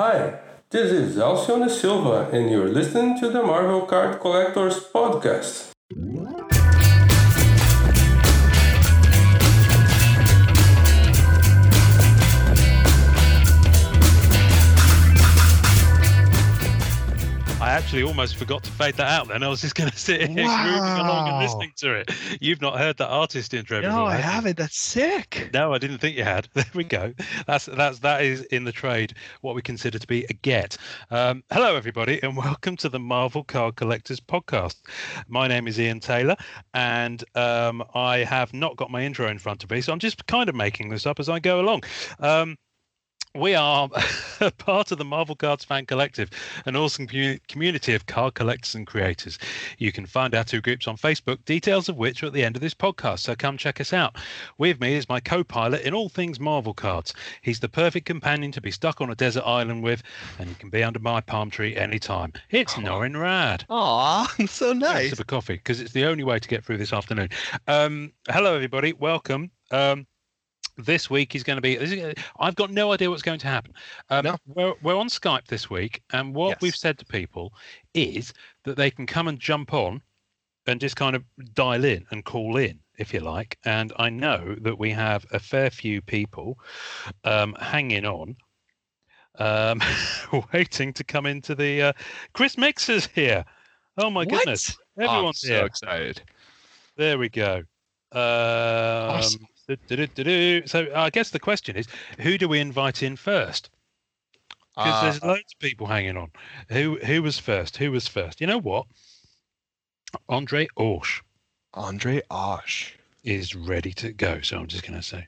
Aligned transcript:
Hi, 0.00 0.40
this 0.70 0.90
is 0.92 1.18
Alcione 1.18 1.68
Silva, 1.68 2.30
and 2.32 2.50
you're 2.50 2.70
listening 2.70 3.20
to 3.20 3.28
the 3.28 3.42
Marvel 3.42 3.82
Card 3.82 4.18
Collectors 4.18 4.80
Podcast. 4.94 5.69
Actually 17.90 18.04
almost 18.04 18.36
forgot 18.36 18.62
to 18.62 18.70
fade 18.70 18.94
that 18.94 19.08
out 19.08 19.26
then. 19.26 19.42
I 19.42 19.48
was 19.48 19.62
just 19.62 19.74
going 19.74 19.90
to 19.90 19.98
sit 19.98 20.20
here 20.20 20.28
moving 20.28 20.46
along 20.46 21.28
and 21.28 21.38
listening 21.38 21.72
to 21.78 21.92
it. 21.94 22.12
You've 22.40 22.60
not 22.60 22.78
heard 22.78 22.96
that 22.98 23.08
artist 23.08 23.52
intro 23.52 23.80
No, 23.80 23.88
before, 23.88 24.02
I 24.10 24.14
haven't. 24.14 24.58
That's 24.58 24.78
sick. 24.78 25.50
No, 25.52 25.74
I 25.74 25.78
didn't 25.78 25.98
think 25.98 26.16
you 26.16 26.22
had. 26.22 26.46
There 26.54 26.64
we 26.72 26.84
go. 26.84 27.12
That's 27.48 27.66
that's 27.66 27.98
that 28.00 28.22
is 28.22 28.42
in 28.42 28.62
the 28.62 28.70
trade 28.70 29.14
what 29.40 29.56
we 29.56 29.62
consider 29.62 29.98
to 29.98 30.06
be 30.06 30.24
a 30.30 30.34
get. 30.34 30.76
Um, 31.10 31.42
hello, 31.50 31.74
everybody, 31.74 32.22
and 32.22 32.36
welcome 32.36 32.76
to 32.76 32.88
the 32.88 33.00
Marvel 33.00 33.42
Card 33.42 33.74
Collectors 33.74 34.20
Podcast. 34.20 34.76
My 35.26 35.48
name 35.48 35.66
is 35.66 35.80
Ian 35.80 35.98
Taylor, 35.98 36.36
and 36.74 37.24
um, 37.34 37.82
I 37.92 38.18
have 38.18 38.52
not 38.52 38.76
got 38.76 38.92
my 38.92 39.02
intro 39.02 39.26
in 39.28 39.40
front 39.40 39.64
of 39.64 39.70
me, 39.70 39.80
so 39.80 39.92
I'm 39.92 39.98
just 39.98 40.26
kind 40.28 40.48
of 40.48 40.54
making 40.54 40.90
this 40.90 41.06
up 41.06 41.18
as 41.18 41.28
I 41.28 41.40
go 41.40 41.58
along. 41.58 41.82
Um, 42.20 42.56
we 43.36 43.54
are 43.54 43.88
part 44.58 44.90
of 44.90 44.98
the 44.98 45.04
Marvel 45.04 45.36
Cards 45.36 45.64
Fan 45.64 45.86
Collective, 45.86 46.30
an 46.66 46.74
awesome 46.74 47.06
community 47.06 47.94
of 47.94 48.06
card 48.06 48.34
collectors 48.34 48.74
and 48.74 48.86
creators. 48.86 49.38
You 49.78 49.92
can 49.92 50.04
find 50.06 50.34
our 50.34 50.42
two 50.42 50.60
groups 50.60 50.88
on 50.88 50.96
Facebook, 50.96 51.44
details 51.44 51.88
of 51.88 51.96
which 51.96 52.22
are 52.22 52.26
at 52.26 52.32
the 52.32 52.44
end 52.44 52.56
of 52.56 52.62
this 52.62 52.74
podcast, 52.74 53.20
so 53.20 53.36
come 53.36 53.56
check 53.56 53.80
us 53.80 53.92
out. 53.92 54.16
With 54.58 54.80
me 54.80 54.94
is 54.94 55.08
my 55.08 55.20
co 55.20 55.44
pilot 55.44 55.82
in 55.82 55.94
all 55.94 56.08
things 56.08 56.40
Marvel 56.40 56.74
cards. 56.74 57.14
He's 57.42 57.60
the 57.60 57.68
perfect 57.68 58.06
companion 58.06 58.50
to 58.52 58.60
be 58.60 58.72
stuck 58.72 59.00
on 59.00 59.10
a 59.10 59.14
desert 59.14 59.44
island 59.46 59.84
with, 59.84 60.02
and 60.40 60.48
he 60.48 60.54
can 60.56 60.70
be 60.70 60.82
under 60.82 60.98
my 60.98 61.20
palm 61.20 61.50
tree 61.50 61.76
anytime. 61.76 62.32
It's 62.50 62.74
Norrin 62.74 63.20
Rad. 63.20 63.64
Aw, 63.68 64.24
so 64.48 64.72
Nice. 64.72 64.80
nice. 64.92 65.10
Sip 65.10 65.20
of 65.20 65.26
coffee 65.28 65.54
because 65.54 65.80
it's 65.80 65.92
the 65.92 66.04
only 66.06 66.24
way 66.24 66.38
to 66.40 66.48
get 66.48 66.64
through 66.64 66.78
this 66.78 66.92
afternoon. 66.92 67.28
Um, 67.68 68.12
hello, 68.28 68.54
everybody. 68.56 68.92
Welcome. 68.92 69.52
Um, 69.70 70.06
this 70.76 71.08
week 71.10 71.34
is 71.34 71.42
going 71.42 71.56
to 71.56 71.60
be. 71.62 71.74
Is, 71.76 72.14
I've 72.38 72.54
got 72.56 72.70
no 72.70 72.92
idea 72.92 73.10
what's 73.10 73.22
going 73.22 73.38
to 73.40 73.46
happen. 73.46 73.72
Um, 74.08 74.24
No. 74.24 74.36
we're, 74.46 74.74
we're 74.82 74.96
on 74.96 75.08
Skype 75.08 75.46
this 75.46 75.68
week, 75.70 76.02
and 76.12 76.34
what 76.34 76.60
we've 76.60 76.76
said 76.76 76.98
to 76.98 77.04
people 77.04 77.52
is 77.94 78.32
that 78.64 78.76
they 78.76 78.90
can 78.90 79.06
come 79.06 79.28
and 79.28 79.38
jump 79.38 79.72
on 79.74 80.02
and 80.66 80.80
just 80.80 80.96
kind 80.96 81.16
of 81.16 81.24
dial 81.54 81.84
in 81.84 82.06
and 82.10 82.24
call 82.24 82.56
in, 82.56 82.78
if 82.98 83.12
you 83.14 83.20
like. 83.20 83.58
And 83.64 83.92
I 83.96 84.10
know 84.10 84.54
that 84.60 84.78
we 84.78 84.90
have 84.90 85.24
a 85.32 85.38
fair 85.38 85.70
few 85.70 86.00
people 86.02 86.58
um, 87.24 87.54
hanging 87.60 88.04
on. 88.04 88.36
Um, 89.38 89.80
waiting 90.52 90.92
to 90.92 91.04
come 91.04 91.24
into 91.24 91.54
the 91.54 91.82
uh, 91.82 91.92
Chris 92.34 92.58
Mixer's 92.58 93.06
here. 93.06 93.44
Oh 93.96 94.10
my 94.10 94.20
What? 94.24 94.30
goodness! 94.30 94.76
Oh, 94.98 95.02
I'm 95.02 95.08
Everyone's 95.08 95.40
so 95.40 95.48
here. 95.48 95.64
excited. 95.66 96.22
There 96.96 97.16
we 97.18 97.28
go. 97.28 97.62
Um, 98.12 98.20
Awesome. 99.16 99.46
So 100.66 100.86
I 100.94 101.10
guess 101.10 101.30
the 101.30 101.38
question 101.38 101.76
is, 101.76 101.86
who 102.18 102.38
do 102.38 102.48
we 102.48 102.58
invite 102.60 103.02
in 103.02 103.16
first? 103.16 103.70
Because 104.76 105.00
there's 105.00 105.22
Uh, 105.22 105.28
loads 105.28 105.52
of 105.54 105.58
people 105.60 105.86
hanging 105.86 106.16
on. 106.16 106.30
Who 106.70 106.98
who 107.04 107.22
was 107.22 107.38
first? 107.38 107.76
Who 107.76 107.90
was 107.92 108.08
first? 108.08 108.40
You 108.40 108.46
know 108.46 108.58
what? 108.58 108.86
Andre 110.28 110.66
Orsh 110.76 111.22
Andre 111.74 112.22
Osh. 112.30 112.96
is 113.22 113.54
ready 113.54 113.92
to 113.94 114.12
go. 114.12 114.40
So 114.40 114.58
I'm 114.58 114.66
just 114.66 114.82
going 114.86 114.98
to 114.98 115.02
say, 115.06 115.26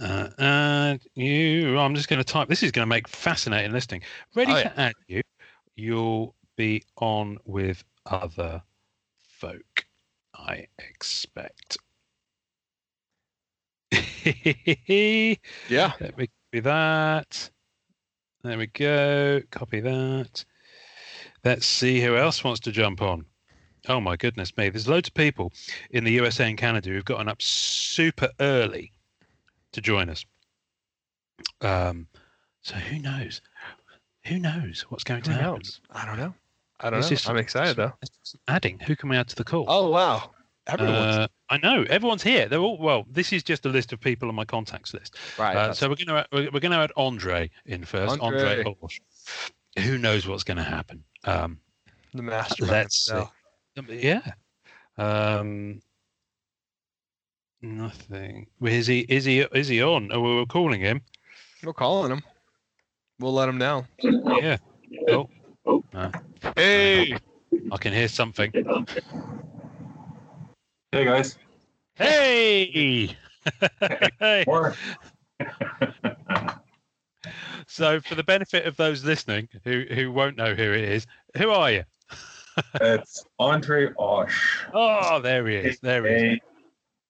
uh, 0.00 0.28
add 0.38 1.02
you. 1.14 1.78
I'm 1.78 1.94
just 1.94 2.08
going 2.08 2.18
to 2.18 2.24
type. 2.24 2.48
This 2.48 2.62
is 2.62 2.72
going 2.72 2.82
to 2.82 2.88
make 2.88 3.08
fascinating 3.08 3.72
listening. 3.72 4.02
Ready 4.34 4.52
Oh, 4.52 4.62
to 4.62 4.80
add 4.80 4.94
you. 5.06 5.22
You'll 5.76 6.34
be 6.56 6.82
on 6.96 7.38
with 7.44 7.84
other 8.06 8.62
folk. 9.28 9.86
I 10.34 10.66
expect. 10.78 11.78
Yeah. 15.68 15.92
Let 16.00 16.16
me 16.18 16.28
copy 16.52 16.60
that. 16.60 17.50
There 18.42 18.58
we 18.58 18.66
go. 18.68 19.40
Copy 19.50 19.80
that. 19.80 20.44
Let's 21.44 21.66
see 21.66 22.00
who 22.00 22.16
else 22.16 22.42
wants 22.44 22.60
to 22.60 22.72
jump 22.72 23.02
on. 23.02 23.24
Oh 23.88 24.00
my 24.00 24.16
goodness 24.16 24.56
me. 24.56 24.68
There's 24.68 24.88
loads 24.88 25.08
of 25.08 25.14
people 25.14 25.52
in 25.90 26.04
the 26.04 26.12
USA 26.12 26.48
and 26.48 26.58
Canada 26.58 26.90
who've 26.90 27.04
gotten 27.04 27.28
up 27.28 27.40
super 27.40 28.28
early 28.40 28.92
to 29.72 29.80
join 29.80 30.08
us. 30.10 30.24
Um, 31.62 32.06
so 32.62 32.74
who 32.74 32.98
knows? 32.98 33.40
Who 34.26 34.38
knows 34.38 34.84
what's 34.90 35.04
going 35.04 35.22
to 35.22 35.32
happen? 35.32 35.46
knows? 35.54 35.80
I 35.90 36.04
don't 36.04 36.18
know. 36.18 36.34
I 36.80 36.90
don't 36.90 36.98
It's 36.98 37.10
know. 37.10 37.16
just- 37.16 37.28
I'm 37.28 37.36
excited 37.38 37.76
though. 37.76 37.92
Let's 38.02 38.10
do 38.10 38.18
some 38.24 38.40
Adding. 38.48 38.78
Who 38.80 38.96
can 38.96 39.08
we 39.08 39.16
add 39.16 39.28
to 39.28 39.36
the 39.36 39.44
call? 39.44 39.64
Oh 39.68 39.88
wow. 39.90 40.30
Everyone's 40.66 41.16
Uh, 41.16 41.28
I 41.50 41.58
know 41.58 41.84
everyone's 41.90 42.22
here. 42.22 42.48
They're 42.48 42.60
all 42.60 42.78
well. 42.78 43.04
This 43.10 43.32
is 43.32 43.42
just 43.42 43.66
a 43.66 43.68
list 43.68 43.92
of 43.92 44.00
people 44.00 44.28
on 44.28 44.34
my 44.36 44.44
contacts 44.44 44.94
list. 44.94 45.16
right. 45.38 45.56
Uh, 45.56 45.72
so 45.72 45.88
we're 45.88 45.96
going 45.96 46.06
to 46.06 46.26
we're, 46.32 46.50
we're 46.52 46.60
going 46.60 46.72
to 46.72 46.78
add 46.78 46.92
Andre 46.96 47.50
in 47.66 47.84
first. 47.84 48.20
Andre, 48.20 48.58
Andre. 48.58 48.74
Orsh. 48.82 49.00
Who 49.84 49.98
knows 49.98 50.26
what's 50.28 50.44
going 50.44 50.58
to 50.58 50.62
happen? 50.62 51.02
Um, 51.24 51.58
the 52.14 52.22
mastermind. 52.22 52.70
let's 52.72 53.04
see. 53.06 53.12
um, 53.12 53.86
yeah. 53.88 54.20
Um, 54.96 55.80
nothing. 57.62 58.46
Is 58.62 58.86
he 58.86 59.00
is 59.00 59.24
he 59.24 59.40
is 59.40 59.68
he 59.68 59.82
on? 59.82 60.10
Oh, 60.12 60.20
we're 60.20 60.46
calling 60.46 60.80
him. 60.80 61.02
We're 61.64 61.72
calling 61.72 62.12
him. 62.12 62.22
We'll 63.18 63.34
let 63.34 63.48
him 63.48 63.58
know. 63.58 63.86
Yeah. 64.02 64.56
Oh. 65.10 65.28
No, 65.92 66.10
Hey. 66.56 67.16
I 67.72 67.76
can 67.76 67.92
hear 67.92 68.08
something. 68.08 68.50
Hey 70.92 71.04
guys. 71.04 71.36
Hey. 71.94 73.16
hey. 74.18 74.44
So, 77.66 78.00
for 78.00 78.14
the 78.14 78.24
benefit 78.24 78.66
of 78.66 78.76
those 78.76 79.04
listening 79.04 79.48
who 79.64 79.84
who 79.94 80.10
won't 80.10 80.36
know 80.36 80.54
who 80.54 80.72
it 80.72 80.84
is, 80.84 81.06
who 81.36 81.50
are 81.50 81.70
you? 81.70 81.84
it's 82.80 83.24
Andre 83.38 83.90
Osh. 83.98 84.64
Oh, 84.72 85.20
there 85.20 85.46
he 85.46 85.56
is. 85.56 85.78
There 85.80 86.06
he 86.06 86.14
is. 86.14 86.22
aka 86.22 86.40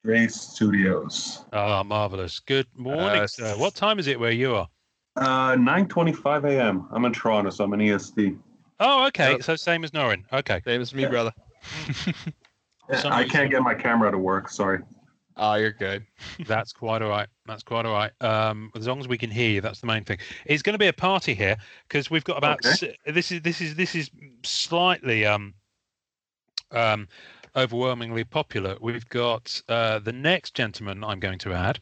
Dre 0.04 0.26
Studios. 0.26 1.44
Oh, 1.52 1.82
marvelous. 1.84 2.40
Good 2.40 2.66
morning, 2.76 3.22
Uh, 3.22 3.26
sir. 3.28 3.56
What 3.56 3.74
time 3.74 3.98
is 3.98 4.08
it 4.08 4.18
where 4.20 4.32
you 4.32 4.56
are? 4.56 4.68
Uh, 5.16 5.54
9:25 5.56 6.44
a.m. 6.44 6.88
I'm 6.90 7.04
in 7.04 7.12
Toronto, 7.12 7.50
so 7.50 7.64
I'm 7.64 7.72
in 7.74 7.80
EST. 7.80 8.36
Oh, 8.80 9.06
okay. 9.06 9.32
Yep. 9.32 9.42
So 9.44 9.56
same 9.56 9.84
as 9.84 9.92
Norrin. 9.92 10.24
Okay. 10.32 10.60
Same 10.64 10.80
as 10.80 10.92
me, 10.92 11.02
Yeah. 11.02 11.08
brother. 11.08 11.32
Some 12.98 13.12
I 13.12 13.24
can't 13.24 13.50
get 13.50 13.62
my 13.62 13.74
camera 13.74 14.10
to 14.10 14.18
work. 14.18 14.48
Sorry. 14.48 14.80
Oh, 15.36 15.54
you're 15.54 15.72
good. 15.72 16.04
That's 16.46 16.72
quite 16.72 17.02
all 17.02 17.08
right. 17.08 17.28
That's 17.46 17.62
quite 17.62 17.86
all 17.86 17.92
right. 17.92 18.12
Um, 18.20 18.70
as 18.76 18.86
long 18.86 19.00
as 19.00 19.08
we 19.08 19.16
can 19.16 19.30
hear 19.30 19.48
you, 19.50 19.60
that's 19.60 19.80
the 19.80 19.86
main 19.86 20.04
thing. 20.04 20.18
It's 20.44 20.62
going 20.62 20.74
to 20.74 20.78
be 20.78 20.88
a 20.88 20.92
party 20.92 21.34
here 21.34 21.56
because 21.88 22.10
we've 22.10 22.24
got 22.24 22.36
about 22.36 22.64
Okay. 22.64 22.74
si- 22.74 22.96
this 23.06 23.32
is 23.32 23.40
this 23.42 23.60
is 23.60 23.74
this 23.74 23.94
is 23.94 24.10
slightly 24.42 25.24
um 25.24 25.54
um 26.72 27.08
overwhelmingly 27.56 28.24
popular. 28.24 28.76
We've 28.80 29.08
got 29.08 29.60
uh, 29.68 29.98
the 29.98 30.12
next 30.12 30.54
gentleman 30.54 31.02
I'm 31.02 31.18
going 31.20 31.38
to 31.40 31.52
add 31.52 31.80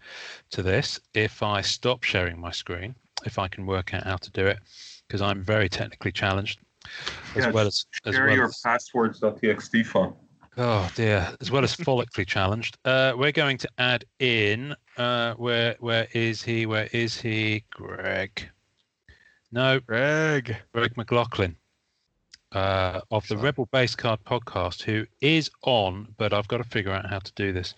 to 0.50 0.62
this 0.62 1.00
if 1.14 1.42
I 1.42 1.60
stop 1.60 2.04
sharing 2.04 2.38
my 2.40 2.50
screen, 2.52 2.94
if 3.26 3.38
I 3.38 3.48
can 3.48 3.66
work 3.66 3.92
out 3.92 4.04
how 4.04 4.16
to 4.16 4.30
do 4.30 4.46
it, 4.46 4.58
because 5.06 5.20
I'm 5.20 5.42
very 5.42 5.68
technically 5.68 6.12
challenged, 6.12 6.60
as 7.36 7.44
Yeah, 7.44 7.50
well 7.50 7.66
as 7.66 7.86
as 8.06 8.14
Share 8.14 8.26
well 8.26 8.36
your 8.36 8.44
as, 8.46 8.60
passwords.txt 8.64 9.84
file. 9.86 10.16
Oh 10.60 10.90
dear, 10.96 11.32
as 11.40 11.52
well 11.52 11.62
as 11.62 11.76
follically 11.76 12.26
challenged. 12.26 12.78
Uh, 12.84 13.12
we're 13.16 13.30
going 13.30 13.58
to 13.58 13.68
add 13.78 14.04
in. 14.18 14.74
Uh, 14.96 15.34
where 15.34 15.76
where 15.78 16.08
is 16.12 16.42
he? 16.42 16.66
Where 16.66 16.88
is 16.92 17.20
he? 17.20 17.64
Greg. 17.70 18.50
No, 19.52 19.78
Greg. 19.78 20.56
Greg 20.74 20.96
McLaughlin. 20.96 21.54
Uh, 22.50 23.00
of 23.12 23.28
the. 23.28 23.36
Rebel 23.36 23.66
Base 23.66 23.94
Card 23.94 24.18
podcast, 24.24 24.82
who 24.82 25.06
is 25.20 25.48
on, 25.62 26.08
but 26.16 26.32
I've 26.32 26.48
got 26.48 26.56
to 26.56 26.64
figure 26.64 26.90
out 26.90 27.06
how 27.06 27.20
to 27.20 27.32
do 27.34 27.52
this. 27.52 27.74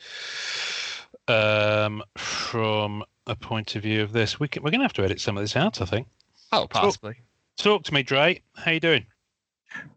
Um, 1.29 2.03
from 2.17 3.05
a 3.27 3.37
point 3.37 3.77
of 3.77 3.83
view 3.83 4.03
of 4.03 4.13
this, 4.13 4.41
we 4.41 4.49
can, 4.49 4.63
we're 4.63 4.71
going 4.71 4.81
to 4.81 4.85
have 4.85 4.95
to 4.95 5.05
edit 5.05 5.21
some 5.21 5.37
of 5.37 5.43
this 5.43 5.55
out. 5.55 5.83
I 5.83 5.85
think. 5.85 6.09
Oh, 6.51 6.67
possibly. 6.67 7.17
Talk 7.59 7.83
to 7.85 7.93
me, 7.93 8.03
Dre. 8.03 8.41
How 8.57 8.71
you 8.71 8.81
doing? 8.81 9.05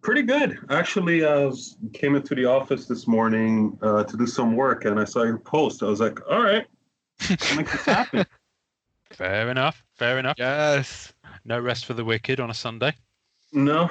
Pretty 0.01 0.21
good. 0.21 0.59
Actually, 0.69 1.25
I 1.25 1.45
was, 1.45 1.77
came 1.93 2.15
into 2.15 2.35
the 2.35 2.45
office 2.45 2.85
this 2.85 3.07
morning 3.07 3.77
uh, 3.81 4.03
to 4.03 4.17
do 4.17 4.27
some 4.27 4.55
work, 4.55 4.85
and 4.85 4.99
I 4.99 5.05
saw 5.05 5.23
your 5.23 5.39
post. 5.39 5.81
I 5.81 5.87
was 5.87 5.99
like, 5.99 6.19
"All 6.29 6.41
right, 6.43 6.65
let's 7.29 7.55
make 7.55 7.71
this 7.71 7.85
happen." 7.85 8.25
Fair 9.11 9.49
enough. 9.49 9.83
Fair 9.95 10.19
enough. 10.19 10.35
Yes. 10.37 11.13
No 11.45 11.59
rest 11.59 11.85
for 11.85 11.93
the 11.93 12.05
wicked 12.05 12.39
on 12.39 12.49
a 12.49 12.53
Sunday. 12.53 12.93
no, 13.51 13.89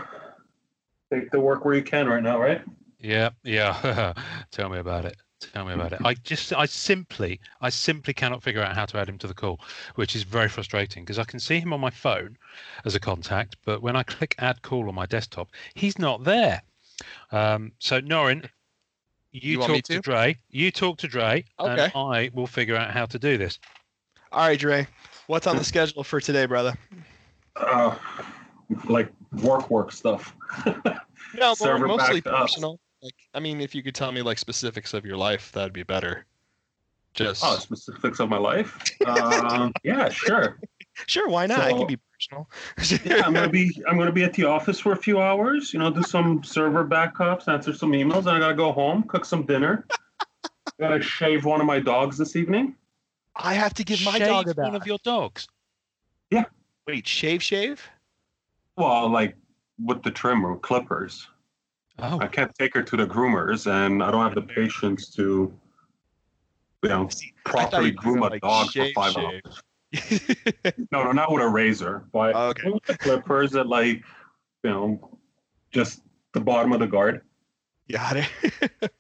take 1.13 1.31
the 1.31 1.41
work 1.41 1.65
where 1.65 1.75
you 1.75 1.83
can 1.83 2.09
right 2.09 2.23
now, 2.23 2.41
right? 2.41 2.63
Yeah, 2.99 3.31
yeah. 3.43 4.13
Tell 4.51 4.69
me 4.69 4.79
about 4.79 5.05
it. 5.05 5.17
Tell 5.53 5.65
me 5.65 5.75
about 5.75 5.93
it. 5.93 6.01
I 6.05 6.15
just, 6.15 6.53
I 6.53 6.67
simply, 6.67 7.41
I 7.61 7.69
simply 7.69 8.15
cannot 8.15 8.43
figure 8.43 8.63
out 8.63 8.75
how 8.75 8.87
to 8.87 8.99
add 8.99 9.09
him 9.09 9.19
to 9.19 9.27
the 9.27 9.35
call, 9.35 9.61
which 9.97 10.15
is 10.17 10.23
very 10.23 10.49
frustrating 10.49 11.05
because 11.05 11.19
I 11.19 11.25
can 11.25 11.41
see 11.41 11.59
him 11.59 11.73
on 11.73 11.81
my 11.81 11.91
phone 11.91 12.37
as 12.85 12.95
a 12.95 13.01
contact, 13.01 13.57
but 13.65 13.83
when 13.83 13.97
I 13.97 14.03
click 14.03 14.35
add 14.39 14.63
call 14.63 14.89
on 14.89 14.95
my 14.95 15.07
desktop, 15.07 15.49
he's 15.75 15.99
not 15.99 16.25
there. 16.25 16.63
Um, 17.31 17.73
so 17.79 18.01
Norrin, 18.01 18.49
you, 19.33 19.53
You 19.53 19.59
talk 19.59 19.83
to? 19.85 19.95
to? 19.95 20.01
Dre. 20.01 20.37
You 20.51 20.71
talk 20.71 20.99
to 20.99 21.09
Dre, 21.09 21.45
and 21.59 21.93
I 21.95 22.31
will 22.35 22.47
figure 22.47 22.77
out 22.77 22.91
how 22.91 23.07
to 23.07 23.19
do 23.19 23.39
this. 23.39 23.59
All 24.31 24.47
right, 24.47 24.59
Dre. 24.59 24.87
What's 25.27 25.47
on 25.47 25.57
the 25.57 25.65
schedule 25.65 26.05
for 26.05 26.21
today, 26.21 26.47
brother? 26.47 26.75
Uh, 27.57 27.97
like 28.89 29.11
work, 29.43 29.71
work 29.71 29.93
stuff. 29.93 30.35
No, 31.35 31.55
more, 31.61 31.79
mostly 31.79 32.21
personal. 32.21 32.75
up. 32.75 32.81
Personal. 33.03 33.07
Like, 33.09 33.15
I 33.35 33.41
mean, 33.41 33.61
if 33.61 33.75
you 33.75 33.83
could 33.83 33.95
tell 33.95 34.13
me 34.13 34.23
like 34.23 34.39
specifics 34.39 34.95
of 34.95 35.05
your 35.05 35.17
life, 35.17 35.53
that'd 35.53 35.73
be 35.73 35.83
better. 35.83 36.27
Just 37.15 37.45
Oh, 37.45 37.57
specifics 37.57 38.21
of 38.21 38.29
my 38.31 38.39
life. 38.39 38.79
Um, 39.07 39.73
yeah, 39.85 40.09
sure. 40.09 40.59
sure, 41.07 41.29
why 41.29 41.47
not? 41.47 41.59
it 41.67 41.71
So- 41.73 41.79
can 41.79 41.87
be 41.87 41.99
personal. 42.15 42.51
Yeah, 43.05 43.27
I'm 43.27 43.35
gonna 43.35 43.49
be 43.49 43.83
I'm 43.89 43.99
gonna 43.99 44.13
be 44.13 44.23
at 44.25 44.33
the 44.35 44.45
office 44.45 44.79
for 44.79 44.93
a 44.93 44.97
few 44.97 45.21
hours. 45.21 45.73
You 45.73 45.81
know, 45.81 45.91
do 45.91 46.03
some 46.03 46.43
server 46.45 46.85
backups, 46.85 47.49
answer 47.49 47.73
some 47.75 47.93
emails, 47.93 48.21
and 48.21 48.31
I 48.31 48.39
gotta 48.39 48.55
go 48.55 48.73
home, 48.73 49.03
cook 49.05 49.25
some 49.25 49.45
dinner. 49.45 49.87
gotta 50.81 51.03
shave 51.03 51.45
one 51.45 51.61
of 51.61 51.67
my 51.67 51.81
dogs 51.81 52.17
this 52.17 52.37
evening. 52.37 52.77
I 53.37 53.55
have 53.55 53.75
to 53.75 53.85
give 53.85 54.03
my 54.05 54.19
Shave 54.19 54.29
dog 54.29 54.49
a 54.49 54.53
one 54.63 54.75
of 54.75 54.87
your 54.87 54.99
dogs. 55.05 55.49
Yeah. 56.31 56.45
Wait, 56.87 57.07
shave, 57.07 57.43
shave? 57.43 57.83
Well, 58.77 59.09
like 59.11 59.35
with 59.83 60.03
the 60.03 60.11
trimmer 60.11 60.57
clippers. 60.57 61.27
Oh, 61.99 62.19
I 62.21 62.27
can't 62.27 62.53
take 62.59 62.75
her 62.75 62.83
to 62.83 62.97
the 62.97 63.07
groomers, 63.07 63.71
and 63.71 64.03
I 64.03 64.11
don't 64.11 64.23
have 64.23 64.35
the 64.35 64.43
patience 64.43 65.09
to, 65.15 65.53
you 66.83 66.89
know, 66.89 67.09
See, 67.09 67.33
I 67.47 67.51
thought 67.51 67.71
properly 67.71 67.89
you 67.91 67.95
groom 67.95 68.19
a 68.23 68.29
like, 68.29 68.41
dog 68.43 68.67
shave, 68.67 68.93
for 68.95 69.03
five 69.03 69.13
shave. 69.13 69.43
hours. 69.45 69.63
No, 70.91 71.05
no, 71.05 71.13
not 71.13 71.31
with 71.31 71.43
a 71.43 71.49
razor, 71.49 72.07
but 72.13 72.35
oh, 72.35 72.49
Okay. 72.49 72.71
with 72.71 72.83
the 72.87 72.97
clippers 72.99 73.55
at 73.55 73.67
like, 73.67 74.03
you 74.65 74.71
know, 74.71 75.19
just 75.71 76.03
the 76.33 76.41
bottom 76.41 76.73
of 76.73 76.81
the 76.81 76.87
guard. 76.87 77.23
Got 77.91 78.17
it. 78.17 78.29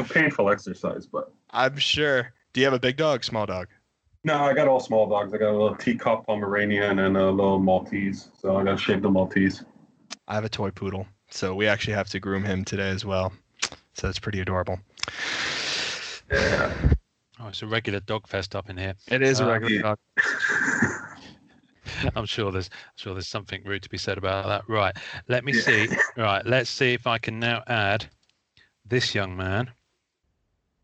It's 0.00 0.10
a 0.10 0.14
painful 0.14 0.48
exercise, 0.48 1.06
but 1.06 1.32
I'm 1.50 1.76
sure. 1.76 2.32
Do 2.52 2.60
you 2.60 2.66
have 2.66 2.74
a 2.74 2.78
big 2.78 2.96
dog, 2.96 3.24
small 3.24 3.46
dog? 3.46 3.66
no, 4.22 4.36
I 4.44 4.52
got 4.54 4.68
all 4.68 4.78
small 4.78 5.08
dogs. 5.08 5.34
I 5.34 5.38
got 5.38 5.50
a 5.50 5.58
little 5.58 5.74
teacup 5.74 6.24
Pomeranian 6.26 7.00
and 7.00 7.16
a 7.16 7.30
little 7.30 7.58
Maltese, 7.58 8.30
so 8.38 8.56
I 8.56 8.62
got 8.64 8.72
to 8.72 8.76
shave 8.78 9.02
the 9.02 9.10
Maltese. 9.10 9.64
I 10.28 10.34
have 10.34 10.44
a 10.44 10.48
toy 10.48 10.70
poodle, 10.70 11.06
so 11.30 11.54
we 11.54 11.66
actually 11.66 11.94
have 11.94 12.08
to 12.10 12.20
groom 12.20 12.44
him 12.44 12.64
today 12.64 12.90
as 12.90 13.04
well. 13.04 13.32
So 13.94 14.08
it's 14.08 14.18
pretty 14.18 14.40
adorable. 14.40 14.78
Yeah. 16.30 16.72
oh, 17.40 17.48
it's 17.48 17.62
a 17.62 17.66
regular 17.66 18.00
dog 18.00 18.26
fest 18.28 18.54
up 18.54 18.68
in 18.70 18.76
here. 18.76 18.94
It 19.10 19.22
is 19.22 19.40
a 19.40 19.44
Uh, 19.44 19.52
regular 19.52 19.72
yeah. 19.74 19.82
dog. 19.82 19.98
I'm 22.14 22.26
sure 22.26 22.52
there's 22.52 22.68
sure 22.96 23.14
there's 23.14 23.26
something 23.28 23.62
rude 23.64 23.82
to 23.82 23.88
be 23.88 23.96
said 23.98 24.18
about 24.18 24.46
that. 24.46 24.68
Right. 24.68 24.94
Let 25.28 25.44
me 25.44 25.52
Yeah. 25.54 25.60
see. 25.62 25.88
Right. 26.16 26.44
Let's 26.46 26.68
see 26.70 26.92
if 26.92 27.06
I 27.06 27.18
can 27.18 27.38
now 27.40 27.62
add 27.66 28.06
this 28.84 29.14
young 29.14 29.36
man. 29.36 29.70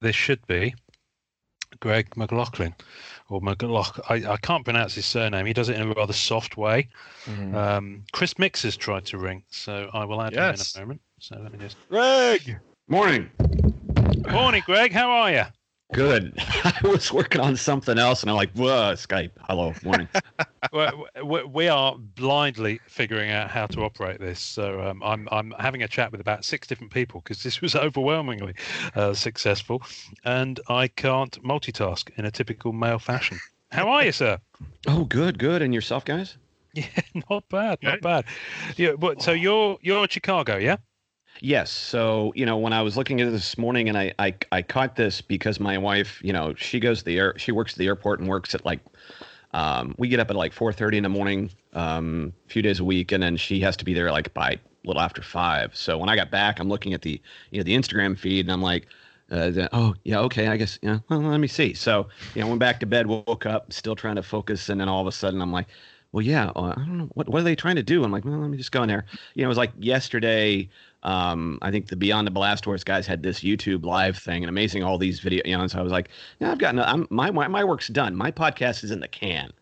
This 0.01 0.17
should 0.17 0.47
be 0.47 0.75
Greg 1.81 2.17
McLaughlin 2.17 2.75
or 3.29 3.41
McLaugh. 3.41 4.01
I, 4.09 4.33
I 4.33 4.37
can't 4.39 4.65
pronounce 4.65 4.95
his 4.95 5.07
surname. 5.07 5.47
He 5.47 5.53
does 5.53 5.69
it 5.69 5.77
in 5.77 5.91
a 5.91 5.95
rather 5.95 6.13
soft 6.13 6.57
way. 6.57 6.89
Mhm. 7.27 7.55
Um, 7.55 8.05
Chris 8.13 8.39
Mix 8.39 8.63
has 8.63 8.77
tried 8.77 9.05
to 9.07 9.19
ring, 9.19 9.43
so 9.51 9.89
I 9.93 10.05
will 10.05 10.21
add 10.23 10.33
Yes. 10.33 10.75
him 10.75 10.81
in 10.81 10.83
a 10.83 10.87
moment. 10.87 11.01
So 11.21 11.39
let 11.41 11.53
me 11.53 11.59
just. 11.59 11.77
Greg! 11.89 12.59
Morning. 12.89 13.31
Morning, 14.31 14.63
Greg. 14.67 14.93
How 14.93 15.11
are 15.11 15.31
you? 15.31 15.45
Good. 15.95 16.35
I 16.39 16.75
was 16.83 17.13
working 17.13 17.41
on 17.41 17.57
something 17.57 17.99
else, 17.99 18.23
and 18.23 18.31
I'm 18.31 18.37
like, 18.37 18.51
"Whoa, 18.55 18.95
Skype. 18.95 19.31
Hello, 19.43 19.73
morning." 19.85 20.09
we- 21.23 21.45
we 21.45 21.69
are 21.69 21.97
blindly 21.97 22.81
figuring 22.89 23.31
out 23.31 23.49
how 23.49 23.67
to 23.67 23.83
operate 23.83 24.19
this. 24.19 24.41
So 24.41 24.81
um, 24.81 25.03
I'm 25.05 25.29
I'm 25.31 25.55
having 25.61 25.85
a 25.85 25.89
chat 25.89 26.11
with 26.11 26.21
about 26.21 26.45
six 26.45 26.67
different 26.67 26.93
people 26.93 27.21
because 27.21 27.45
this 27.45 27.61
was 27.61 27.77
overwhelmingly 27.87 28.55
uh, 28.97 29.15
successful, 29.15 29.83
and 30.25 30.59
I 30.69 30.89
can't 30.89 31.41
multitask 31.45 32.11
in 32.19 32.25
a 32.25 32.31
typical 32.33 32.73
male 32.73 32.99
fashion. 32.99 33.39
How 33.71 33.89
are 33.89 34.05
you, 34.05 34.13
sir? 34.13 34.39
oh, 34.89 35.05
good, 35.05 35.39
good. 35.39 35.63
And 35.63 35.73
yourself, 35.73 36.05
guys? 36.05 36.37
Yeah, 36.75 36.87
not 37.31 37.49
bad, 37.49 37.79
not 37.83 38.01
bad. 38.01 38.25
Yeah, 38.77 38.93
but 38.99 39.23
so 39.23 39.31
you're 39.31 39.79
you're 39.81 40.03
in 40.03 40.09
Chicago, 40.09 40.57
yeah? 40.57 40.79
Yes. 41.45 41.71
So 41.71 42.33
you 42.35 42.47
know, 42.47 42.57
when 42.57 42.73
I 42.73 42.81
was 42.81 42.97
looking 42.97 43.21
at 43.21 43.31
this 43.31 43.59
morning, 43.59 43.91
and 43.91 43.99
I, 43.99 44.15
I 44.19 44.35
I 44.51 44.63
caught 44.63 44.97
this 44.97 45.21
because 45.21 45.61
my 45.61 45.77
wife, 45.77 46.19
you 46.25 46.33
know, 46.33 46.55
she 46.55 46.81
goes 46.81 47.01
to 47.01 47.05
the 47.05 47.19
air, 47.19 47.35
she 47.37 47.53
works 47.53 47.75
at 47.75 47.79
the 47.79 47.87
airport 47.87 48.21
and 48.21 48.31
works 48.31 48.55
at 48.55 48.65
like, 48.65 48.81
um, 49.53 49.95
we 49.99 50.09
get 50.09 50.21
up 50.21 50.31
at 50.31 50.37
like 50.37 50.55
4:30 50.55 50.97
in 50.97 51.03
the 51.03 51.11
morning, 51.11 51.51
um, 51.75 52.33
a 52.47 52.51
few 52.51 52.63
days 52.63 52.81
a 52.81 52.85
week, 52.85 53.13
and 53.13 53.23
then 53.23 53.37
she 53.37 53.61
has 53.61 53.77
to 53.77 53.85
be 53.85 53.93
there 53.93 54.11
like 54.11 54.33
by 54.33 54.53
a 54.53 54.59
little 54.85 55.03
after 55.03 55.21
five. 55.21 55.77
So 55.77 55.99
when 55.99 56.09
I 56.09 56.17
got 56.17 56.31
back, 56.31 56.61
I'm 56.61 56.69
looking 56.71 56.95
at 56.95 57.03
the 57.03 57.21
you 57.51 57.59
know 57.59 57.65
the 57.65 57.77
Instagram 57.77 58.19
feed, 58.19 58.47
and 58.47 58.53
I'm 58.53 58.63
like. 58.63 58.87
Uh, 59.31 59.67
oh 59.73 59.95
yeah, 60.05 60.21
okay. 60.21 60.49
I 60.49 60.59
guess 60.59 60.79
yeah. 60.83 60.99
Well, 61.09 61.21
let 61.21 61.41
me 61.41 61.49
see. 61.49 61.73
So 61.73 62.09
you 62.35 62.43
know, 62.43 62.49
went 62.49 62.61
back 62.61 62.79
to 62.81 62.87
bed, 62.87 63.07
woke 63.07 63.47
up, 63.47 63.73
still 63.73 63.97
trying 63.97 64.17
to 64.17 64.23
focus, 64.23 64.69
and 64.69 64.79
then 64.79 64.89
all 64.89 65.01
of 65.01 65.07
a 65.07 65.13
sudden, 65.13 65.41
I'm 65.41 65.51
like, 65.51 65.67
well, 66.15 66.23
yeah. 66.23 66.53
Uh, 66.55 66.73
I 66.77 66.85
don't 66.85 66.97
know 66.97 67.09
what 67.15 67.29
what 67.29 67.41
are 67.41 67.43
they 67.43 67.57
trying 67.57 67.75
to 67.75 67.83
do. 67.83 68.05
I'm 68.05 68.13
like, 68.13 68.25
well, 68.25 68.39
let 68.39 68.49
me 68.49 68.57
just 68.57 68.71
go 68.71 68.85
in 68.85 68.89
there. 68.89 69.05
You 69.35 69.43
know, 69.43 69.47
it 69.47 69.49
was 69.49 69.59
like 69.59 69.73
yesterday. 69.79 70.69
Um, 71.05 71.59
I 71.63 71.71
think 71.71 71.89
the 71.89 71.97
Beyond 71.97 72.27
the 72.27 72.31
Blast 72.31 72.65
Doors 72.65 72.83
guys 72.83 73.07
had 73.07 73.23
this 73.23 73.41
YouTube 73.41 73.85
live 73.85 74.17
thing, 74.17 74.43
and 74.43 74.49
amazing 74.49 74.83
all 74.83 74.99
these 74.99 75.21
video. 75.21 75.43
You 75.45 75.57
know, 75.57 75.63
and 75.63 75.71
so 75.71 75.79
I 75.79 75.83
was 75.83 75.93
like, 75.93 76.09
yeah, 76.41 76.51
I've 76.51 76.59
got 76.59 76.75
no, 76.75 76.83
I'm 76.83 77.07
my, 77.11 77.31
my 77.31 77.49
my 77.49 77.65
work's 77.65 77.89
done. 77.89 78.15
My 78.17 78.31
podcast 78.31 78.85
is 78.85 78.91
in 78.91 79.01
the 79.01 79.09
can. 79.09 79.53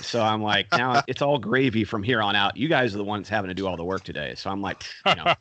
So 0.00 0.22
I'm 0.22 0.42
like, 0.42 0.66
now 0.72 1.02
it's 1.08 1.22
all 1.22 1.38
gravy 1.38 1.84
from 1.84 2.02
here 2.02 2.22
on 2.22 2.36
out. 2.36 2.56
You 2.56 2.68
guys 2.68 2.94
are 2.94 2.98
the 2.98 3.04
ones 3.04 3.28
having 3.28 3.48
to 3.48 3.54
do 3.54 3.66
all 3.66 3.76
the 3.76 3.84
work 3.84 4.04
today. 4.04 4.34
So 4.36 4.50
I'm 4.50 4.60
like, 4.60 4.84
you 5.06 5.14
know, 5.16 5.34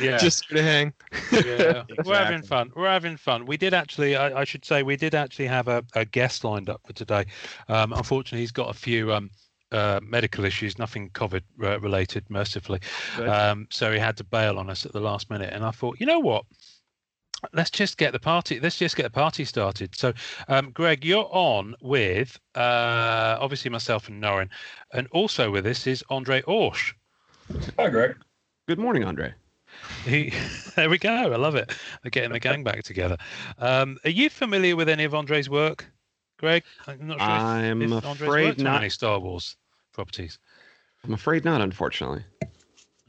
Yeah. 0.00 0.16
Just 0.18 0.48
to 0.48 0.62
hang. 0.62 0.92
yeah, 1.32 1.82
we're 2.04 2.16
having 2.16 2.42
fun. 2.42 2.70
We're 2.76 2.88
having 2.88 3.16
fun. 3.16 3.46
We 3.46 3.56
did 3.56 3.74
actually, 3.74 4.16
I, 4.16 4.40
I 4.40 4.44
should 4.44 4.64
say, 4.64 4.82
we 4.82 4.96
did 4.96 5.14
actually 5.14 5.48
have 5.48 5.66
a, 5.68 5.84
a 5.94 6.04
guest 6.04 6.44
lined 6.44 6.70
up 6.70 6.80
for 6.86 6.92
today. 6.92 7.24
Um, 7.68 7.92
unfortunately, 7.92 8.40
he's 8.40 8.52
got 8.52 8.70
a 8.70 8.78
few 8.78 9.12
um, 9.12 9.30
uh, 9.72 10.00
medical 10.02 10.44
issues, 10.44 10.78
nothing 10.78 11.10
COVID 11.10 11.42
uh, 11.62 11.80
related, 11.80 12.28
mercifully. 12.28 12.80
Um, 13.18 13.66
so 13.70 13.90
he 13.90 13.98
had 13.98 14.16
to 14.18 14.24
bail 14.24 14.58
on 14.58 14.70
us 14.70 14.84
at 14.86 14.92
the 14.92 15.00
last 15.00 15.30
minute. 15.30 15.50
And 15.52 15.64
I 15.64 15.70
thought, 15.70 15.98
you 15.98 16.06
know 16.06 16.20
what? 16.20 16.44
Let's 17.52 17.70
just 17.70 17.96
get 17.96 18.12
the 18.12 18.20
party. 18.20 18.60
Let's 18.60 18.78
just 18.78 18.94
get 18.94 19.02
the 19.02 19.10
party 19.10 19.44
started. 19.44 19.96
So, 19.96 20.12
um, 20.46 20.70
Greg, 20.70 21.04
you're 21.04 21.28
on 21.32 21.74
with 21.80 22.38
uh, 22.54 23.36
obviously 23.40 23.70
myself 23.70 24.08
and 24.08 24.22
Norrin, 24.22 24.48
and 24.92 25.08
also 25.10 25.50
with 25.50 25.66
us 25.66 25.86
is 25.88 26.04
Andre 26.08 26.42
Orsch. 26.42 26.92
Hi, 27.78 27.88
Greg. 27.88 28.16
good 28.68 28.78
morning, 28.78 29.02
Andre. 29.02 29.34
He, 30.04 30.32
there 30.76 30.88
we 30.88 30.98
go. 30.98 31.10
I 31.10 31.36
love 31.36 31.56
it. 31.56 31.72
They're 32.02 32.10
getting 32.10 32.32
the 32.32 32.38
gang 32.38 32.62
back 32.62 32.84
together. 32.84 33.16
Um, 33.58 33.98
are 34.04 34.10
you 34.10 34.30
familiar 34.30 34.76
with 34.76 34.88
any 34.88 35.02
of 35.02 35.14
Andre's 35.14 35.50
work, 35.50 35.90
Greg? 36.38 36.62
I'm 36.86 37.08
not 37.08 37.18
sure. 37.18 37.28
I'm 37.28 37.82
if, 37.82 37.92
Andre's 37.92 38.22
afraid 38.22 38.44
worked 38.44 38.60
not. 38.60 38.82
any 38.82 38.90
Star 38.90 39.18
Wars 39.18 39.56
properties. 39.92 40.38
I'm 41.04 41.14
afraid 41.14 41.44
not, 41.44 41.60
unfortunately. 41.60 42.24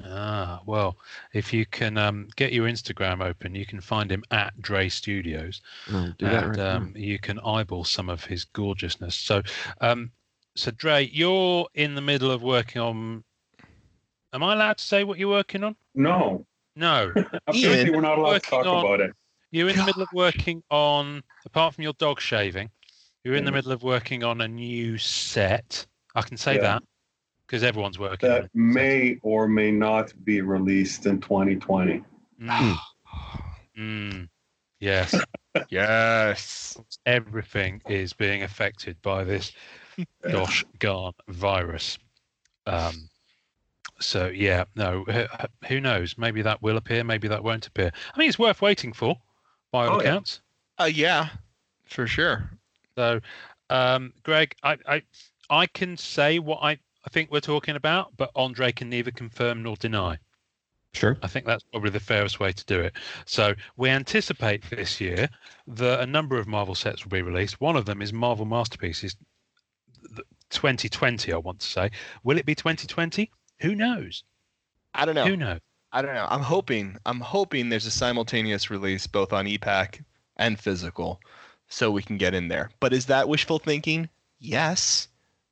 Ah, 0.05 0.61
well, 0.65 0.97
if 1.33 1.53
you 1.53 1.65
can 1.65 1.97
um, 1.97 2.27
get 2.35 2.51
your 2.51 2.67
Instagram 2.67 3.23
open, 3.23 3.55
you 3.55 3.65
can 3.65 3.79
find 3.79 4.11
him 4.11 4.23
at 4.31 4.59
Dre 4.61 4.89
Studios, 4.89 5.61
I'll 5.93 6.11
do 6.17 6.25
that 6.25 6.43
and 6.43 6.57
right 6.57 6.65
um, 6.75 6.93
you 6.95 7.19
can 7.19 7.39
eyeball 7.39 7.83
some 7.85 8.09
of 8.09 8.23
his 8.25 8.43
gorgeousness. 8.43 9.15
So, 9.15 9.41
um, 9.79 10.11
so 10.55 10.71
Dre, 10.71 11.07
you're 11.13 11.67
in 11.75 11.95
the 11.95 12.01
middle 12.01 12.31
of 12.31 12.41
working 12.43 12.81
on. 12.81 13.23
Am 14.33 14.43
I 14.43 14.53
allowed 14.53 14.79
to 14.79 14.83
say 14.83 15.03
what 15.03 15.19
you're 15.19 15.29
working 15.29 15.63
on? 15.63 15.75
No, 15.95 16.45
No. 16.75 17.13
apparently 17.47 17.91
we're 17.91 18.01
not 18.01 18.17
allowed 18.17 18.43
to 18.43 18.49
talk 18.49 18.65
on- 18.65 18.85
about 18.85 18.99
it. 18.99 19.11
You're 19.51 19.69
in 19.69 19.77
the 19.77 19.85
middle 19.85 20.01
of 20.01 20.09
working 20.13 20.63
on, 20.71 21.21
apart 21.45 21.75
from 21.75 21.83
your 21.83 21.93
dog 21.93 22.19
shaving, 22.19 22.71
you're 23.23 23.35
in 23.35 23.45
the 23.45 23.51
Mhm. 23.51 23.53
middle 23.53 23.71
of 23.71 23.83
working 23.83 24.23
on 24.23 24.41
a 24.41 24.47
new 24.47 24.97
set. 24.97 25.85
I 26.15 26.21
can 26.21 26.37
say 26.37 26.55
Yeah. 26.55 26.61
that 26.61 26.83
because 27.45 27.63
everyone's 27.63 27.99
working 27.99 28.29
on 28.31 28.41
That 28.41 28.49
may 28.53 29.17
or 29.21 29.47
may 29.47 29.71
not 29.71 30.13
be 30.23 30.41
released 30.41 31.05
in 31.05 31.19
2020. 31.21 32.03
Mm. 32.41 32.77
Mm. 33.77 34.29
Yes, 34.79 35.15
Yes. 35.69 36.77
everything 37.07 37.81
is 37.89 38.13
being 38.13 38.43
affected 38.43 39.01
by 39.01 39.23
this 39.23 39.51
gosh 40.31 40.63
darn 40.77 41.13
virus. 41.27 41.97
Um, 42.67 43.09
so 43.99 44.27
yeah, 44.27 44.65
no, 44.75 45.05
who 45.67 45.79
knows? 45.81 46.19
Maybe 46.19 46.43
that 46.43 46.61
will 46.61 46.77
appear, 46.77 47.03
maybe 47.03 47.27
that 47.29 47.43
won't 47.43 47.65
appear. 47.65 47.91
I 48.13 48.19
mean, 48.19 48.29
it's 48.29 48.37
worth 48.37 48.61
waiting 48.61 48.93
for, 48.93 49.17
by 49.71 49.87
all 49.87 49.95
Oh, 49.95 50.01
yeah. 50.01 50.09
accounts. 50.09 50.41
Uh, 50.79 50.83
yeah, 50.85 51.29
for 51.85 52.05
sure. 52.05 52.49
So, 52.95 53.21
um, 53.71 54.13
Greg, 54.21 54.55
I, 54.61 54.77
I 54.87 55.01
I 55.49 55.67
can 55.67 55.97
say 55.97 56.39
what 56.39 56.59
I, 56.61 56.71
I 56.71 57.09
think 57.11 57.31
we're 57.31 57.39
talking 57.39 57.75
about, 57.75 58.15
but 58.17 58.31
Andre 58.35 58.71
can 58.71 58.89
neither 58.89 59.11
confirm 59.11 59.63
nor 59.63 59.75
deny. 59.75 60.17
Sure. 60.93 61.17
I 61.23 61.27
think 61.27 61.45
that's 61.45 61.63
probably 61.63 61.89
the 61.89 61.99
fairest 61.99 62.39
way 62.39 62.51
to 62.51 62.65
do 62.65 62.79
it. 62.79 62.93
So 63.25 63.55
we 63.77 63.89
anticipate 63.89 64.69
this 64.69 65.01
year 65.01 65.27
that 65.67 66.01
a 66.01 66.05
number 66.05 66.37
of 66.37 66.47
Marvel 66.47 66.75
sets 66.75 67.03
will 67.03 67.09
be 67.09 67.23
released. 67.23 67.59
One 67.59 67.75
of 67.75 67.85
them 67.85 68.01
is 68.01 68.13
Marvel 68.13 68.45
Masterpieces 68.45 69.15
2020, 70.51 71.33
I 71.33 71.37
want 71.37 71.59
to 71.61 71.67
say. 71.67 71.89
Will 72.23 72.37
it 72.37 72.45
be 72.45 72.53
2020? 72.53 73.31
Who 73.61 73.75
knows? 73.75 74.23
I 74.93 75.05
don't 75.05 75.15
know. 75.15 75.25
Who 75.25 75.35
knows? 75.35 75.59
I 75.91 76.01
don't 76.01 76.13
know. 76.13 76.27
I'm 76.29 76.41
hoping. 76.41 76.97
I'm 77.05 77.19
hoping 77.19 77.69
there's 77.69 77.85
a 77.85 77.91
simultaneous 77.91 78.69
release 78.69 79.07
both 79.07 79.33
on 79.33 79.45
ePack 79.45 80.03
and 80.37 80.59
physical, 80.59 81.19
so 81.69 81.91
we 81.91 82.01
can 82.01 82.17
get 82.17 82.33
in 82.33 82.47
there. 82.47 82.71
But 82.79 82.93
is 82.93 83.07
that 83.07 83.29
wishful 83.29 83.59
thinking? 83.59 84.09
Yes. 84.39 85.07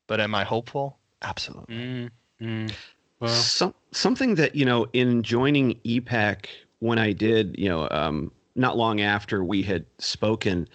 But 0.08 0.20
am 0.20 0.36
I 0.36 0.44
hopeful? 0.44 0.98
Absolutely. 1.22 1.76
Mm, 1.76 2.10
mm. 2.42 2.74
Well, 3.20 3.30
Some, 3.30 3.74
something 3.92 4.36
that 4.36 4.56
you 4.56 4.66
know 4.66 4.88
in 4.94 5.22
joining 5.24 5.76
ePack 5.86 6.48
when 6.80 6.98
I 6.98 7.14
did, 7.14 7.56
you 7.58 7.70
know, 7.70 7.88
um, 7.92 8.32
not 8.56 8.76
long 8.78 9.02
after 9.02 9.44
we 9.44 9.62
had 9.62 9.86
spoken, 10.00 10.68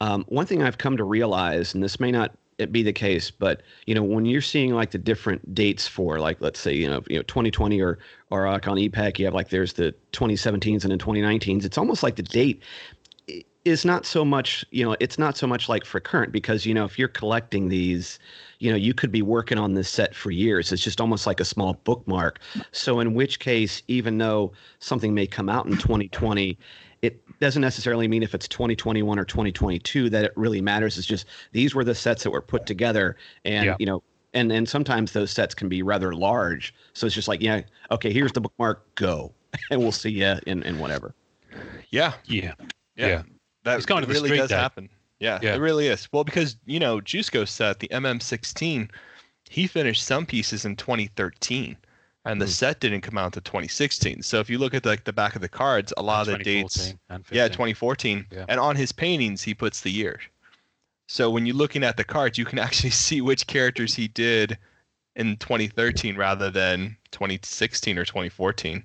um, 0.00 0.24
one 0.28 0.46
thing 0.46 0.62
I've 0.62 0.78
come 0.78 0.96
to 0.98 1.04
realize, 1.04 1.74
and 1.74 1.82
this 1.82 1.98
may 1.98 2.10
not 2.10 2.36
be 2.70 2.82
the 2.82 2.92
case, 2.92 3.30
but 3.30 3.62
you 3.86 3.94
know, 3.94 4.02
when 4.02 4.24
you're 4.24 4.40
seeing 4.40 4.74
like 4.74 4.90
the 4.90 4.98
different 4.98 5.54
dates 5.54 5.86
for, 5.86 6.18
like, 6.18 6.40
let's 6.40 6.60
say, 6.60 6.74
you 6.74 6.88
know, 6.88 7.02
you 7.08 7.16
know, 7.16 7.22
2020 7.22 7.80
or 7.80 7.98
or 8.30 8.50
like 8.50 8.68
on 8.68 8.76
ePack, 8.76 9.18
you 9.18 9.24
have 9.24 9.34
like 9.34 9.48
there's 9.48 9.74
the 9.74 9.94
2017s 10.12 10.82
and 10.82 10.90
then 10.90 10.98
2019s. 10.98 11.64
It's 11.64 11.78
almost 11.78 12.02
like 12.02 12.16
the 12.16 12.22
date 12.22 12.62
is 13.64 13.84
not 13.84 14.06
so 14.06 14.24
much, 14.24 14.64
you 14.70 14.84
know, 14.84 14.96
it's 15.00 15.18
not 15.18 15.36
so 15.36 15.46
much 15.46 15.68
like 15.68 15.84
for 15.84 16.00
current 16.00 16.32
because 16.32 16.64
you 16.66 16.74
know 16.74 16.84
if 16.84 16.98
you're 16.98 17.08
collecting 17.08 17.68
these 17.68 18.18
you 18.58 18.70
know 18.70 18.76
you 18.76 18.94
could 18.94 19.12
be 19.12 19.22
working 19.22 19.58
on 19.58 19.74
this 19.74 19.88
set 19.88 20.14
for 20.14 20.30
years 20.30 20.72
it's 20.72 20.82
just 20.82 21.00
almost 21.00 21.26
like 21.26 21.40
a 21.40 21.44
small 21.44 21.74
bookmark 21.84 22.40
so 22.72 23.00
in 23.00 23.14
which 23.14 23.38
case 23.38 23.82
even 23.88 24.18
though 24.18 24.52
something 24.78 25.14
may 25.14 25.26
come 25.26 25.48
out 25.48 25.66
in 25.66 25.72
2020 25.76 26.58
it 27.02 27.20
doesn't 27.40 27.62
necessarily 27.62 28.08
mean 28.08 28.22
if 28.22 28.34
it's 28.34 28.48
2021 28.48 29.18
or 29.18 29.24
2022 29.24 30.08
that 30.10 30.24
it 30.24 30.32
really 30.36 30.60
matters 30.60 30.96
it's 30.98 31.06
just 31.06 31.26
these 31.52 31.74
were 31.74 31.84
the 31.84 31.94
sets 31.94 32.22
that 32.22 32.30
were 32.30 32.40
put 32.42 32.66
together 32.66 33.16
and 33.44 33.64
Yeah. 33.66 33.76
you 33.78 33.86
know 33.86 34.02
and 34.34 34.50
and 34.52 34.68
sometimes 34.68 35.12
those 35.12 35.30
sets 35.30 35.54
can 35.54 35.68
be 35.68 35.82
rather 35.82 36.12
large 36.14 36.74
so 36.94 37.06
it's 37.06 37.14
just 37.14 37.28
like 37.28 37.40
yeah 37.42 37.60
okay 37.90 38.12
here's 38.12 38.32
the 38.32 38.40
bookmark 38.40 38.82
go 38.94 39.32
and 39.70 39.80
we'll 39.80 39.92
see 39.92 40.10
you 40.10 40.34
in 40.46 40.62
in 40.62 40.78
whatever 40.78 41.14
Yeah. 41.90 42.14
yeah. 42.24 42.54
Yeah. 42.96 43.06
Yeah. 43.06 43.22
That 43.64 43.76
It's 43.76 43.86
kind 43.86 44.02
of 44.02 44.08
really 44.10 44.28
street 44.28 44.38
does 44.38 44.50
day. 44.50 44.56
happen. 44.56 44.88
Yeah, 45.20 45.38
Yeah. 45.42 45.54
it 45.54 45.58
really 45.60 45.88
is. 45.88 46.08
Well, 46.12 46.24
because 46.24 46.56
you 46.66 46.78
know, 46.78 47.00
Jusko 47.00 47.48
set 47.48 47.80
the 47.80 47.88
MM16, 47.88 48.90
he 49.48 49.66
finished 49.66 50.02
some 50.04 50.26
pieces 50.26 50.64
in 50.64 50.76
2013, 50.76 51.76
and 52.24 52.40
the 52.40 52.46
Hmm. 52.46 52.50
set 52.50 52.80
didn't 52.80 53.00
come 53.02 53.16
out 53.16 53.32
to 53.34 53.40
2016. 53.40 54.22
So 54.22 54.40
if 54.40 54.50
you 54.50 54.58
look 54.58 54.74
at 54.74 54.84
like 54.84 55.04
the 55.04 55.12
back 55.12 55.34
of 55.36 55.42
the 55.42 55.48
cards, 55.48 55.92
a 55.96 56.02
lot 56.02 56.28
of 56.28 56.38
the 56.38 56.44
dates, 56.44 56.94
and 57.08 57.24
yeah, 57.30 57.48
2014, 57.48 58.26
Yeah. 58.30 58.44
and 58.48 58.60
on 58.60 58.76
his 58.76 58.92
paintings 58.92 59.42
he 59.42 59.54
puts 59.54 59.80
the 59.80 59.90
year. 59.90 60.20
So 61.08 61.30
when 61.30 61.46
you're 61.46 61.56
looking 61.56 61.84
at 61.84 61.96
the 61.96 62.04
cards, 62.04 62.36
you 62.36 62.44
can 62.44 62.58
actually 62.68 62.90
see 62.90 63.20
which 63.20 63.46
characters 63.46 63.94
he 63.94 64.08
did 64.08 64.58
in 65.14 65.36
2013 65.38 66.16
rather 66.16 66.50
than 66.50 66.96
2016 67.12 67.96
or 67.96 68.04
2014 68.04 68.84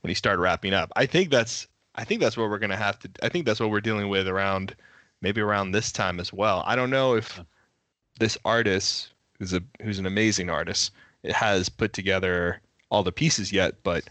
when 0.00 0.08
he 0.08 0.14
started 0.14 0.40
wrapping 0.40 0.74
up. 0.74 0.90
I 0.96 1.06
think 1.06 1.30
that's 1.30 1.68
I 1.94 2.04
think 2.04 2.20
that's 2.20 2.36
what 2.36 2.48
we're 2.48 2.58
gonna 2.58 2.76
have 2.76 2.98
to. 3.00 3.10
I 3.22 3.28
think 3.28 3.44
that's 3.46 3.60
what 3.60 3.70
we're 3.70 3.80
dealing 3.80 4.08
with 4.08 4.26
around 4.28 4.74
maybe 5.20 5.40
around 5.40 5.70
this 5.72 5.90
time 5.92 6.20
as 6.20 6.32
well. 6.32 6.62
I 6.66 6.76
don't 6.76 6.90
know 6.90 7.14
if 7.16 7.40
this 8.18 8.36
artist 8.44 9.12
who's 9.38 9.52
a 9.52 9.62
who's 9.82 9.98
an 9.98 10.06
amazing 10.06 10.50
artist 10.50 10.92
it 11.22 11.32
has 11.32 11.68
put 11.68 11.92
together 11.92 12.60
all 12.90 13.02
the 13.02 13.12
pieces 13.12 13.52
yet, 13.52 13.74
but 13.82 14.04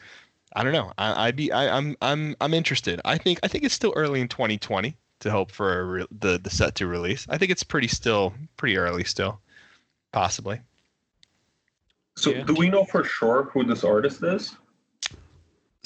I 0.55 0.63
don't 0.63 0.73
know. 0.73 0.91
I, 0.97 1.27
I'd 1.27 1.35
be 1.35 1.51
I, 1.51 1.75
I'm 1.77 1.95
I'm 2.01 2.35
I'm 2.41 2.53
interested. 2.53 3.01
I 3.05 3.17
think 3.17 3.39
I 3.43 3.47
think 3.47 3.63
it's 3.63 3.73
still 3.73 3.93
early 3.95 4.21
in 4.21 4.27
2020 4.27 4.95
to 5.19 5.31
hope 5.31 5.51
for 5.51 5.79
a 5.79 5.83
re- 5.85 6.07
the 6.19 6.37
the 6.37 6.49
set 6.49 6.75
to 6.75 6.87
release. 6.87 7.25
I 7.29 7.37
think 7.37 7.51
it's 7.51 7.63
pretty 7.63 7.87
still 7.87 8.33
pretty 8.57 8.77
early 8.77 9.03
still, 9.03 9.39
possibly. 10.11 10.59
So, 12.15 12.31
Yeah. 12.31 12.43
do 12.43 12.55
we 12.55 12.69
know 12.69 12.83
for 12.83 13.03
sure 13.03 13.43
who 13.53 13.63
this 13.63 13.83
artist 13.83 14.23
is? 14.23 14.55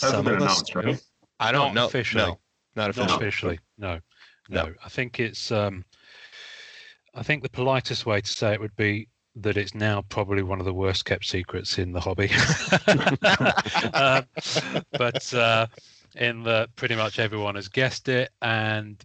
Hasn't 0.01 0.17
Some 0.17 0.25
been 0.25 0.35
of 0.35 0.41
us- 0.43 0.61
announced, 0.71 0.75
right? 0.75 1.03
I 1.39 1.51
don't 1.51 1.67
Not 1.67 1.75
know. 1.75 1.85
officially. 1.87 2.23
No, 2.23 2.29
not 2.29 2.39
Not 2.75 2.89
officially. 2.89 3.15
officially. 3.17 3.59
No. 3.77 3.99
No. 4.51 4.65
No. 4.65 4.73
I 4.83 4.89
think 4.89 5.19
it's 5.19 5.51
um 5.51 5.83
I 7.15 7.23
think 7.23 7.41
the 7.43 7.49
politest 7.49 8.05
way 8.05 8.21
to 8.21 8.29
say 8.29 8.53
it 8.53 8.59
would 8.59 8.75
be 8.75 9.07
that 9.35 9.57
it's 9.57 9.73
now 9.73 10.03
probably 10.09 10.43
one 10.43 10.59
of 10.59 10.65
the 10.65 10.73
worst 10.73 11.05
kept 11.05 11.25
secrets 11.25 11.77
in 11.77 11.93
the 11.93 12.01
hobby. 12.01 12.29
um, 13.93 14.25
but 14.91 15.33
uh, 15.33 15.67
in 16.15 16.43
that 16.43 16.75
pretty 16.75 16.95
much 16.95 17.17
everyone 17.17 17.55
has 17.55 17.69
guessed 17.69 18.09
it 18.09 18.29
and 18.41 19.01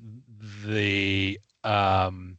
the 0.65 1.39
um 1.63 2.37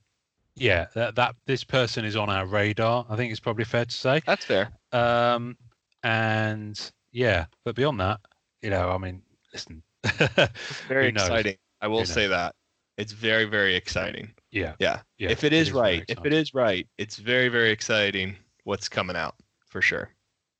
yeah 0.55 0.87
that, 0.95 1.15
that 1.15 1.35
this 1.45 1.63
person 1.63 2.03
is 2.03 2.17
on 2.17 2.29
our 2.29 2.45
radar 2.45 3.05
i 3.09 3.15
think 3.15 3.31
it's 3.31 3.39
probably 3.39 3.63
fair 3.63 3.85
to 3.85 3.95
say 3.95 4.21
That's 4.25 4.43
fair. 4.43 4.71
um 4.91 5.55
and 6.03 6.91
yeah 7.13 7.45
but 7.63 7.75
beyond 7.75 8.01
that 8.01 8.19
you 8.61 8.69
know 8.69 8.89
i 8.89 8.97
mean 8.97 9.21
listen 9.53 9.83
Very 10.87 11.07
exciting. 11.07 11.57
I 11.81 11.87
will 11.87 12.05
say 12.05 12.27
that. 12.27 12.55
It's 12.97 13.11
very 13.11 13.45
very 13.45 13.75
exciting. 13.75 14.33
yeah 14.51 14.73
Yeah. 14.79 14.99
yeah 15.17 15.29
if 15.29 15.43
it 15.43 15.53
is, 15.53 15.71
right, 15.71 16.03
if 16.07 16.25
it 16.25 16.33
is 16.33 16.53
right, 16.53 16.87
it's 16.97 17.17
very 17.17 17.49
very 17.49 17.71
exciting 17.71 18.35
what's 18.63 18.89
coming 18.89 19.15
out 19.15 19.35
for 19.67 19.81
sure. 19.81 20.09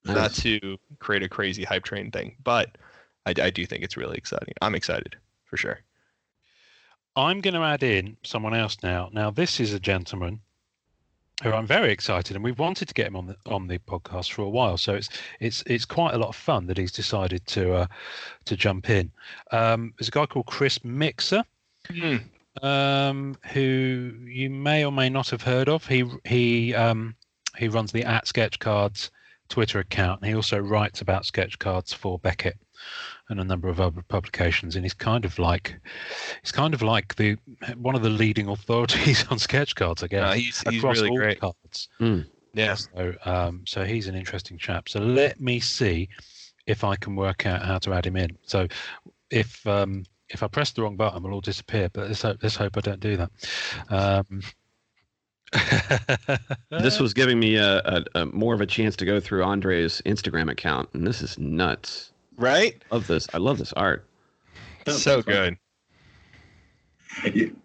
Not 0.05 0.33
to 0.35 0.77
create 0.99 1.23
a 1.23 1.27
crazy 1.29 1.63
hype 1.65 1.83
train 1.83 2.11
thing, 2.11 2.37
but 2.43 2.77
I, 3.25 3.33
I 3.41 3.49
do 3.49 3.65
think 3.65 3.83
it's 3.83 3.97
really 3.97 4.17
exciting. 4.17 4.53
I'm 4.61 4.73
excited 4.73 5.17
for 5.43 5.57
sure. 5.57 5.81
I'm 7.17 7.41
going 7.41 7.55
to 7.55 7.61
add 7.61 7.83
in 7.83 8.15
someone 8.23 8.53
else 8.53 8.77
now. 8.83 9.09
Now, 9.11 9.31
this 9.31 9.59
is 9.59 9.73
a 9.73 9.79
gentleman 9.79 10.39
who 11.43 11.51
I'm 11.51 11.67
very 11.67 11.91
excited, 11.91 12.35
and 12.35 12.43
we've 12.43 12.59
wanted 12.59 12.87
to 12.87 12.93
get 12.93 13.07
him 13.07 13.15
on 13.15 13.27
the 13.27 13.35
on 13.47 13.67
the 13.67 13.79
podcast 13.79 14.31
for 14.31 14.43
a 14.43 14.49
while. 14.49 14.77
So 14.77 14.95
it's 14.95 15.09
it's 15.39 15.63
it's 15.65 15.85
quite 15.85 16.13
a 16.13 16.17
lot 16.17 16.29
of 16.29 16.35
fun 16.35 16.67
that 16.67 16.77
he's 16.77 16.91
decided 16.91 17.45
to 17.47 17.73
uh, 17.73 17.87
to 18.45 18.55
jump 18.55 18.89
in. 18.89 19.11
Um, 19.51 19.93
there's 19.97 20.07
a 20.07 20.11
guy 20.11 20.25
called 20.25 20.45
Chris 20.45 20.83
Mixer, 20.85 21.43
Hmm. 21.89 22.17
um, 22.65 23.37
who 23.53 24.13
you 24.25 24.49
may 24.49 24.85
or 24.85 24.91
may 24.91 25.09
not 25.09 25.29
have 25.29 25.41
heard 25.41 25.69
of. 25.69 25.85
He 25.85 26.05
he 26.25 26.73
um, 26.75 27.15
he 27.57 27.67
runs 27.67 27.91
the 27.91 28.03
at 28.03 28.27
Sketch 28.27 28.59
Cards 28.59 29.11
Twitter 29.49 29.79
account, 29.79 30.21
and 30.21 30.29
he 30.29 30.35
also 30.35 30.59
writes 30.59 31.01
about 31.01 31.25
sketch 31.25 31.57
cards 31.59 31.93
for 31.93 32.19
Beckett 32.19 32.57
and 33.29 33.39
a 33.39 33.43
number 33.43 33.67
of 33.67 33.79
other 33.81 34.01
publications. 34.07 34.75
And 34.75 34.85
he's 34.85 34.93
kind 34.93 35.25
of 35.25 35.39
like 35.39 35.79
he's 36.41 36.51
kind 36.51 36.73
of 36.73 36.81
like 36.81 37.15
the 37.15 37.37
one 37.75 37.95
of 37.95 38.01
the 38.01 38.09
leading 38.09 38.47
authorities 38.47 39.25
on 39.31 39.39
sketch 39.39 39.75
cards, 39.75 40.03
I 40.03 40.07
guess. 40.07 40.21
No, 40.21 40.31
he's 40.33 40.61
he's 40.69 40.79
across 40.79 40.97
really 40.97 41.09
all 41.09 41.17
great. 41.17 41.39
cards. 41.39 41.89
Yeah. 42.53 42.75
So, 42.75 43.13
um, 43.25 43.63
so 43.65 43.85
he's 43.85 44.07
an 44.07 44.15
interesting 44.15 44.57
chap. 44.57 44.89
So 44.89 44.99
let 44.99 45.39
me 45.39 45.59
see 45.59 46.09
if 46.65 46.83
I 46.83 46.95
can 46.95 47.15
work 47.15 47.45
out 47.45 47.61
how 47.63 47.77
to 47.79 47.93
add 47.93 48.05
him 48.05 48.17
in. 48.17 48.37
So 48.43 48.67
if 49.29 49.65
um, 49.67 50.05
if 50.29 50.43
I 50.43 50.47
press 50.47 50.71
the 50.71 50.81
wrong 50.83 50.95
button, 50.95 51.23
we'll 51.23 51.33
all 51.33 51.41
disappear. 51.41 51.89
But 51.91 52.07
let's 52.07 52.21
hope, 52.21 52.37
let's 52.41 52.55
hope 52.55 52.77
I 52.77 52.81
don't 52.81 52.99
do 52.99 53.17
that. 53.17 53.31
Um, 53.89 54.41
this 56.71 56.99
was 56.99 57.13
giving 57.13 57.39
me 57.39 57.55
a, 57.55 57.77
a, 57.79 58.03
a 58.15 58.25
more 58.27 58.53
of 58.53 58.61
a 58.61 58.65
chance 58.65 58.95
to 58.97 59.05
go 59.05 59.19
through 59.19 59.43
Andre's 59.43 60.01
Instagram 60.05 60.51
account, 60.51 60.89
and 60.93 61.07
this 61.07 61.21
is 61.21 61.37
nuts. 61.37 62.11
Right? 62.37 62.83
Love 62.91 63.07
this. 63.07 63.27
I 63.33 63.37
love 63.37 63.57
this 63.57 63.73
art. 63.73 64.05
Yeah, 64.85 64.93
so 64.93 65.21
good. 65.21 65.57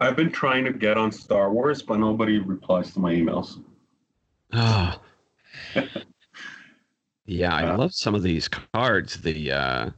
I've 0.00 0.16
been 0.16 0.30
trying 0.30 0.64
to 0.64 0.72
get 0.72 0.96
on 0.96 1.12
Star 1.12 1.52
Wars, 1.52 1.82
but 1.82 1.98
nobody 1.98 2.38
replies 2.38 2.92
to 2.94 3.00
my 3.00 3.12
emails. 3.12 3.62
Ah. 4.52 4.98
yeah, 7.26 7.54
I 7.54 7.66
Uh, 7.68 7.76
love 7.78 7.92
some 7.94 8.14
of 8.14 8.22
these 8.22 8.48
cards. 8.48 9.20
The 9.20 9.52
uh, 9.52 9.90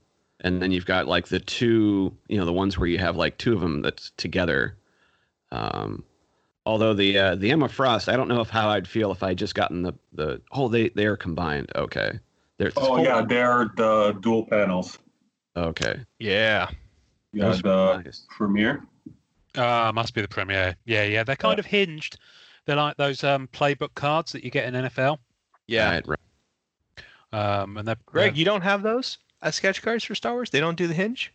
and 0.44 0.62
then 0.62 0.70
you've 0.70 0.86
got 0.86 1.08
like 1.08 1.26
the 1.28 1.40
two, 1.40 2.14
you 2.28 2.36
know, 2.38 2.44
the 2.44 2.52
ones 2.52 2.78
where 2.78 2.86
you 2.86 2.98
have 2.98 3.16
like 3.16 3.38
two 3.38 3.52
of 3.54 3.60
them 3.60 3.82
that's 3.82 4.12
together. 4.16 4.76
Um, 5.50 6.04
although 6.66 6.94
the 6.94 7.18
uh, 7.18 7.34
the 7.34 7.50
Emma 7.50 7.68
Frost, 7.68 8.08
I 8.08 8.16
don't 8.16 8.28
know 8.28 8.40
if 8.40 8.50
how 8.50 8.68
I'd 8.68 8.86
feel 8.86 9.10
if 9.10 9.22
I 9.22 9.34
just 9.34 9.54
gotten 9.56 9.82
the 9.82 9.94
the 10.12 10.40
oh 10.52 10.68
they 10.68 10.90
they 10.90 11.06
are 11.06 11.16
combined. 11.16 11.72
Okay, 11.74 12.20
they're 12.58 12.72
Oh 12.76 13.02
yeah, 13.02 13.22
they're 13.22 13.70
the 13.76 14.16
dual 14.20 14.46
panels. 14.46 14.98
okay. 15.56 16.00
Yeah. 16.20 16.68
Yeah, 17.32 17.58
the 17.62 18.02
nice. 18.04 18.26
premiere. 18.30 18.84
Ah, 19.56 19.90
must 19.92 20.14
be 20.14 20.20
the 20.20 20.28
premiere. 20.28 20.76
Yeah, 20.84 21.02
yeah. 21.04 21.24
They're 21.24 21.34
kind 21.34 21.58
of 21.58 21.66
hinged. 21.66 22.18
They're 22.64 22.76
like 22.76 22.96
those 22.96 23.24
um, 23.24 23.48
playbook 23.52 23.94
cards 23.94 24.30
that 24.32 24.44
you 24.44 24.50
get 24.52 24.72
in 24.72 24.84
NFL. 24.84 25.18
Yeah. 25.66 25.90
Right, 25.90 26.06
right. 26.06 26.18
Um, 27.32 27.76
and 27.76 27.88
they're 27.88 27.96
Greg, 28.06 28.32
they're- 28.32 28.38
you 28.38 28.44
don't 28.44 28.60
have 28.62 28.82
those 28.82 29.18
as 29.44 29.54
sketch 29.54 29.82
cards 29.82 30.02
for 30.02 30.14
Star 30.16 30.32
Wars? 30.32 30.50
They 30.50 30.60
don't 30.60 30.76
do 30.76 30.88
the 30.88 30.94
hinge? 30.94 31.32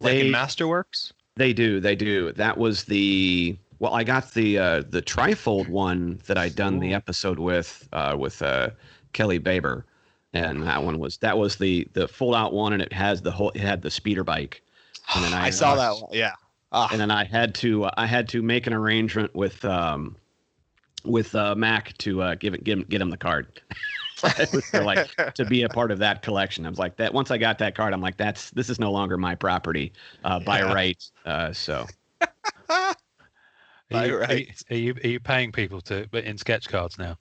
Like 0.00 0.12
They- 0.14 0.26
in 0.26 0.32
Masterworks? 0.32 1.12
They 1.36 1.52
do, 1.52 1.78
they 1.78 1.94
do. 1.94 2.32
That 2.32 2.58
was 2.58 2.84
the 2.84 3.56
well, 3.78 3.94
I 3.94 4.02
got 4.02 4.32
the 4.34 4.58
uh 4.58 4.82
the 4.88 5.00
trifold 5.02 5.68
one 5.68 6.20
that 6.26 6.36
I'd 6.36 6.56
done 6.56 6.80
the 6.80 6.94
episode 6.94 7.38
with 7.38 7.88
uh 7.92 8.16
with 8.18 8.42
uh 8.42 8.70
Kelly 9.12 9.38
Baber. 9.38 9.84
and 10.32 10.62
that 10.64 10.82
one 10.82 10.98
was 10.98 11.18
that 11.18 11.38
was 11.38 11.56
the 11.56 11.86
the 11.92 12.08
fold 12.08 12.34
out 12.34 12.52
one, 12.52 12.72
and 12.72 12.82
it 12.82 12.92
has 12.92 13.22
the 13.22 13.30
whole 13.30 13.50
it 13.50 13.60
had 13.60 13.82
the 13.82 13.90
speeder 13.90 14.24
bike, 14.24 14.62
and 15.14 15.24
then 15.24 15.32
I, 15.32 15.46
I, 15.46 15.50
saw 15.50 15.74
uh, 15.74 15.76
that 15.76 16.02
one. 16.02 16.10
Yeah. 16.12 16.32
Ah, 16.72 16.88
and 16.90 17.00
then 17.00 17.12
I 17.12 17.22
had 17.24 17.54
to 17.56 17.88
I 17.96 18.06
had 18.06 18.28
to 18.30 18.42
make 18.42 18.66
an 18.66 18.72
arrangement 18.72 19.32
with 19.34 19.64
um 19.64 20.16
with 21.04 21.34
uh, 21.36 21.54
Mac 21.54 21.96
to 21.98 22.20
uh, 22.20 22.34
give 22.34 22.52
it 22.54 22.64
give 22.64 22.80
him, 22.80 22.86
get 22.88 23.00
him 23.00 23.10
the 23.10 23.16
card. 23.16 23.62
It 24.24 24.50
was 24.52 24.70
to, 24.70 24.82
like 24.82 25.08
to 25.34 25.44
be 25.44 25.62
a 25.62 25.68
part 25.68 25.90
of 25.90 25.98
that 25.98 26.22
collection. 26.22 26.66
I 26.66 26.70
was 26.70 26.78
like 26.78 26.96
that. 26.96 27.12
Once 27.14 27.30
I 27.30 27.38
got 27.38 27.58
that 27.58 27.74
card, 27.74 27.92
I'm 27.92 28.00
like, 28.00 28.16
that's 28.16 28.50
this 28.50 28.70
is 28.70 28.78
no 28.78 28.90
longer 28.92 29.16
my 29.16 29.34
property 29.34 29.92
uh, 30.24 30.40
by 30.40 30.60
Yeah. 30.60 30.72
right. 30.72 31.10
Uh, 31.24 31.52
so 31.52 31.86
Are 33.90 33.96
Right, 33.96 34.08
you, 34.08 34.16
are, 34.16 34.34
you, 34.34 34.46
are 34.70 34.76
you 34.76 34.94
are 35.04 35.08
you 35.08 35.20
paying 35.20 35.50
people 35.52 35.80
to 35.82 36.06
but 36.10 36.24
in 36.24 36.36
sketch 36.36 36.68
cards 36.68 36.98
now? 36.98 37.16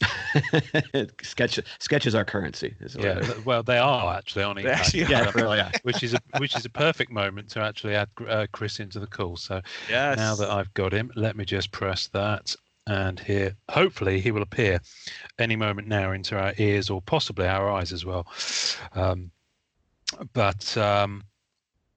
sketch 1.22 1.58
sketches 1.80 2.14
are 2.14 2.24
currency. 2.24 2.76
Is 2.80 2.96
Yeah, 2.96 3.14
it 3.14 3.18
is. 3.18 3.26
th- 3.26 3.44
well 3.44 3.62
they 3.62 3.78
are 3.78 4.14
actually 4.14 4.44
on 4.44 4.56
eBay. 4.56 4.66
actually 4.66 5.02
yeah, 5.10 5.32
really 5.34 5.58
are. 5.58 5.72
which 5.82 6.02
is 6.02 6.14
a 6.14 6.20
which 6.38 6.56
is 6.56 6.64
a 6.64 6.70
perfect 6.70 7.10
moment 7.10 7.48
to 7.50 7.60
actually 7.60 7.94
add 7.96 8.08
uh, 8.28 8.46
Chris 8.52 8.78
into 8.78 9.00
the 9.00 9.06
call. 9.06 9.36
So 9.36 9.60
yes. 9.88 10.16
now 10.16 10.36
that 10.36 10.50
I've 10.50 10.72
got 10.74 10.92
him, 10.92 11.10
let 11.16 11.36
me 11.36 11.44
just 11.44 11.72
press 11.72 12.06
that 12.08 12.54
and 12.86 13.18
here 13.18 13.54
hopefully 13.68 14.20
he 14.20 14.30
will 14.30 14.42
appear 14.42 14.80
any 15.38 15.56
moment 15.56 15.88
now 15.88 16.12
into 16.12 16.38
our 16.38 16.52
ears 16.58 16.88
or 16.88 17.02
possibly 17.02 17.46
our 17.46 17.70
eyes 17.70 17.92
as 17.92 18.04
well. 18.04 18.26
Um, 18.94 19.30
but 20.32 20.76
um, 20.76 21.24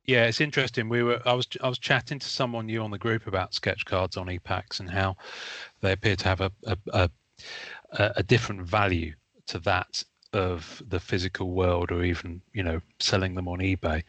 yeah, 0.05 0.25
it's 0.25 0.41
interesting. 0.41 0.89
We 0.89 1.03
were 1.03 1.21
I 1.25 1.33
was 1.33 1.47
I 1.61 1.69
was 1.69 1.77
chatting 1.77 2.19
to 2.19 2.27
someone 2.27 2.65
new 2.65 2.81
on 2.81 2.91
the 2.91 2.97
group 2.97 3.27
about 3.27 3.53
sketch 3.53 3.85
cards 3.85 4.17
on 4.17 4.27
ePacks 4.27 4.79
and 4.79 4.89
how 4.89 5.15
they 5.81 5.91
appear 5.91 6.15
to 6.15 6.27
have 6.27 6.41
a 6.41 6.51
a, 6.65 6.77
a, 6.93 7.09
a 7.93 8.11
a 8.17 8.23
different 8.23 8.61
value 8.63 9.13
to 9.47 9.59
that 9.59 10.03
of 10.33 10.81
the 10.87 10.99
physical 10.99 11.51
world 11.51 11.91
or 11.91 12.03
even 12.03 12.41
you 12.53 12.63
know 12.63 12.81
selling 12.99 13.35
them 13.35 13.47
on 13.47 13.59
eBay. 13.59 14.03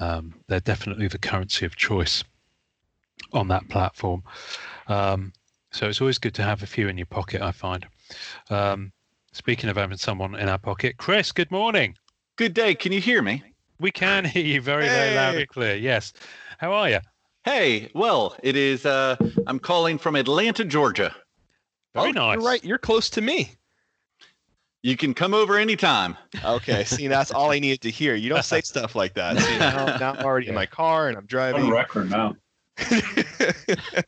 Um, 0.00 0.34
they're 0.48 0.60
definitely 0.60 1.08
the 1.08 1.18
currency 1.18 1.66
of 1.66 1.76
choice 1.76 2.24
on 3.32 3.48
that 3.48 3.68
platform. 3.68 4.22
Um, 4.88 5.32
so 5.74 5.88
it's 5.88 6.00
always 6.00 6.18
good 6.18 6.34
to 6.34 6.42
have 6.42 6.62
a 6.62 6.66
few 6.66 6.88
in 6.88 6.96
your 6.96 7.06
pocket, 7.06 7.42
I 7.42 7.50
find. 7.52 7.86
Um, 8.50 8.92
speaking 9.32 9.68
of 9.68 9.76
having 9.76 9.98
someone 9.98 10.34
in 10.36 10.48
our 10.48 10.58
pocket, 10.58 10.96
Chris, 10.96 11.32
good 11.32 11.50
morning. 11.50 11.96
Good 12.36 12.54
day. 12.54 12.74
Can 12.74 12.92
you 12.92 13.00
hear 13.00 13.20
me? 13.22 13.42
We 13.80 13.90
can 13.90 14.24
hear 14.24 14.44
you 14.44 14.60
very, 14.60 14.86
very 14.86 15.14
loud 15.16 15.34
Hey. 15.34 15.40
and 15.40 15.48
clear. 15.48 15.74
Yes. 15.76 16.12
How 16.58 16.72
are 16.72 16.88
you? 16.88 16.98
Hey, 17.44 17.90
well, 17.94 18.36
it 18.42 18.56
is. 18.56 18.86
Uh, 18.86 19.16
I'm 19.46 19.58
calling 19.58 19.98
from 19.98 20.16
Atlanta, 20.16 20.64
Georgia. 20.64 21.14
Very 21.94 22.08
Oh, 22.08 22.12
nice. 22.12 22.34
You're 22.36 22.44
right. 22.44 22.64
You're 22.64 22.78
close 22.78 23.10
to 23.10 23.20
me. 23.20 23.50
You 24.82 24.96
can 24.96 25.12
come 25.14 25.34
over 25.34 25.56
anytime. 25.58 26.16
Okay. 26.44 26.84
See, 26.84 27.08
that's 27.08 27.30
all 27.32 27.50
I 27.50 27.58
needed 27.58 27.80
to 27.82 27.90
hear. 27.90 28.14
You 28.14 28.28
don't 28.28 28.44
say 28.44 28.60
stuff 28.62 28.94
like 28.94 29.14
that. 29.14 29.38
See, 29.38 29.58
now, 29.58 29.96
now 29.98 30.12
I'm 30.12 30.24
already 30.24 30.48
in 30.48 30.54
my 30.54 30.66
car 30.66 31.08
and 31.08 31.16
I'm 31.18 31.26
driving. 31.26 31.62
On 31.64 31.68
driving. 31.70 32.06
record 32.06 32.10
now. 32.10 32.34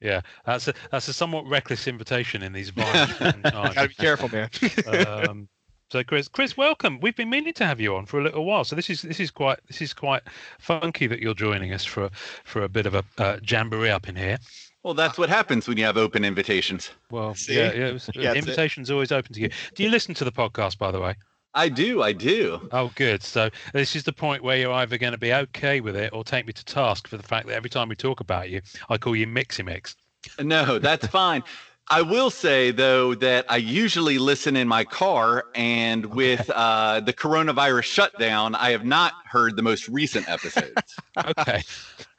Yeah, 0.00 0.20
that's 0.46 0.68
a 0.68 0.74
that's 0.90 1.08
a 1.08 1.12
somewhat 1.12 1.46
reckless 1.46 1.88
invitation 1.88 2.42
in 2.42 2.52
these 2.52 2.70
violent 2.76 3.16
times. 3.44 3.74
Gotta 3.74 3.88
be 3.88 3.94
careful, 3.94 4.28
man. 4.28 4.48
um, 4.86 5.48
so 5.90 6.04
Chris, 6.04 6.28
Chris, 6.28 6.56
welcome. 6.56 7.00
We've 7.00 7.16
been 7.16 7.30
meaning 7.30 7.52
to 7.54 7.66
have 7.66 7.80
you 7.80 7.96
on 7.96 8.06
for 8.06 8.20
a 8.20 8.22
little 8.22 8.44
while. 8.44 8.64
So 8.64 8.76
this 8.76 8.90
is 8.90 9.02
this 9.02 9.18
is 9.18 9.30
quite 9.30 9.58
this 9.66 9.82
is 9.82 9.92
quite 9.92 10.22
funky 10.58 11.06
that 11.08 11.20
you're 11.20 11.34
joining 11.34 11.72
us 11.72 11.84
for 11.84 12.10
for 12.44 12.62
a 12.62 12.68
bit 12.68 12.86
of 12.86 12.94
a 12.94 13.04
uh, 13.18 13.38
jamboree 13.42 13.90
up 13.90 14.08
in 14.08 14.14
here. 14.16 14.38
Well, 14.84 14.94
that's 14.94 15.18
what 15.18 15.28
happens 15.28 15.66
when 15.66 15.76
you 15.76 15.84
have 15.84 15.96
open 15.96 16.24
invitations. 16.24 16.90
Well, 17.10 17.34
See? 17.34 17.56
yeah, 17.56 17.72
yeah. 17.72 17.86
It 17.88 17.92
was, 17.94 18.06
Gets 18.12 18.16
it. 18.16 18.36
invitation's 18.36 18.90
always 18.90 19.10
open 19.10 19.34
to 19.34 19.40
you. 19.40 19.50
Do 19.74 19.82
you 19.82 19.90
listen 19.90 20.14
to 20.14 20.24
the 20.24 20.32
podcast, 20.32 20.78
by 20.78 20.92
the 20.92 21.00
way? 21.00 21.14
I 21.58 21.68
do. 21.68 22.02
I 22.04 22.12
do. 22.12 22.68
Oh, 22.70 22.92
good. 22.94 23.20
So 23.22 23.50
this 23.72 23.96
is 23.96 24.04
the 24.04 24.12
point 24.12 24.44
where 24.44 24.56
you're 24.56 24.72
either 24.72 24.96
going 24.96 25.12
to 25.12 25.18
be 25.18 25.34
okay 25.34 25.80
with 25.80 25.96
it 25.96 26.12
or 26.12 26.22
take 26.22 26.46
me 26.46 26.52
to 26.52 26.64
task 26.64 27.08
for 27.08 27.16
the 27.16 27.22
fact 27.24 27.48
that 27.48 27.54
every 27.54 27.68
time 27.68 27.88
we 27.88 27.96
talk 27.96 28.20
about 28.20 28.48
you, 28.48 28.60
I 28.88 28.96
call 28.96 29.16
you 29.16 29.26
Mixy 29.26 29.64
Mix. 29.64 29.96
No, 30.38 30.78
that's 30.78 31.06
fine. 31.20 31.42
I 31.90 32.02
will 32.02 32.30
say 32.30 32.70
though 32.70 33.14
that 33.16 33.46
I 33.48 33.56
usually 33.56 34.18
listen 34.18 34.54
in 34.54 34.68
my 34.68 34.84
car, 34.84 35.46
and 35.56 36.06
with 36.06 36.48
uh, 36.50 37.00
the 37.00 37.12
coronavirus 37.12 37.84
shutdown, 37.84 38.54
I 38.54 38.70
have 38.70 38.84
not 38.84 39.14
heard 39.24 39.56
the 39.56 39.62
most 39.62 39.88
recent 39.88 40.28
episodes. 40.28 40.74
Okay, 41.16 41.64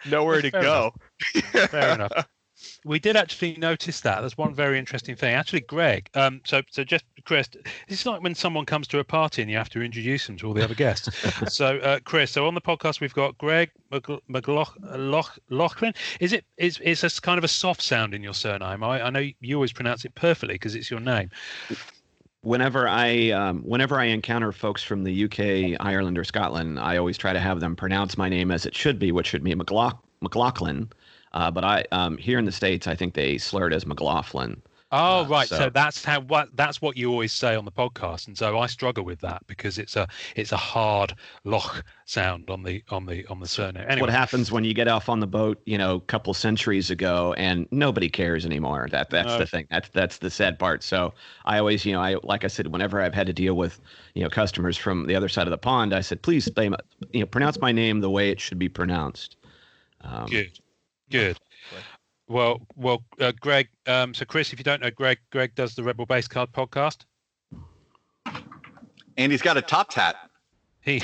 Nowhere 0.06 0.42
to 0.42 0.52
Fair 0.52 0.62
go. 0.62 0.94
fair 1.68 1.96
enough. 1.96 2.28
We 2.86 3.00
did 3.00 3.16
actually 3.16 3.56
notice 3.58 4.02
that. 4.02 4.22
There's 4.22 4.38
one 4.38 4.54
very 4.54 4.80
interesting 4.80 5.16
thing. 5.16 5.34
Actually, 5.34 5.62
Greg. 5.62 6.10
Um, 6.14 6.42
so 6.46 6.62
so 6.72 6.84
just 6.84 7.04
Chris, 7.26 7.50
it's 7.88 8.06
like 8.06 8.22
when 8.22 8.36
someone 8.36 8.66
comes 8.66 8.88
to 8.88 9.00
a 9.00 9.04
party 9.04 9.42
and 9.42 9.52
you 9.52 9.58
have 9.58 9.70
to 9.70 9.82
introduce 9.82 10.28
them 10.28 10.38
to 10.38 10.48
all 10.48 10.54
the 10.54 10.64
other 10.64 10.76
guests. 10.76 11.10
so 11.54 11.78
uh, 11.80 12.00
Chris, 12.04 12.32
so 12.32 12.48
on 12.48 12.54
the 12.56 12.62
podcast 12.62 13.02
we've 13.02 13.14
got 13.14 13.38
Greg 13.38 13.72
McLaughlin. 14.28 15.94
Is 16.20 16.34
it 16.34 16.46
is 16.58 16.80
it's 16.82 17.04
a 17.04 17.22
kind 17.22 17.38
of 17.38 17.44
a 17.44 17.50
soft 17.50 17.82
sound 17.82 18.14
in 18.14 18.24
your 18.24 18.34
surname? 18.34 18.84
I, 18.84 19.02
I 19.02 19.10
know 19.10 19.26
you 19.42 19.56
always 19.56 19.74
pronounce 19.74 20.06
it 20.06 20.16
perfectly 20.16 20.56
because 20.56 20.76
it's 20.76 20.90
your 20.90 21.00
name. 21.00 21.30
whenever 22.42 22.88
I 22.88 23.32
um, 23.32 23.62
whenever 23.64 24.00
I 24.00 24.06
encounter 24.06 24.52
folks 24.52 24.84
from 24.84 25.04
the 25.04 25.26
UK, 25.26 25.78
Ireland, 25.80 26.18
or 26.18 26.24
Scotland, 26.24 26.80
I 26.80 26.98
always 26.98 27.18
try 27.18 27.34
to 27.34 27.40
have 27.40 27.60
them 27.60 27.76
pronounce 27.76 28.18
my 28.18 28.30
name 28.30 28.52
as 28.52 28.66
it 28.66 28.76
should 28.76 29.00
be, 29.00 29.12
which 29.12 29.28
should 29.28 29.44
be 29.44 29.54
McLaugh- 29.54 30.00
McLaughlin. 30.22 30.90
Uh, 31.34 31.52
but 31.52 31.64
I 31.64 31.86
um, 31.92 32.18
here 32.18 32.40
in 32.40 32.46
the 32.46 32.52
states, 32.52 32.88
I 32.88 32.96
think 32.96 33.14
they 33.14 33.38
slur 33.38 33.68
it 33.68 33.74
as 33.74 33.86
McLaughlin. 33.86 34.62
Oh 34.92 35.20
Uh, 35.24 35.28
right, 35.28 35.48
so, 35.48 35.56
so- 35.58 35.70
that's 35.70 36.04
how 36.04 36.22
what 36.22 36.50
that's 36.58 36.82
what 36.82 36.98
you 36.98 37.12
always 37.12 37.32
say 37.32 37.56
on 37.56 37.64
the 37.64 37.72
podcast, 37.72 38.26
and 38.26 38.36
so 38.36 38.58
I 38.58 38.66
struggle 38.66 39.06
with 39.06 39.20
that 39.20 39.46
because 39.46 39.78
it's 39.78 39.96
a 39.96 40.08
it's 40.36 40.52
a 40.52 40.58
hard 40.58 41.14
loch 41.44 41.86
sound 42.06 42.50
on 42.50 42.64
the 42.64 42.84
on 42.90 43.06
the 43.06 43.24
on 43.28 43.40
the 43.40 43.48
surname. 43.48 43.86
Anyway, 43.88 44.02
What 44.02 44.10
happens 44.10 44.52
when 44.52 44.64
you 44.64 44.74
get 44.74 44.88
off 44.88 45.08
on 45.08 45.20
the 45.20 45.28
boat, 45.28 45.62
you 45.68 45.78
know, 45.78 45.98
a 45.98 46.02
couple 46.02 46.34
centuries 46.34 46.90
ago, 46.90 47.36
and 47.38 47.68
nobody 47.70 48.10
cares 48.10 48.48
anymore? 48.48 48.88
That 48.90 49.12
that's 49.12 49.28
No. 49.28 49.38
the 49.38 49.46
thing. 49.46 49.68
That's 49.70 49.90
that's 49.90 50.18
the 50.18 50.32
sad 50.32 50.58
part. 50.58 50.82
So 50.82 51.14
I 51.46 51.60
always, 51.60 51.86
you 51.86 51.94
know, 51.94 52.02
I 52.02 52.16
like 52.24 52.44
I 52.44 52.48
said, 52.48 52.66
whenever 52.66 53.00
I've 53.00 53.14
had 53.14 53.28
to 53.28 53.34
deal 53.34 53.54
with, 53.54 53.80
you 54.16 54.24
know, 54.24 54.30
customers 54.32 54.76
from 54.76 55.06
the 55.06 55.16
other 55.16 55.30
side 55.30 55.46
of 55.46 55.52
the 55.52 55.60
pond, 55.60 55.94
I 55.94 56.02
said, 56.02 56.24
please, 56.24 56.50
my- 56.58 56.72
you 57.14 57.20
know, 57.20 57.28
pronounce 57.28 57.60
my 57.62 57.72
name 57.72 58.00
the 58.00 58.10
way 58.10 58.32
it 58.32 58.40
should 58.40 58.58
be 58.58 58.70
pronounced. 58.70 59.36
Um, 60.02 60.26
Good, 60.32 60.60
good. 61.10 61.38
Well, 62.28 62.60
well, 62.76 63.04
uh, 63.20 63.32
Greg. 63.40 63.70
Um, 63.88 64.14
so, 64.14 64.24
Chris, 64.26 64.54
if 64.54 64.60
you 64.60 64.64
don't 64.64 64.82
know 64.82 64.92
Greg, 64.92 65.18
Greg 65.32 65.56
does 65.56 65.74
the 65.76 65.84
Rebel 65.84 66.06
Base 66.06 66.28
Card 66.28 66.52
podcast. 66.52 67.06
and 69.18 69.32
he's 69.32 69.42
got 69.42 69.58
a 69.58 69.62
top 69.62 69.92
hat. 69.94 70.16
He, 70.82 71.02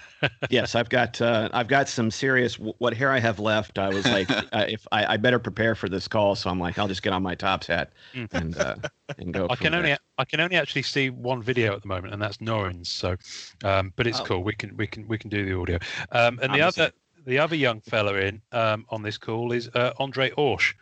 yes, 0.50 0.74
I've 0.74 0.88
got 0.88 1.20
uh, 1.20 1.48
I've 1.52 1.68
got 1.68 1.88
some 1.88 2.10
serious. 2.10 2.54
What 2.58 2.94
hair 2.94 3.10
I 3.12 3.18
have 3.20 3.38
left, 3.38 3.78
I 3.78 3.88
was 3.90 4.04
like, 4.06 4.30
uh, 4.52 4.64
if 4.68 4.86
I, 4.92 5.14
I 5.14 5.16
better 5.16 5.38
prepare 5.38 5.74
for 5.74 5.88
this 5.88 6.08
call, 6.08 6.34
so 6.34 6.48
I'm 6.50 6.58
like, 6.58 6.78
I'll 6.78 6.88
just 6.88 7.02
get 7.02 7.12
on 7.12 7.22
my 7.22 7.34
tops 7.34 7.66
hat 7.66 7.92
Mm. 8.14 8.28
and 8.32 8.56
uh, 8.58 8.76
and 9.18 9.34
go. 9.34 9.44
I 9.50 9.54
from 9.54 9.64
can 9.64 9.74
only 9.74 9.90
there. 9.90 9.98
I 10.18 10.24
can 10.24 10.40
only 10.40 10.56
actually 10.56 10.82
see 10.82 11.10
one 11.10 11.42
video 11.42 11.74
at 11.74 11.82
the 11.82 11.88
moment, 11.88 12.14
and 12.14 12.22
that's 12.22 12.38
Norrin's. 12.38 12.88
So, 12.88 13.16
um, 13.64 13.92
but 13.96 14.06
it's 14.06 14.20
Oh. 14.20 14.24
cool. 14.24 14.42
We 14.42 14.54
can 14.54 14.76
we 14.76 14.86
can 14.86 15.06
we 15.06 15.18
can 15.18 15.28
do 15.30 15.44
the 15.44 15.58
audio. 15.58 15.78
Um, 16.12 16.38
and 16.42 16.52
I'm 16.52 16.58
the 16.58 16.64
the 16.66 16.72
same. 16.72 16.84
other 16.84 16.92
the 17.26 17.38
other 17.38 17.56
young 17.56 17.80
fella 17.80 18.14
in 18.14 18.42
um, 18.52 18.86
on 18.90 19.02
this 19.02 19.18
call 19.18 19.52
is 19.52 19.68
uh, 19.74 19.92
Andre 19.98 20.30
Orsch, 20.30 20.74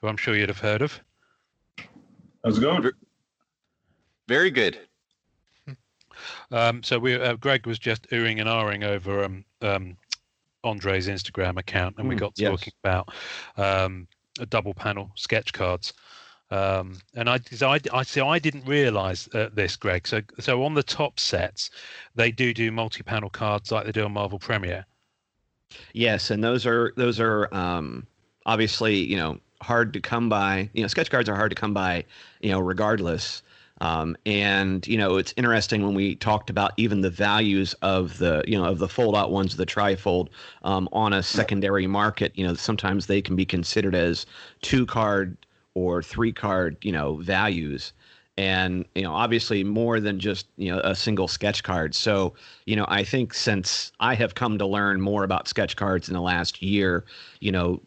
who 0.00 0.08
I'm 0.08 0.16
sure 0.16 0.36
you'd 0.36 0.48
have 0.48 0.58
heard 0.60 0.82
of. 0.82 1.00
How's 2.44 2.58
it 2.58 2.62
going? 2.62 2.90
Very 4.28 4.50
good. 4.50 4.78
Um, 6.50 6.82
so 6.82 6.98
we 6.98 7.14
uh, 7.14 7.34
Greg 7.36 7.66
was 7.66 7.78
just 7.78 8.08
oohing 8.10 8.38
and 8.38 8.48
ahhing 8.48 8.84
over 8.84 9.24
um, 9.24 9.44
um, 9.62 9.96
Andre's 10.62 11.08
Instagram 11.08 11.58
account, 11.58 11.96
and 11.98 12.06
we 12.06 12.14
Mm, 12.14 12.20
got 12.20 12.34
yes. 12.36 12.50
talking 12.50 12.72
about 12.84 13.08
um, 13.56 14.06
a 14.38 14.44
double 14.46 14.74
panel 14.74 15.10
sketch 15.16 15.52
cards. 15.54 15.94
Um, 16.50 16.98
and 17.14 17.30
I, 17.30 17.38
so 17.50 17.70
I, 17.70 17.80
I, 17.92 18.02
so 18.02 18.28
I 18.28 18.38
didn't 18.38 18.66
realise 18.66 19.26
uh, 19.34 19.48
this, 19.54 19.74
Greg. 19.74 20.06
So, 20.06 20.20
so 20.38 20.62
on 20.64 20.74
the 20.74 20.82
Topps 20.82 21.22
sets, 21.22 21.70
they 22.14 22.30
do 22.30 22.52
do 22.52 22.70
multi-panel 22.70 23.30
cards 23.30 23.72
like 23.72 23.86
they 23.86 23.92
do 23.92 24.04
on 24.04 24.12
Marvel 24.12 24.38
Premiere. 24.38 24.84
Yes, 25.92 26.30
and 26.30 26.42
those 26.42 26.66
are 26.66 26.92
those 26.96 27.20
are 27.20 27.52
um, 27.54 28.06
obviously 28.46 28.96
you 28.96 29.16
know 29.16 29.38
hard 29.60 29.92
to 29.92 30.00
come 30.00 30.28
by. 30.28 30.70
You 30.72 30.82
know, 30.82 30.88
sketch 30.88 31.10
cards 31.10 31.28
are 31.28 31.36
hard 31.36 31.50
to 31.50 31.56
come 31.56 31.74
by. 31.74 32.04
You 32.40 32.50
know, 32.50 32.60
regardless. 32.60 33.42
Um, 33.80 34.16
and 34.26 34.86
you 34.86 34.96
know, 34.96 35.16
it's 35.16 35.34
interesting 35.36 35.82
when 35.82 35.94
we 35.94 36.14
talked 36.14 36.50
about 36.50 36.72
even 36.76 37.00
the 37.00 37.10
values 37.10 37.74
of 37.82 38.18
the 38.18 38.44
you 38.46 38.56
know 38.56 38.64
of 38.64 38.78
the 38.78 38.88
fold 38.88 39.16
out 39.16 39.32
ones, 39.32 39.56
the 39.56 39.66
trifold 39.66 40.28
um, 40.62 40.88
on 40.92 41.12
a 41.12 41.22
secondary 41.22 41.86
market. 41.88 42.32
You 42.36 42.46
know, 42.46 42.54
sometimes 42.54 43.06
they 43.06 43.20
can 43.20 43.34
be 43.34 43.44
considered 43.44 43.94
as 43.94 44.24
two 44.60 44.86
card 44.86 45.36
or 45.74 46.02
three 46.02 46.32
card 46.32 46.76
you 46.82 46.92
know 46.92 47.16
values 47.16 47.92
and 48.38 48.84
you 48.94 49.02
know 49.02 49.12
obviously 49.12 49.62
more 49.62 50.00
than 50.00 50.18
just 50.18 50.46
you 50.56 50.70
know 50.70 50.80
a 50.84 50.94
single 50.94 51.28
sketch 51.28 51.62
card 51.62 51.94
so 51.94 52.32
you 52.64 52.74
know 52.74 52.86
i 52.88 53.04
think 53.04 53.34
since 53.34 53.92
i 54.00 54.14
have 54.14 54.34
come 54.34 54.56
to 54.58 54.66
learn 54.66 55.00
more 55.00 55.24
about 55.24 55.48
sketch 55.48 55.76
cards 55.76 56.08
in 56.08 56.14
the 56.14 56.20
last 56.20 56.62
year 56.62 57.04
you 57.40 57.52
know 57.52 57.80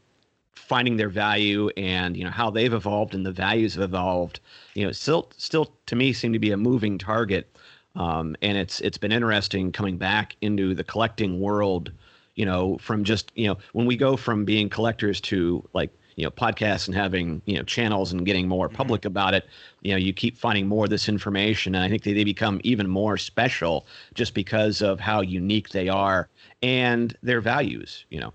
finding 0.54 0.98
their 0.98 1.10
value 1.10 1.70
and 1.78 2.16
you 2.16 2.24
know 2.24 2.30
how 2.30 2.50
they've 2.50 2.74
evolved 2.74 3.16
and 3.16 3.26
the 3.26 3.32
values 3.32 3.74
have 3.74 3.84
evolved 3.84 4.40
you 4.76 4.86
know 4.86 4.92
still 4.92 5.32
still 5.38 5.74
to 5.88 5.96
me 5.96 6.14
seem 6.14 6.32
to 6.32 6.40
be 6.40 6.52
a 6.52 6.58
moving 6.58 6.98
target 6.98 7.50
um, 7.96 8.36
and 8.42 8.58
it's 8.58 8.82
it's 8.82 8.98
been 8.98 9.12
interesting 9.12 9.72
coming 9.72 9.98
back 9.98 10.36
into 10.42 10.74
the 10.74 10.84
collecting 10.84 11.40
world. 11.40 11.92
You 12.36 12.46
know, 12.46 12.78
from 12.80 13.04
just 13.04 13.32
you 13.36 13.48
know 13.48 13.58
when 13.72 13.86
we 13.86 13.96
go 13.96 14.18
from 14.18 14.44
being 14.44 14.70
collectors 14.70 15.22
to 15.22 15.68
like 15.74 15.92
you 16.16 16.24
know 16.24 16.32
podcasts 16.32 16.88
and 16.88 16.96
having 16.96 17.42
you 17.46 17.56
know 17.58 17.64
channels 17.64 18.12
and 18.12 18.26
getting 18.26 18.48
more 18.48 18.70
public 18.70 19.06
about 19.06 19.34
it 19.34 19.46
you 19.82 19.92
know 19.92 19.98
you 19.98 20.14
keep 20.14 20.38
finding 20.38 20.68
more 20.68 20.86
of 20.86 20.90
this 20.90 21.10
information 21.10 21.76
and 21.76 21.84
i 21.84 21.90
think 21.90 22.04
they, 22.04 22.14
they 22.14 22.24
become 22.24 22.60
even 22.64 22.88
more 22.88 23.18
special 23.18 23.86
just 24.14 24.34
because 24.34 24.82
of 24.82 25.00
how 25.00 25.22
unique 25.22 25.70
they 25.70 25.90
are 25.90 26.30
and 26.62 27.18
their 27.24 27.42
values 27.42 28.06
you 28.10 28.20
know 28.20 28.34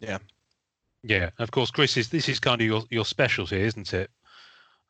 yeah 0.00 0.18
Yeah, 1.02 1.30
of 1.38 1.50
course, 1.50 1.70
Chris. 1.70 1.96
Is 1.96 2.08
this 2.10 2.28
is 2.28 2.40
kind 2.40 2.60
of 2.60 2.66
your 2.66 2.82
your 2.90 3.04
specialty, 3.04 3.60
isn't 3.62 3.92
it? 3.94 4.10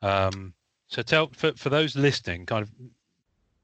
Um, 0.01 0.53
so 0.87 1.01
tell 1.01 1.29
for 1.31 1.53
for 1.53 1.69
those 1.69 1.95
listening, 1.95 2.45
kind 2.45 2.63
of, 2.63 2.71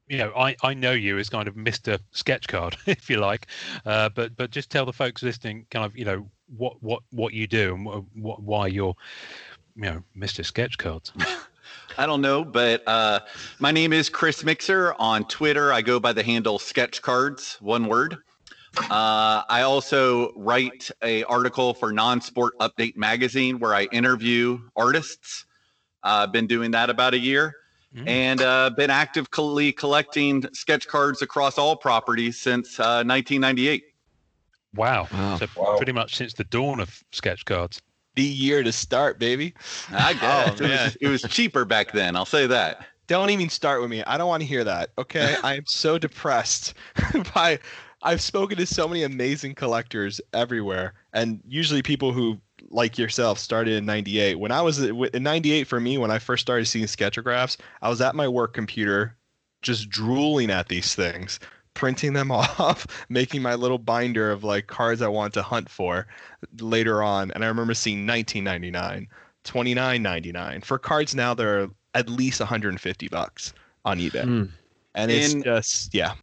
you 0.07 0.17
know, 0.17 0.31
I 0.35 0.55
I 0.63 0.73
know 0.73 0.93
you 0.93 1.17
as 1.17 1.29
kind 1.29 1.47
of 1.47 1.55
Mister 1.57 1.99
Sketch 2.11 2.47
Card, 2.47 2.77
if 2.85 3.09
you 3.09 3.17
like, 3.17 3.47
uh, 3.85 4.09
but 4.09 4.35
but 4.37 4.51
just 4.51 4.69
tell 4.69 4.85
the 4.85 4.93
folks 4.93 5.23
listening, 5.23 5.65
kind 5.69 5.85
of, 5.85 5.97
you 5.97 6.05
know, 6.05 6.29
what 6.55 6.81
what 6.81 7.01
what 7.11 7.33
you 7.33 7.47
do 7.47 7.75
and 7.75 7.85
what, 7.85 8.03
what 8.13 8.41
why 8.41 8.67
you're, 8.67 8.95
you 9.75 9.83
know, 9.83 10.03
Mister 10.15 10.43
Sketch 10.43 10.77
Cards. 10.77 11.11
I 11.97 12.05
don't 12.05 12.21
know, 12.21 12.43
but 12.45 12.83
uh, 12.87 13.21
my 13.59 13.71
name 13.71 13.91
is 13.91 14.09
Chris 14.09 14.43
Mixer. 14.43 14.93
On 14.99 15.25
Twitter, 15.27 15.73
I 15.73 15.81
go 15.81 15.99
by 15.99 16.13
the 16.13 16.23
handle 16.23 16.59
Sketch 16.59 17.01
Cards, 17.01 17.57
one 17.59 17.87
word. 17.87 18.17
Uh, 18.77 19.41
I 19.49 19.63
also 19.63 20.31
write 20.35 20.91
a 21.01 21.23
article 21.23 21.73
for 21.73 21.91
Non-Sport 21.91 22.53
Update 22.59 22.95
magazine 22.95 23.59
where 23.59 23.73
I 23.73 23.85
interview 23.85 24.59
artists. 24.75 25.45
I've 26.03 26.31
been 26.31 26.45
doing 26.47 26.71
that 26.71 26.89
about 26.89 27.13
a 27.13 27.19
year, 27.19 27.55
Mm. 27.95 28.07
and 28.07 28.41
uh, 28.41 28.69
been 28.75 28.89
actively 28.89 29.71
collecting 29.71 30.45
sketch 30.53 30.87
cards 30.89 31.21
across 31.21 31.57
all 31.57 31.75
properties 31.75 32.37
since 32.37 32.77
uh, 32.81 33.01
1998. 33.05 33.85
Wow. 34.77 35.07
Wow. 35.11 35.35
So 35.37 35.47
Wow. 35.55 35.75
pretty 35.77 35.91
much 35.91 36.15
since 36.15 36.33
the 36.33 36.43
dawn 36.45 36.79
of 36.79 37.03
sketch 37.11 37.45
cards. 37.45 37.81
The 38.15 38.23
year 38.23 38.63
to 38.63 38.71
start, 38.71 39.19
baby. 39.19 39.53
I 39.91 40.13
guess 40.13 40.59
Oh, 40.59 40.63
it, 40.63 40.69
was, 40.69 40.97
it 41.01 41.07
was 41.07 41.21
cheaper 41.23 41.65
back 41.65 41.91
then. 41.91 42.15
I'll 42.15 42.25
say 42.25 42.47
that. 42.47 42.87
Don't 43.07 43.29
even 43.29 43.49
start 43.49 43.81
with 43.81 43.89
me. 43.89 44.03
I 44.03 44.17
don't 44.17 44.27
want 44.27 44.41
to 44.41 44.47
hear 44.47 44.63
that. 44.63 44.89
Okay. 44.97 45.37
I 45.43 45.55
am 45.55 45.65
so 45.65 45.97
depressed 45.97 46.73
by 47.35 47.59
I've 48.03 48.21
spoken 48.21 48.57
to 48.57 48.65
so 48.65 48.87
many 48.87 49.03
amazing 49.03 49.55
collectors 49.55 50.21
everywhere 50.33 50.93
and 51.13 51.41
usually 51.47 51.81
people 51.81 52.11
who 52.11 52.39
like 52.69 52.97
yourself 52.97 53.39
started 53.39 53.73
in 53.75 53.85
98. 53.85 54.35
When 54.39 54.51
I 54.51 54.61
was 54.61 54.79
in 54.79 55.23
98 55.23 55.65
for 55.65 55.79
me 55.79 55.97
when 55.97 56.11
I 56.11 56.19
first 56.19 56.41
started 56.41 56.65
seeing 56.65 56.85
sketchographs, 56.85 57.57
I 57.81 57.89
was 57.89 58.01
at 58.01 58.15
my 58.15 58.27
work 58.27 58.53
computer 58.53 59.15
just 59.61 59.89
drooling 59.89 60.51
at 60.51 60.67
these 60.69 60.93
things, 60.95 61.39
printing 61.77 62.13
them 62.13 62.31
off, 62.31 62.87
making 63.07 63.41
my 63.41 63.53
little 63.55 63.77
binder 63.77 64.31
of 64.31 64.43
like 64.43 64.65
cards 64.67 65.01
I 65.01 65.07
want 65.07 65.33
to 65.35 65.43
hunt 65.43 65.69
for 65.69 66.07
later 66.59 67.03
on 67.03 67.31
and 67.31 67.45
I 67.45 67.47
remember 67.47 67.75
seeing 67.75 68.05
1999, 68.05 69.07
29.99 69.43 70.65
for 70.65 70.79
cards 70.79 71.15
now 71.15 71.33
they're 71.33 71.69
at 71.93 72.09
least 72.09 72.39
150 72.39 73.07
bucks 73.09 73.53
on 73.85 73.99
eBay. 73.99 74.23
Mm. 74.23 74.49
And 74.95 75.11
it's 75.11 75.33
In- 75.33 75.43
just 75.43 75.93
yeah. 75.93 76.13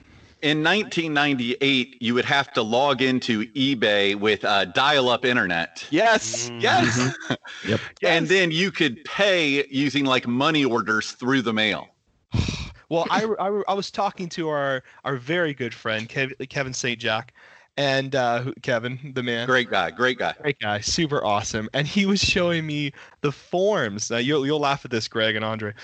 In 0.43 0.63
1998, 0.63 2.03
you 2.03 2.13
would 2.13 2.27
have 2.27 2.53
to 2.53 2.61
log 2.61 3.01
into 3.01 3.47
eBay 3.53 4.15
with 4.15 4.45
uh, 4.45 4.67
dial-up 4.67 5.25
internet. 5.25 5.87
Yes. 5.89 6.51
Mm. 6.51 6.61
Yes. 6.61 7.17
Yep. 7.67 7.81
And 8.03 8.29
then 8.29 8.51
you 8.51 8.71
could 8.71 9.03
pay 9.05 9.67
using 9.71 10.05
like 10.05 10.27
money 10.27 10.65
orders 10.67 11.13
through 11.13 11.41
the 11.41 11.55
mail. 11.55 11.94
Well, 12.95 13.07
I, 13.11 13.25
I, 13.39 13.63
I 13.69 13.75
was 13.75 13.91
talking 13.91 14.29
to 14.31 14.49
our 14.49 14.83
our 15.05 15.17
very 15.17 15.53
good 15.55 15.75
friend 15.75 16.09
Kevin, 16.09 16.37
Kevin 16.49 16.73
St. 16.73 16.99
Jack, 16.99 17.35
and 17.77 18.15
uh, 18.15 18.53
Kevin, 18.63 19.13
the 19.15 19.23
man, 19.23 19.47
Great 19.47 19.71
guy, 19.71 19.91
great 19.91 20.19
guy. 20.19 20.35
great 20.41 20.59
guy, 20.61 20.81
super 20.81 21.25
awesome, 21.25 21.69
and 21.75 21.87
he 21.87 22.07
was 22.07 22.21
showing 22.21 22.67
me 22.67 22.93
the 23.21 23.33
forms. 23.33 24.11
Now 24.11 24.19
you'll 24.19 24.47
you'll 24.47 24.61
laugh 24.61 24.85
at 24.85 24.91
this, 24.91 25.09
Greg 25.09 25.37
and 25.37 25.45
Andre. 25.45 25.75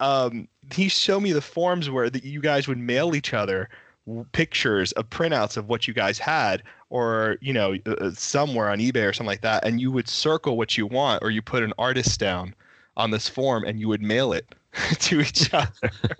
Um, 0.00 0.48
he 0.74 0.88
showed 0.88 1.20
me 1.20 1.32
the 1.32 1.40
forms 1.40 1.88
where 1.88 2.10
that 2.10 2.24
you 2.24 2.40
guys 2.40 2.66
would 2.66 2.78
mail 2.78 3.14
each 3.14 3.32
other 3.32 3.68
pictures 4.32 4.90
of 4.92 5.08
printouts 5.10 5.56
of 5.56 5.68
what 5.68 5.86
you 5.86 5.94
guys 5.94 6.18
had 6.18 6.64
or 6.90 7.36
you 7.40 7.52
know 7.52 7.76
uh, 7.86 7.92
uh, 7.92 8.10
somewhere 8.10 8.68
on 8.68 8.80
ebay 8.80 9.08
or 9.08 9.12
something 9.12 9.28
like 9.28 9.42
that 9.42 9.64
and 9.64 9.80
you 9.80 9.92
would 9.92 10.08
circle 10.08 10.56
what 10.56 10.76
you 10.76 10.88
want 10.88 11.22
or 11.22 11.30
you 11.30 11.40
put 11.40 11.62
an 11.62 11.72
artist 11.78 12.18
down 12.18 12.52
on 12.96 13.12
this 13.12 13.28
form 13.28 13.62
and 13.62 13.78
you 13.78 13.86
would 13.86 14.02
mail 14.02 14.32
it 14.32 14.56
to 15.00 15.20
each 15.20 15.52
other 15.54 15.68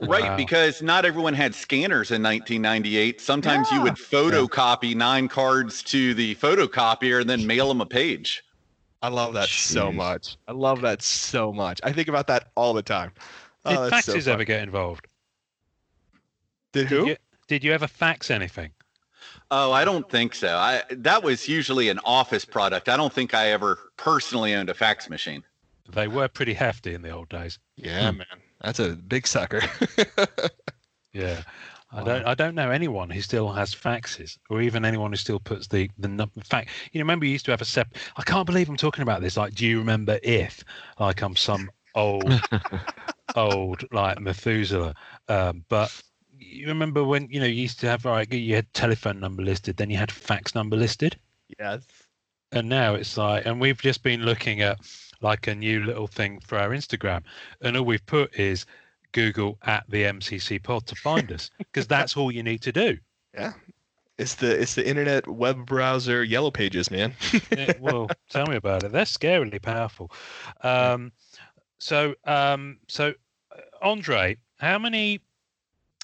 Right, 0.01 0.23
Wow. 0.23 0.37
because 0.37 0.83
not 0.83 1.05
everyone 1.05 1.33
had 1.35 1.55
scanners 1.55 2.11
in 2.11 2.23
1998. 2.23 3.21
Sometimes 3.21 3.71
you 3.71 3.81
would 3.83 3.95
photocopy 3.95 4.95
nine 4.95 5.27
cards 5.29 5.83
to 5.85 6.13
the 6.15 6.35
photocopier 6.37 7.21
and 7.23 7.31
then 7.31 7.47
mail 7.47 7.69
them 7.69 7.81
a 7.81 7.87
page. 7.87 8.43
i 9.03 9.09
love 9.09 9.33
that 9.35 9.49
so 9.49 9.91
much 9.91 10.37
i 10.49 10.53
love 10.53 10.81
that 10.83 11.01
so 11.03 11.53
much 11.53 11.81
i 11.83 11.93
think 11.93 12.09
about 12.09 12.27
that 12.27 12.51
all 12.55 12.73
the 12.75 12.83
time 12.83 13.11
Did 13.67 13.79
oh, 13.79 13.89
that's 13.91 14.07
so 14.25 14.33
ever 14.33 14.45
get 14.45 14.63
involved? 14.63 15.07
did 16.73 16.89
Did 16.89 16.89
who 16.89 17.07
you, 17.09 17.17
did 17.49 17.65
you 17.65 17.73
ever 17.73 17.87
fax 17.89 18.31
anything? 18.31 18.71
Oh, 19.51 19.73
I 19.73 19.85
don't 19.85 20.09
think 20.11 20.35
so. 20.35 20.57
I 20.57 20.83
that 20.91 21.23
was 21.23 21.47
usually 21.49 21.89
an 21.91 22.01
office 22.05 22.45
product. 22.45 22.89
I 22.89 22.97
don't 22.97 23.13
think 23.13 23.35
I 23.35 23.51
ever 23.51 23.79
personally 23.97 24.55
owned 24.55 24.71
a 24.71 24.75
fax 24.75 25.09
machine. 25.11 25.43
They 25.91 26.09
were 26.09 26.29
pretty 26.29 26.55
hefty 26.55 26.95
in 26.95 27.03
the 27.03 27.11
old 27.11 27.29
days. 27.29 27.59
yeah 27.77 28.11
hmm. 28.11 28.19
man 28.19 28.27
that's 28.63 28.79
a 28.79 28.95
big 28.95 29.27
sucker 29.27 29.63
Yeah. 31.13 31.43
I 31.95 32.03
don't. 32.03 32.25
I 32.25 32.35
don't 32.35 32.55
know 32.55 32.71
anyone 32.71 33.11
who 33.11 33.21
still 33.21 33.53
has 33.53 33.75
faxes, 33.75 34.39
or 34.49 34.63
even 34.63 34.85
anyone 34.85 35.13
who 35.13 35.17
still 35.17 35.39
puts 35.39 35.67
the 35.67 35.91
the 35.99 36.09
num- 36.09 36.31
fact. 36.43 36.71
You 36.93 36.99
know, 36.99 37.03
remember 37.03 37.27
you 37.27 37.33
used 37.33 37.45
to 37.45 37.51
have 37.51 37.61
a 37.61 37.67
sep. 37.67 37.89
I 38.17 38.23
can't 38.23 38.47
believe 38.47 38.71
I'm 38.71 38.79
talking 38.79 39.03
about 39.03 39.21
this. 39.21 39.37
Like, 39.37 39.55
do 39.55 39.67
you 39.67 39.79
remember 39.79 40.19
if? 40.23 40.65
Like, 40.99 41.21
I'm 41.21 41.37
some 41.37 41.71
old, 41.95 42.33
old 43.37 43.85
like 43.93 44.21
Methuselah. 44.21 44.95
Um, 45.29 45.67
but 45.69 45.93
you 46.39 46.67
remember 46.67 47.05
when 47.05 47.29
you 47.29 47.41
know 47.41 47.47
you 47.47 47.61
used 47.61 47.79
to 47.81 47.89
have 47.89 48.07
right? 48.07 48.33
You 48.33 48.55
had 48.55 48.73
telephone 48.73 49.21
number 49.21 49.43
listed, 49.43 49.77
then 49.77 49.91
you 49.91 49.99
had 49.99 50.11
fax 50.11 50.55
number 50.55 50.77
listed, 50.77 51.19
yes 51.59 51.87
and 52.53 52.69
now 52.69 52.95
it's 52.95 53.17
like, 53.17 53.47
and 53.47 53.61
we've 53.61 53.81
just 53.81 54.03
been 54.03 54.23
looking 54.23 54.61
at 54.61 54.79
like 55.23 55.47
a 55.47 55.55
new 55.55 55.85
little 55.85 56.07
thing 56.07 56.41
for 56.41 56.59
our 56.59 56.71
Instagram, 56.71 57.23
and 57.61 57.77
all 57.77 57.85
we've 57.85 58.05
put 58.07 58.35
is 58.35 58.67
Google 59.13 59.59
at 59.63 59.85
the 59.89 60.03
MCC 60.05 60.63
pod 60.63 60.87
to 60.87 60.95
find 60.95 61.31
us 61.33 61.51
because 61.59 61.87
that's 61.87 62.17
all 62.17 62.31
you 62.33 62.43
need 62.43 62.63
to 62.63 62.73
do. 62.73 62.99
Yeah. 63.35 63.55
It's 64.19 64.35
the 64.35 64.61
it's 64.61 64.75
the 64.75 64.87
internet 64.87 65.27
web 65.27 65.65
browser 65.65 66.23
yellow 66.23 66.51
pages 66.51 66.91
man 66.91 67.15
Yeah, 67.51 67.73
well, 67.81 68.11
tell 68.29 68.47
me 68.47 68.57
about 68.57 68.85
it. 68.85 68.93
They're 68.93 69.07
scarily 69.07 69.61
powerful. 69.61 70.13
Um, 70.63 71.13
so, 71.79 72.15
um, 72.27 72.79
so 72.89 73.15
uh, 73.51 73.61
Andre, 73.81 74.37
how 74.59 74.79
many, 74.79 75.21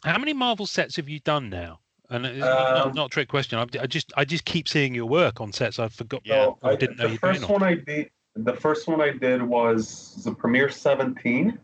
how 0.04 0.16
many 0.18 0.32
Marvel 0.32 0.66
sets 0.66 0.96
have 0.96 1.08
you 1.10 1.20
done 1.20 1.50
now? 1.50 1.80
And 2.08 2.24
it's 2.24 2.38
not, 2.40 2.86
Um, 2.86 2.94
not 2.94 3.06
a 3.06 3.10
trick 3.10 3.28
question. 3.28 3.58
I, 3.58 3.66
I 3.78 3.86
just, 3.86 4.10
I 4.16 4.24
just 4.24 4.46
keep 4.46 4.68
seeing 4.68 4.94
your 4.94 5.06
work 5.06 5.42
on 5.42 5.52
sets. 5.52 5.78
I 5.78 5.88
forgot. 5.88 6.22
Yeah, 6.24 6.52
I, 6.62 6.76
didn't 6.76 6.96
know 6.96 7.04
you 7.04 7.18
doing 7.18 7.18
first 7.18 7.40
them. 7.42 7.50
one 7.50 7.62
I 7.62 7.74
did. 7.74 8.10
The 8.44 8.54
first 8.54 8.86
one 8.86 9.00
I 9.00 9.10
did 9.10 9.42
was 9.42 10.22
the 10.24 10.32
Premiere 10.32 10.70
17. 10.70 11.58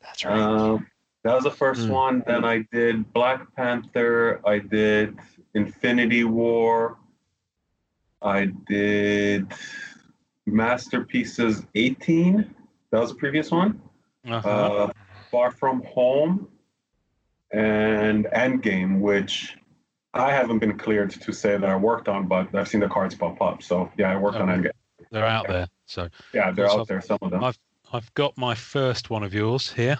that's 0.00 0.24
right. 0.24 0.38
Um, 0.38 0.86
that 1.24 1.34
was 1.34 1.44
the 1.44 1.50
first 1.50 1.86
Hmm. 1.86 1.92
one. 1.92 2.22
Then 2.26 2.44
I 2.44 2.58
did 2.70 3.12
Black 3.12 3.54
Panther. 3.56 4.40
I 4.46 4.58
did 4.58 5.18
Infinity 5.54 6.24
War. 6.24 6.98
I 8.22 8.46
did 8.68 9.52
Masterpieces 10.46 11.66
18. 11.74 12.54
That 12.90 13.00
was 13.00 13.10
the 13.10 13.16
previous 13.16 13.50
one. 13.50 13.80
Uh-huh. 14.28 14.48
Uh, 14.48 14.92
Far 15.30 15.50
From 15.50 15.82
Home 15.84 16.48
and 17.50 18.26
Endgame, 18.26 19.00
which 19.00 19.56
I 20.12 20.30
haven't 20.30 20.60
been 20.60 20.78
cleared 20.78 21.10
to 21.10 21.32
say 21.32 21.56
that 21.56 21.68
I 21.68 21.76
worked 21.76 22.08
on, 22.08 22.28
but 22.28 22.54
I've 22.54 22.68
seen 22.68 22.80
the 22.80 22.88
cards 22.88 23.14
pop 23.14 23.40
up. 23.42 23.62
So 23.62 23.90
yeah, 23.98 24.12
I 24.12 24.16
worked 24.16 24.36
on 24.36 24.48
Endgame. 24.48 24.70
They're 25.14 25.24
out 25.26 25.46
there. 25.48 25.68
So 25.86 26.08
Yeah, 26.32 26.50
they're 26.50 26.64
Yes, 26.66 26.74
out 26.74 26.80
I've- 26.80 26.88
there, 26.88 27.00
some 27.00 27.18
of 27.22 27.30
them. 27.30 27.42
I've 27.44 27.58
I've 27.92 28.12
got 28.14 28.36
my 28.36 28.54
first 28.56 29.08
one 29.10 29.22
of 29.22 29.32
yours 29.32 29.72
here, 29.72 29.98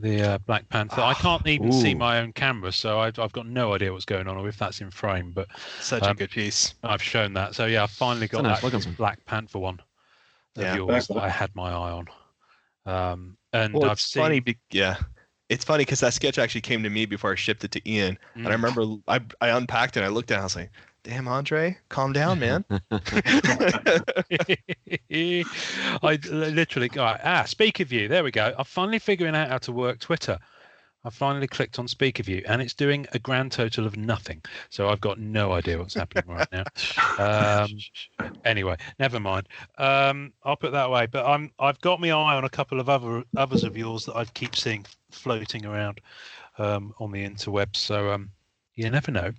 the 0.00 0.20
uh, 0.22 0.38
Black 0.38 0.68
Panther. 0.68 1.00
I 1.00 1.14
can't 1.14 1.46
even 1.46 1.70
see 1.70 1.94
my 1.94 2.18
own 2.18 2.32
camera, 2.32 2.72
so 2.72 2.98
I've, 2.98 3.18
I've 3.20 3.30
got 3.30 3.46
no 3.46 3.72
idea 3.74 3.92
what's 3.92 4.04
going 4.04 4.26
on 4.26 4.36
or 4.36 4.48
if 4.48 4.58
that's 4.58 4.80
in 4.80 4.90
frame. 4.90 5.30
But 5.32 5.46
such 5.80 6.02
a 6.02 6.10
Um, 6.10 6.16
good 6.16 6.30
piece 6.30 6.74
I've 6.82 7.02
shown 7.02 7.34
that. 7.34 7.54
So 7.54 7.66
yeah, 7.66 7.84
I 7.84 7.86
finally 7.86 8.26
got 8.26 8.42
nice 8.42 8.60
that 8.62 8.64
looking 8.72 8.84
one. 8.84 8.94
Black 8.94 9.24
Panther 9.26 9.60
one 9.60 9.80
of 10.56 10.62
Yeah. 10.62 10.74
yours 10.74 10.88
Thanks, 10.90 11.06
that 11.08 11.18
I 11.18 11.28
had 11.28 11.54
my 11.54 11.70
eye 11.70 11.92
on. 11.92 12.06
Um, 12.86 13.36
and 13.52 13.74
well 13.74 13.84
I've 13.84 13.92
it's 13.92 14.02
seen. 14.02 14.22
funny 14.22 14.40
be- 14.40 14.58
yeah 14.72 14.96
it's 15.48 15.64
funny 15.64 15.82
because 15.84 16.00
that 16.00 16.12
sketch 16.14 16.38
actually 16.38 16.60
came 16.62 16.82
to 16.82 16.90
me 16.90 17.06
before 17.06 17.32
i 17.32 17.34
shipped 17.34 17.64
it 17.64 17.70
to 17.70 17.90
ian 17.90 18.18
and 18.34 18.46
i 18.48 18.50
Mm. 18.50 18.52
remember 18.52 18.84
I, 19.08 19.20
I 19.40 19.48
unpacked 19.56 19.96
it 19.96 20.00
and 20.00 20.06
i 20.06 20.08
looked 20.10 20.30
at 20.30 20.34
it 20.34 20.36
and 20.36 20.42
i 20.42 20.44
was 20.44 20.56
like 20.56 20.70
damn 21.08 21.26
andre 21.26 21.76
calm 21.88 22.12
down 22.12 22.38
man 22.38 22.64
i 26.02 26.18
literally 26.30 26.88
got 26.88 27.20
ah. 27.24 27.44
Speaker 27.44 27.84
view, 27.84 28.08
there 28.08 28.22
we 28.22 28.30
go. 28.30 28.54
I'm 28.58 28.64
finally 28.64 28.98
figuring 28.98 29.34
out 29.34 29.48
how 29.48 29.58
to 29.58 29.72
work 29.72 29.98
Twitter. 29.98 30.38
I 31.04 31.10
finally 31.10 31.46
clicked 31.46 31.78
on 31.78 31.88
Speaker 31.88 32.22
View, 32.22 32.42
and 32.46 32.60
it's 32.60 32.74
doing 32.74 33.06
a 33.12 33.18
grand 33.18 33.52
total 33.52 33.86
of 33.86 33.96
nothing. 33.96 34.42
So 34.68 34.88
I've 34.88 35.00
got 35.00 35.18
no 35.18 35.52
idea 35.52 35.78
what's 35.78 35.94
happening 35.94 36.24
right 36.26 36.48
now. 36.52 36.64
Um, 37.18 37.70
anyway, 38.44 38.76
never 38.98 39.18
mind. 39.18 39.48
Um, 39.78 40.32
I'll 40.42 40.56
put 40.56 40.72
that 40.72 40.86
away. 40.86 41.06
But 41.06 41.24
I'm 41.24 41.50
I've 41.58 41.80
got 41.80 42.00
my 42.00 42.10
eye 42.10 42.34
on 42.34 42.44
a 42.44 42.50
couple 42.50 42.80
of 42.80 42.88
other 42.88 43.22
others 43.36 43.64
of 43.64 43.76
yours 43.76 44.04
that 44.06 44.16
I 44.16 44.24
keep 44.26 44.56
seeing 44.56 44.84
floating 45.10 45.64
around 45.64 46.00
um, 46.58 46.92
on 46.98 47.12
the 47.12 47.24
interwebs. 47.24 47.76
So 47.76 48.10
um, 48.10 48.30
you 48.74 48.90
never 48.90 49.10
know. 49.10 49.32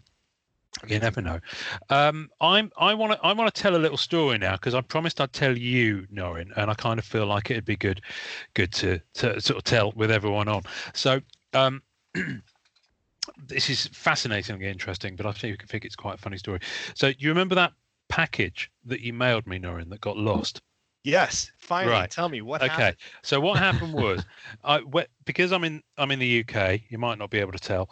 You 0.87 0.99
never 0.99 1.21
know. 1.21 1.39
Um, 1.89 2.29
I'm. 2.39 2.71
I 2.77 2.93
want 2.93 3.13
to. 3.13 3.19
I 3.25 3.33
want 3.33 3.53
to 3.53 3.61
tell 3.61 3.75
a 3.75 3.77
little 3.77 3.97
story 3.97 4.37
now 4.37 4.53
because 4.53 4.73
I 4.73 4.81
promised 4.81 5.19
I'd 5.19 5.33
tell 5.33 5.57
you, 5.57 6.07
Norrin, 6.13 6.51
and 6.55 6.71
I 6.71 6.73
kind 6.73 6.99
of 6.99 7.05
feel 7.05 7.25
like 7.25 7.51
it'd 7.51 7.65
be 7.65 7.75
good, 7.75 8.01
good 8.53 8.71
to 8.73 9.01
to 9.15 9.41
sort 9.41 9.57
of 9.57 9.63
tell 9.63 9.91
with 9.93 10.11
everyone 10.11 10.47
on. 10.47 10.63
So, 10.93 11.21
um, 11.53 11.81
this 13.47 13.69
is 13.69 13.87
fascinatingly 13.87 14.67
interesting, 14.67 15.15
but 15.15 15.25
I 15.25 15.31
think 15.31 15.61
you 15.61 15.67
think 15.67 15.85
it's 15.85 15.95
quite 15.95 16.15
a 16.15 16.19
funny 16.19 16.37
story. 16.37 16.59
So, 16.93 17.11
you 17.17 17.29
remember 17.29 17.55
that 17.55 17.73
package 18.07 18.71
that 18.85 19.01
you 19.01 19.11
mailed 19.11 19.47
me, 19.47 19.59
Norrin, 19.59 19.89
that 19.89 20.01
got 20.01 20.17
lost? 20.17 20.61
Yes, 21.03 21.51
finally. 21.57 21.93
Right. 21.93 22.11
Tell 22.11 22.29
me 22.29 22.41
what 22.41 22.61
okay. 22.61 22.71
happened. 22.71 22.97
So 23.23 23.39
what 23.41 23.57
happened 23.57 23.93
was, 23.95 24.23
I 24.63 24.81
because 25.25 25.51
I'm 25.51 25.63
in 25.63 25.81
I'm 25.97 26.11
in 26.11 26.19
the 26.19 26.45
UK. 26.45 26.81
You 26.89 26.97
might 26.97 27.17
not 27.17 27.29
be 27.29 27.39
able 27.39 27.53
to 27.53 27.59
tell, 27.59 27.89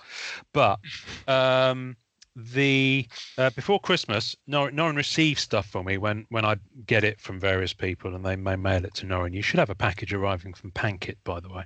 but 0.53 0.79
um, 1.27 1.95
the 2.37 3.07
uh, 3.39 3.49
before 3.51 3.79
Christmas, 3.79 4.35
Nor- 4.45 4.71
Norrin 4.71 4.95
receives 4.95 5.41
stuff 5.41 5.67
from 5.67 5.87
me 5.87 5.97
when 5.97 6.25
when 6.29 6.45
I 6.45 6.57
get 6.85 7.03
it 7.03 7.19
from 7.19 7.39
various 7.39 7.73
people, 7.73 8.15
and 8.15 8.23
they 8.23 8.35
may 8.35 8.55
mail 8.55 8.85
it 8.85 8.93
to 8.95 9.05
Norrin. 9.07 9.33
You 9.33 9.41
should 9.41 9.59
have 9.59 9.71
a 9.71 9.75
package 9.75 10.13
arriving 10.13 10.53
from 10.53 10.71
Pankit, 10.71 11.15
by 11.23 11.39
the 11.39 11.49
way, 11.49 11.63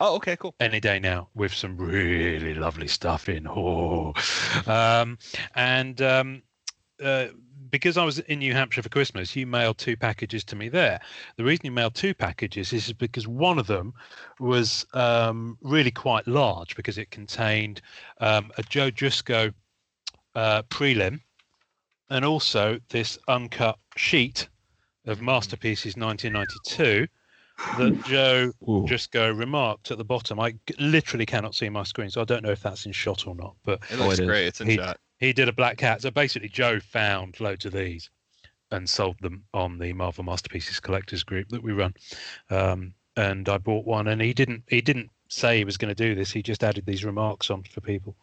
Oh, 0.00 0.16
okay, 0.16 0.36
cool. 0.36 0.54
any 0.60 0.78
day 0.78 0.98
now 0.98 1.28
with 1.34 1.54
some 1.54 1.76
really 1.78 2.54
lovely 2.54 2.88
stuff 2.88 3.28
in. 3.30 3.46
Oh, 3.48 4.12
um, 4.66 5.18
and 5.54 6.00
um, 6.02 6.42
uh, 7.02 7.28
because 7.70 7.96
I 7.96 8.04
was 8.04 8.18
in 8.20 8.40
New 8.40 8.52
Hampshire 8.52 8.82
for 8.82 8.88
Christmas, 8.90 9.34
you 9.34 9.46
mailed 9.46 9.78
two 9.78 9.96
packages 9.96 10.44
to 10.44 10.56
me 10.56 10.68
there. 10.68 11.00
The 11.36 11.44
reason 11.44 11.64
you 11.64 11.72
mailed 11.72 11.94
two 11.94 12.14
packages 12.14 12.72
is 12.72 12.92
because 12.92 13.26
one 13.26 13.58
of 13.58 13.66
them 13.66 13.94
was 14.38 14.86
um, 14.92 15.56
really 15.62 15.90
quite 15.90 16.28
large 16.28 16.76
because 16.76 16.98
it 16.98 17.10
contained 17.10 17.80
um, 18.20 18.52
a 18.58 18.62
Joe 18.62 18.90
Driscoll 18.90 19.50
uh, 20.34 20.62
prelim 20.64 21.20
and 22.10 22.24
also 22.24 22.78
this 22.90 23.18
uncut 23.28 23.78
sheet 23.96 24.48
of 25.06 25.20
Masterpieces 25.20 25.96
1992 25.96 27.06
that 27.72 28.00
Joe 28.02 28.52
Ooh. 28.68 28.86
go 29.10 29.30
remarked 29.30 29.90
at 29.90 29.98
the 29.98 30.04
bottom. 30.04 30.38
I 30.38 30.52
g- 30.52 30.58
literally 30.78 31.26
cannot 31.26 31.54
see 31.54 31.68
my 31.68 31.82
screen, 31.82 32.10
so 32.10 32.20
I 32.20 32.24
don't 32.24 32.42
know 32.42 32.50
if 32.52 32.62
that's 32.62 32.86
in 32.86 32.92
shot 32.92 33.26
or 33.26 33.34
not. 33.34 33.56
But 33.64 33.80
It 33.90 33.98
Oh, 33.98 34.04
looks 34.04 34.14
it 34.18 34.22
is. 34.22 34.26
great. 34.28 34.46
It's 34.46 34.60
in 34.60 34.68
He- 34.68 34.76
chat. 34.76 34.98
he 35.18 35.32
did 35.32 35.48
a 35.48 35.52
black 35.52 35.76
cat. 35.76 36.02
So 36.02 36.10
basically, 36.10 36.48
Joe 36.48 36.80
found 36.80 37.40
loads 37.40 37.64
of 37.64 37.72
these 37.72 38.10
and 38.70 38.88
sold 38.88 39.16
them 39.20 39.44
on 39.54 39.78
the 39.78 39.92
Marvel 39.92 40.24
Masterpieces 40.24 40.80
collectors 40.80 41.22
group 41.24 41.48
that 41.50 41.62
we 41.62 41.72
run. 41.72 41.94
Um, 42.50 42.94
and 43.16 43.48
I 43.48 43.58
bought 43.58 43.86
one, 43.86 44.08
and 44.08 44.20
he 44.20 44.32
didn't. 44.34 44.64
He 44.68 44.80
didn't 44.80 45.10
say 45.28 45.58
he 45.58 45.64
was 45.64 45.76
going 45.76 45.94
to 45.94 45.94
do 45.94 46.14
this. 46.14 46.32
He 46.32 46.42
just 46.42 46.62
added 46.62 46.86
these 46.86 47.04
remarks 47.04 47.50
on 47.50 47.62
for 47.64 47.80
people, 47.80 48.14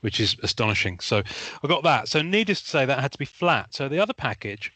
which 0.00 0.20
is 0.20 0.36
astonishing. 0.42 1.00
So 1.00 1.22
I 1.62 1.68
got 1.68 1.82
that. 1.84 2.08
So 2.08 2.22
needless 2.22 2.62
to 2.62 2.68
say, 2.68 2.86
that 2.86 3.00
had 3.00 3.12
to 3.12 3.18
be 3.18 3.24
flat. 3.24 3.74
So 3.74 3.88
the 3.88 3.98
other 3.98 4.14
package 4.14 4.72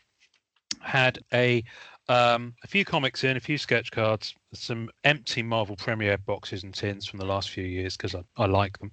had 0.80 1.18
a 1.32 1.64
um, 2.08 2.54
a 2.62 2.66
few 2.66 2.84
comics 2.84 3.24
in, 3.24 3.36
a 3.36 3.40
few 3.40 3.56
sketch 3.56 3.90
cards, 3.90 4.34
some 4.52 4.90
empty 5.04 5.42
Marvel 5.42 5.74
Premiere 5.74 6.18
boxes 6.18 6.62
and 6.62 6.74
tins 6.74 7.06
from 7.06 7.18
the 7.18 7.24
last 7.24 7.48
few 7.48 7.64
years 7.64 7.96
because 7.96 8.14
I, 8.14 8.22
I 8.36 8.44
like 8.44 8.78
them, 8.78 8.90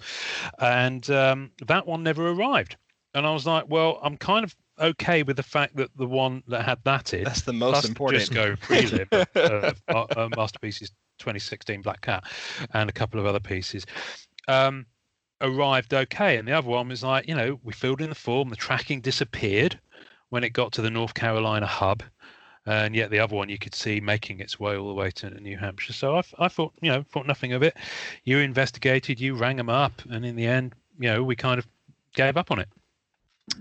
and 0.59 1.09
um, 1.09 1.51
that 1.67 1.85
one 1.85 2.03
never 2.03 2.29
arrived. 2.29 2.77
And 3.13 3.27
I 3.27 3.33
was 3.33 3.45
like, 3.45 3.65
well, 3.67 3.99
I'm 4.01 4.15
kind 4.15 4.45
of 4.45 4.55
okay 4.79 5.23
with 5.23 5.35
the 5.35 5.43
fact 5.43 5.75
that 5.75 5.89
the 5.97 6.07
one 6.07 6.41
that 6.47 6.63
had 6.63 6.79
that 6.85 7.13
in 7.13 7.25
That's 7.25 7.41
the 7.41 7.51
most 7.51 7.85
important. 7.85 8.23
Jusko 8.23 8.57
prelim 8.57 9.27
of 9.35 9.83
uh, 9.89 10.05
uh, 10.17 10.29
masterpieces 10.35 10.91
2016 11.21 11.81
Black 11.81 12.01
Cat 12.01 12.23
and 12.73 12.89
a 12.89 12.93
couple 12.93 13.19
of 13.19 13.25
other 13.25 13.39
pieces. 13.39 13.85
Um, 14.47 14.85
arrived 15.41 15.93
okay, 15.93 16.37
and 16.37 16.47
the 16.47 16.51
other 16.51 16.67
one 16.67 16.89
was 16.89 17.03
like, 17.03 17.27
you 17.27 17.35
know, 17.35 17.59
we 17.63 17.73
filled 17.73 18.01
in 18.01 18.09
the 18.09 18.15
form, 18.15 18.49
the 18.49 18.55
tracking 18.55 19.01
disappeared 19.01 19.79
when 20.29 20.43
it 20.43 20.49
got 20.49 20.71
to 20.73 20.81
the 20.81 20.89
North 20.89 21.13
Carolina 21.13 21.65
hub, 21.65 22.03
and 22.65 22.95
yet 22.95 23.09
the 23.09 23.19
other 23.19 23.35
one 23.35 23.49
you 23.49 23.57
could 23.57 23.75
see 23.75 23.99
making 23.99 24.39
its 24.39 24.59
way 24.59 24.77
all 24.77 24.87
the 24.87 24.93
way 24.93 25.11
to 25.11 25.29
New 25.41 25.57
Hampshire. 25.57 25.93
So 25.93 26.17
I, 26.17 26.23
I 26.39 26.47
thought, 26.47 26.73
you 26.81 26.91
know, 26.91 27.03
thought 27.03 27.27
nothing 27.27 27.53
of 27.53 27.63
it. 27.63 27.75
You 28.23 28.37
investigated, 28.37 29.19
you 29.19 29.35
rang 29.35 29.57
them 29.57 29.69
up, 29.69 30.01
and 30.09 30.25
in 30.25 30.35
the 30.35 30.45
end, 30.45 30.73
you 30.99 31.09
know, 31.09 31.23
we 31.23 31.35
kind 31.35 31.59
of 31.59 31.67
gave 32.13 32.37
up 32.37 32.51
on 32.51 32.59
it. 32.59 32.69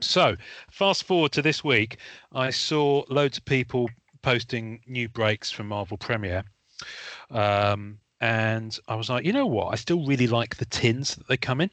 So, 0.00 0.36
fast 0.70 1.04
forward 1.04 1.32
to 1.32 1.42
this 1.42 1.64
week, 1.64 1.96
I 2.32 2.50
saw 2.50 3.04
loads 3.08 3.38
of 3.38 3.44
people 3.44 3.88
posting 4.22 4.80
new 4.86 5.08
breaks 5.08 5.50
from 5.50 5.68
Marvel 5.68 5.96
Premiere. 5.96 6.44
Um, 7.30 7.98
and 8.20 8.78
I 8.88 8.94
was 8.96 9.08
like, 9.08 9.24
you 9.24 9.32
know 9.32 9.46
what? 9.46 9.72
I 9.72 9.76
still 9.76 10.04
really 10.04 10.26
like 10.26 10.56
the 10.56 10.66
tins 10.66 11.14
that 11.16 11.26
they 11.28 11.36
come 11.36 11.60
in. 11.60 11.70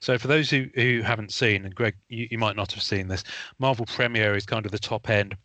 So, 0.00 0.18
for 0.18 0.28
those 0.28 0.50
who, 0.50 0.66
who 0.74 1.02
haven't 1.02 1.32
seen, 1.32 1.64
and 1.64 1.74
Greg, 1.74 1.94
you, 2.08 2.26
you 2.30 2.38
might 2.38 2.56
not 2.56 2.72
have 2.72 2.82
seen 2.82 3.08
this, 3.08 3.22
Marvel 3.58 3.86
Premiere 3.86 4.34
is 4.34 4.46
kind 4.46 4.64
of 4.66 4.72
the 4.72 4.78
top 4.78 5.08
end 5.10 5.36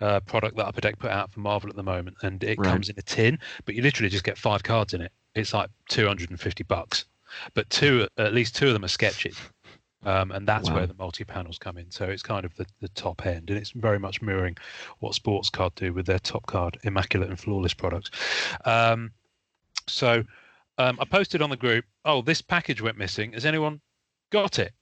uh, 0.00 0.20
product 0.20 0.56
that 0.56 0.66
Upper 0.66 0.80
Deck 0.80 0.98
put 0.98 1.10
out 1.10 1.32
for 1.32 1.40
Marvel 1.40 1.70
at 1.70 1.76
the 1.76 1.82
moment. 1.82 2.16
And 2.22 2.42
it 2.44 2.58
Right. 2.58 2.68
comes 2.68 2.88
in 2.88 2.98
a 2.98 3.02
tin, 3.02 3.38
but 3.64 3.74
you 3.74 3.82
literally 3.82 4.10
just 4.10 4.24
get 4.24 4.38
five 4.38 4.62
cards 4.62 4.94
in 4.94 5.00
it. 5.00 5.12
It's 5.34 5.52
like 5.54 5.70
250 5.88 6.64
bucks. 6.64 7.06
But 7.54 7.68
two, 7.70 8.06
at 8.18 8.34
least 8.34 8.54
two 8.54 8.68
of 8.68 8.72
them 8.72 8.84
are 8.84 8.88
sketches. 8.88 9.36
Um, 10.06 10.30
and 10.30 10.46
that's 10.46 10.68
Wow. 10.70 10.76
where 10.76 10.86
the 10.86 10.94
multi 10.94 11.24
panels 11.24 11.58
come 11.58 11.76
in. 11.76 11.90
So 11.90 12.04
it's 12.04 12.22
kind 12.22 12.44
of 12.46 12.54
the, 12.54 12.64
the 12.80 12.88
top 12.90 13.26
end, 13.26 13.50
and 13.50 13.58
it's 13.58 13.70
very 13.72 13.98
much 13.98 14.22
mirroring 14.22 14.56
what 15.00 15.14
Sports 15.14 15.50
Card 15.50 15.74
do 15.74 15.92
with 15.92 16.06
their 16.06 16.20
top 16.20 16.46
card, 16.46 16.78
immaculate 16.84 17.28
and 17.28 17.38
flawless 17.38 17.74
products. 17.74 18.10
Um, 18.64 19.10
so 19.88 20.22
um, 20.78 20.96
I 21.00 21.04
posted 21.04 21.42
on 21.42 21.50
the 21.50 21.56
group, 21.56 21.84
oh, 22.04 22.22
this 22.22 22.40
package 22.40 22.80
went 22.80 22.96
missing. 22.96 23.32
Has 23.32 23.44
anyone 23.44 23.80
got 24.30 24.58
it? 24.58 24.72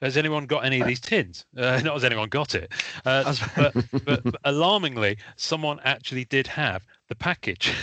Has 0.00 0.16
anyone 0.16 0.46
got 0.46 0.64
any 0.64 0.80
of 0.80 0.86
these 0.86 1.00
tins? 1.00 1.44
Uh, 1.56 1.80
not 1.84 1.94
has 1.94 2.04
anyone 2.04 2.28
got 2.28 2.54
it, 2.54 2.72
uh, 3.04 3.34
but, 3.56 3.74
but, 4.04 4.24
but 4.24 4.36
alarmingly, 4.44 5.18
someone 5.36 5.78
actually 5.84 6.24
did 6.24 6.46
have 6.46 6.86
the 7.08 7.14
package. 7.14 7.74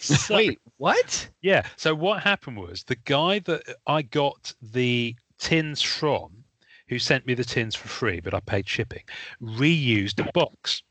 So- 0.00 0.34
Wait, 0.36 0.58
what? 0.78 1.28
yeah. 1.42 1.66
So 1.76 1.94
what 1.94 2.22
happened 2.22 2.56
was 2.56 2.84
the 2.84 2.96
guy 3.04 3.40
that 3.40 3.62
I 3.86 4.00
got 4.02 4.54
the 4.62 5.14
tins 5.40 5.82
from, 5.82 6.44
who 6.88 6.98
sent 6.98 7.26
me 7.26 7.34
the 7.34 7.44
tins 7.44 7.74
for 7.74 7.88
free, 7.88 8.20
but 8.20 8.34
I 8.34 8.40
paid 8.40 8.68
shipping, 8.68 9.02
reused 9.42 10.24
a 10.24 10.30
box. 10.32 10.82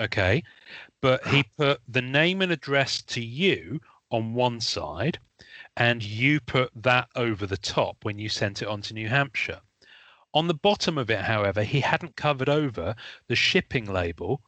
Okay. 0.00 0.42
But 1.00 1.26
he 1.26 1.42
put 1.58 1.80
the 1.86 2.02
name 2.02 2.40
and 2.40 2.50
address 2.50 3.02
to 3.02 3.20
you 3.22 3.80
on 4.10 4.32
one 4.32 4.60
side, 4.60 5.18
and 5.76 6.02
you 6.02 6.40
put 6.40 6.70
that 6.82 7.08
over 7.16 7.46
the 7.46 7.56
top 7.56 8.04
when 8.04 8.18
you 8.18 8.28
sent 8.28 8.62
it 8.62 8.68
on 8.68 8.80
to 8.82 8.94
New 8.94 9.08
Hampshire. 9.08 9.60
On 10.32 10.48
the 10.48 10.54
bottom 10.54 10.98
of 10.98 11.10
it, 11.10 11.20
however, 11.20 11.62
he 11.62 11.80
hadn't 11.80 12.16
covered 12.16 12.48
over 12.48 12.94
the 13.28 13.36
shipping 13.36 13.86
label 13.86 14.40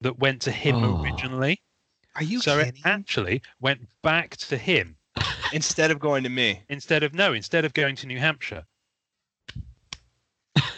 that 0.00 0.18
went 0.18 0.40
to 0.42 0.52
him 0.52 0.76
Oh. 0.76 1.02
originally. 1.02 1.60
Are 2.16 2.22
you 2.22 2.40
so 2.40 2.58
it 2.58 2.76
actually 2.84 3.42
went 3.60 3.88
back 4.02 4.36
to 4.38 4.56
him 4.58 4.96
Instead 5.52 5.90
of 5.90 5.98
going 5.98 6.22
to 6.24 6.28
me. 6.28 6.62
instead 6.68 7.02
of 7.02 7.14
no, 7.14 7.32
instead 7.32 7.64
of 7.64 7.72
going 7.74 7.96
to 7.96 8.06
New 8.06 8.18
Hampshire. 8.18 8.64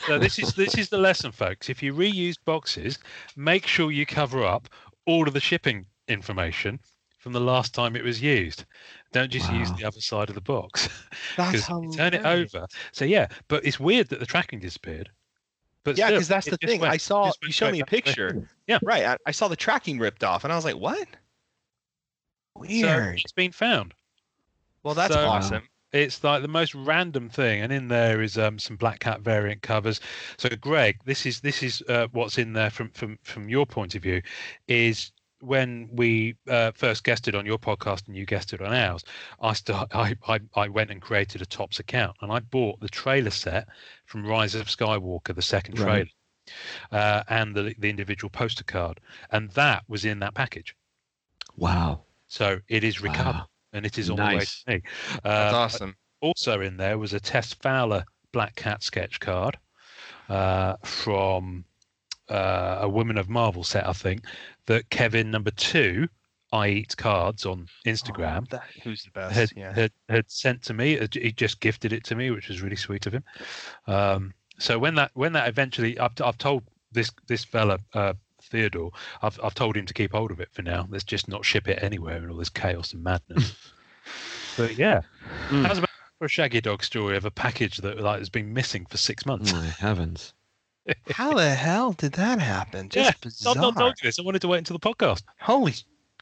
So 0.06 0.18
this 0.18 0.38
is 0.38 0.54
this 0.54 0.76
is 0.76 0.88
the 0.88 0.98
lesson, 0.98 1.30
folks. 1.32 1.68
If 1.70 1.82
you 1.82 1.94
reuse 1.94 2.36
boxes, 2.44 2.98
make 3.36 3.66
sure 3.66 3.90
you 3.90 4.04
cover 4.04 4.44
up 4.44 4.68
all 5.06 5.26
of 5.28 5.34
the 5.34 5.40
shipping 5.40 5.86
information 6.08 6.80
from 7.18 7.32
the 7.32 7.40
last 7.40 7.72
time 7.74 7.94
it 7.94 8.02
was 8.04 8.20
used. 8.20 8.64
Don't 9.12 9.30
just 9.30 9.52
use 9.52 9.70
the 9.72 9.84
other 9.84 10.00
side 10.00 10.28
of 10.28 10.34
the 10.34 10.40
box 10.40 10.88
That's 11.36 11.52
because 11.68 11.68
you 11.84 11.92
turn 11.92 12.14
it 12.14 12.24
over. 12.24 12.66
So 12.92 13.04
yeah, 13.04 13.28
but 13.48 13.64
it's 13.64 13.78
weird 13.78 14.08
that 14.08 14.18
the 14.20 14.26
tracking 14.26 14.58
disappeared. 14.58 15.08
But 15.84 15.96
Yeah, 15.98 16.10
because 16.10 16.28
that's 16.28 16.48
the 16.48 16.56
thing. 16.56 16.80
went- 16.80 16.92
I 16.92 16.96
saw 16.96 17.26
you 17.26 17.32
went 17.42 17.54
showed 17.54 17.72
me 17.72 17.80
a 17.80 17.84
back 17.84 17.90
to- 17.90 17.96
picture. 18.02 18.48
Yeah. 18.66 18.78
Right. 18.82 19.04
I, 19.04 19.16
I 19.26 19.30
saw 19.30 19.48
the 19.48 19.56
tracking 19.56 19.98
ripped 19.98 20.24
off, 20.24 20.44
and 20.44 20.52
I 20.52 20.56
was 20.56 20.64
like, 20.64 20.76
"What? 20.76 21.08
So 22.56 22.60
Weird." 22.60 23.20
it's 23.20 23.32
been 23.32 23.52
found. 23.52 23.94
Well, 24.82 24.94
that's 24.94 25.14
so- 25.14 25.26
awesome. 25.26 25.68
It's 25.92 26.24
like 26.24 26.40
the 26.40 26.48
most 26.48 26.74
random 26.74 27.28
thing, 27.28 27.60
and 27.60 27.70
in 27.70 27.88
there 27.88 28.22
is 28.22 28.38
um, 28.38 28.58
some 28.58 28.76
Black 28.76 29.00
Cat 29.00 29.20
variant 29.20 29.60
covers. 29.60 30.00
So, 30.38 30.48
Greg, 30.48 30.96
this 31.04 31.26
is 31.26 31.42
this 31.42 31.62
is 31.62 31.82
uh, 31.86 32.06
what's 32.12 32.38
in 32.38 32.54
there 32.54 32.70
from 32.70 32.88
from 32.92 33.18
from 33.22 33.50
your 33.50 33.66
point 33.66 33.94
of 33.94 34.02
view. 34.02 34.22
Is 34.68 35.12
when 35.40 35.90
we 35.92 36.34
uh, 36.48 36.70
first 36.70 37.04
guested 37.04 37.34
on 37.34 37.44
your 37.44 37.58
podcast 37.58 38.06
and 38.06 38.16
you 38.16 38.24
guested 38.24 38.62
on 38.62 38.72
ours, 38.72 39.04
I, 39.42 39.52
st- 39.52 39.86
I 39.94 40.16
I 40.26 40.40
I 40.56 40.68
went 40.68 40.90
and 40.90 41.02
created 41.02 41.42
a 41.42 41.46
Topps 41.46 41.78
account, 41.78 42.16
and 42.22 42.32
I 42.32 42.40
bought 42.40 42.80
the 42.80 42.88
trailer 42.88 43.28
set 43.30 43.68
from 44.06 44.24
Rise 44.26 44.54
of 44.54 44.68
Skywalker, 44.68 45.34
the 45.34 45.42
second 45.42 45.74
trailer, 45.74 46.06
Right. 46.06 46.08
uh, 46.90 47.22
and 47.28 47.54
the 47.54 47.74
the 47.78 47.90
individual 47.90 48.30
poster 48.30 48.64
card, 48.64 48.98
and 49.30 49.50
that 49.50 49.82
was 49.88 50.06
in 50.06 50.20
that 50.20 50.32
package. 50.32 50.74
Wow. 51.54 52.04
So 52.28 52.60
it 52.68 52.82
is 52.82 53.02
recovered. 53.02 53.34
Wow. 53.40 53.46
And 53.72 53.84
it 53.86 53.98
is 53.98 54.10
on 54.10 54.16
Nice. 54.16 54.62
the 54.66 54.72
way 54.72 54.78
to 54.78 54.84
me. 54.84 54.90
That's 55.24 55.54
Uh, 55.54 55.56
awesome. 55.56 55.96
Also 56.20 56.60
in 56.60 56.76
there 56.76 56.98
was 56.98 57.12
a 57.14 57.20
Tess 57.20 57.52
Fowler 57.54 58.04
Black 58.32 58.54
Cat 58.56 58.82
sketch 58.82 59.18
card 59.20 59.58
uh, 60.28 60.76
from 60.84 61.64
uh, 62.28 62.78
a 62.82 62.88
Women 62.88 63.18
of 63.18 63.28
Marvel 63.28 63.64
set, 63.64 63.86
I 63.88 63.92
think, 63.92 64.24
that 64.66 64.88
Kevin 64.90 65.30
number 65.30 65.50
two, 65.50 66.08
I 66.52 66.68
Eat 66.68 66.96
Cards 66.96 67.44
on 67.46 67.66
Instagram, 67.86 68.42
Oh, 68.42 68.46
that, 68.50 68.64
who's 68.82 69.02
the 69.04 69.10
best? 69.10 69.34
had, 69.34 69.50
yeah. 69.56 69.72
had 69.74 69.90
had 70.08 70.30
sent 70.30 70.62
to 70.64 70.74
me. 70.74 70.98
Uh, 70.98 71.06
He 71.12 71.32
just 71.32 71.60
gifted 71.60 71.92
it 71.92 72.04
to 72.04 72.14
me, 72.14 72.30
which 72.30 72.48
was 72.48 72.60
really 72.62 72.76
sweet 72.76 73.06
of 73.06 73.14
him. 73.14 73.24
Um, 73.86 74.32
so 74.58 74.78
when 74.78 74.94
that 74.96 75.10
when 75.14 75.32
that 75.32 75.48
eventually, 75.48 75.98
I've, 75.98 76.12
I've 76.22 76.38
told 76.38 76.62
this 76.92 77.10
this 77.26 77.42
fella 77.44 77.78
uh, 77.94 78.12
Theodore, 78.50 78.90
I've 79.22 79.38
I've 79.42 79.54
told 79.54 79.76
him 79.76 79.86
to 79.86 79.94
keep 79.94 80.12
hold 80.12 80.30
of 80.30 80.40
it 80.40 80.48
for 80.52 80.62
now. 80.62 80.86
Let's 80.90 81.04
just 81.04 81.28
not 81.28 81.44
ship 81.44 81.68
it 81.68 81.82
anywhere 81.82 82.16
in 82.18 82.30
all 82.30 82.36
this 82.36 82.48
chaos 82.50 82.92
and 82.92 83.02
madness. 83.02 83.54
but 84.56 84.76
yeah, 84.76 85.02
Mm. 85.48 85.64
how's 85.66 85.78
about 85.78 85.88
for 86.18 86.26
a 86.26 86.28
Shaggy 86.28 86.60
Dog 86.60 86.82
story 86.84 87.16
of 87.16 87.24
a 87.24 87.30
package 87.30 87.78
that 87.78 87.98
like 88.00 88.18
has 88.18 88.28
been 88.28 88.52
missing 88.52 88.86
for 88.86 88.96
six 88.96 89.24
months? 89.26 89.52
My 89.52 89.64
heavens. 89.66 90.34
How 91.12 91.32
the 91.34 91.54
hell 91.54 91.92
did 91.92 92.12
that 92.14 92.40
happen? 92.40 92.86
Yeah, 92.92 93.04
Just 93.04 93.14
I've 93.14 93.20
bizarre. 93.20 93.54
not 93.56 93.76
told 93.76 93.94
you 94.02 94.08
this. 94.08 94.18
I 94.18 94.22
wanted 94.22 94.42
to 94.42 94.48
wait 94.48 94.58
until 94.58 94.76
the 94.76 94.88
podcast. 94.94 95.22
Holy 95.40 95.74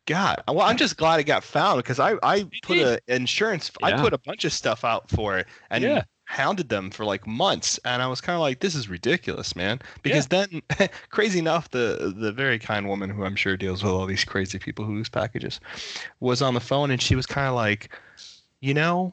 God! 0.07 0.43
Well, 0.49 0.61
I'm 0.61 0.77
just 0.77 0.97
glad 0.97 1.19
it 1.21 1.25
got 1.25 1.43
found 1.45 1.79
because 1.79 1.99
I 1.99 2.15
I 2.23 2.45
put 2.63 2.75
did. 2.77 2.87
a 3.09 3.15
insurance. 3.15 3.71
I 3.83 3.93
put 4.01 4.13
a 4.13 4.19
bunch 4.19 4.45
of 4.45 4.53
stuff 4.53 4.85
out 4.85 5.09
for 5.11 5.39
it 5.39 5.47
and 5.71 5.83
Yeah. 5.85 6.03
Hounded 6.31 6.69
them 6.69 6.91
for 6.93 7.05
like 7.05 7.27
months, 7.27 7.79
and 7.85 8.01
I 8.01 8.07
was 8.07 8.21
kind 8.21 8.37
of 8.37 8.41
like, 8.41 8.61
this 8.61 8.77
is 8.77 8.89
ridiculous, 8.89 9.57
man. 9.57 9.81
Because 10.03 10.29
then, 10.29 10.63
crazy 11.11 11.41
enough, 11.41 11.71
the 11.71 12.15
the 12.17 12.31
very 12.33 12.59
kind 12.59 12.89
woman 12.89 13.11
who 13.11 13.25
I'm 13.25 13.35
sure 13.37 13.57
deals 13.57 13.83
with 13.83 13.93
all 13.93 14.07
these 14.07 14.25
crazy 14.25 14.59
people 14.59 14.85
who 14.85 14.95
lose 14.95 15.09
packages 15.09 15.59
was 16.21 16.41
on 16.41 16.55
the 16.55 16.61
phone, 16.61 16.91
and 16.93 17.03
she 17.03 17.17
was 17.17 17.27
kind 17.27 17.49
of 17.49 17.55
like, 17.55 17.91
you 18.61 18.75
know, 18.75 19.13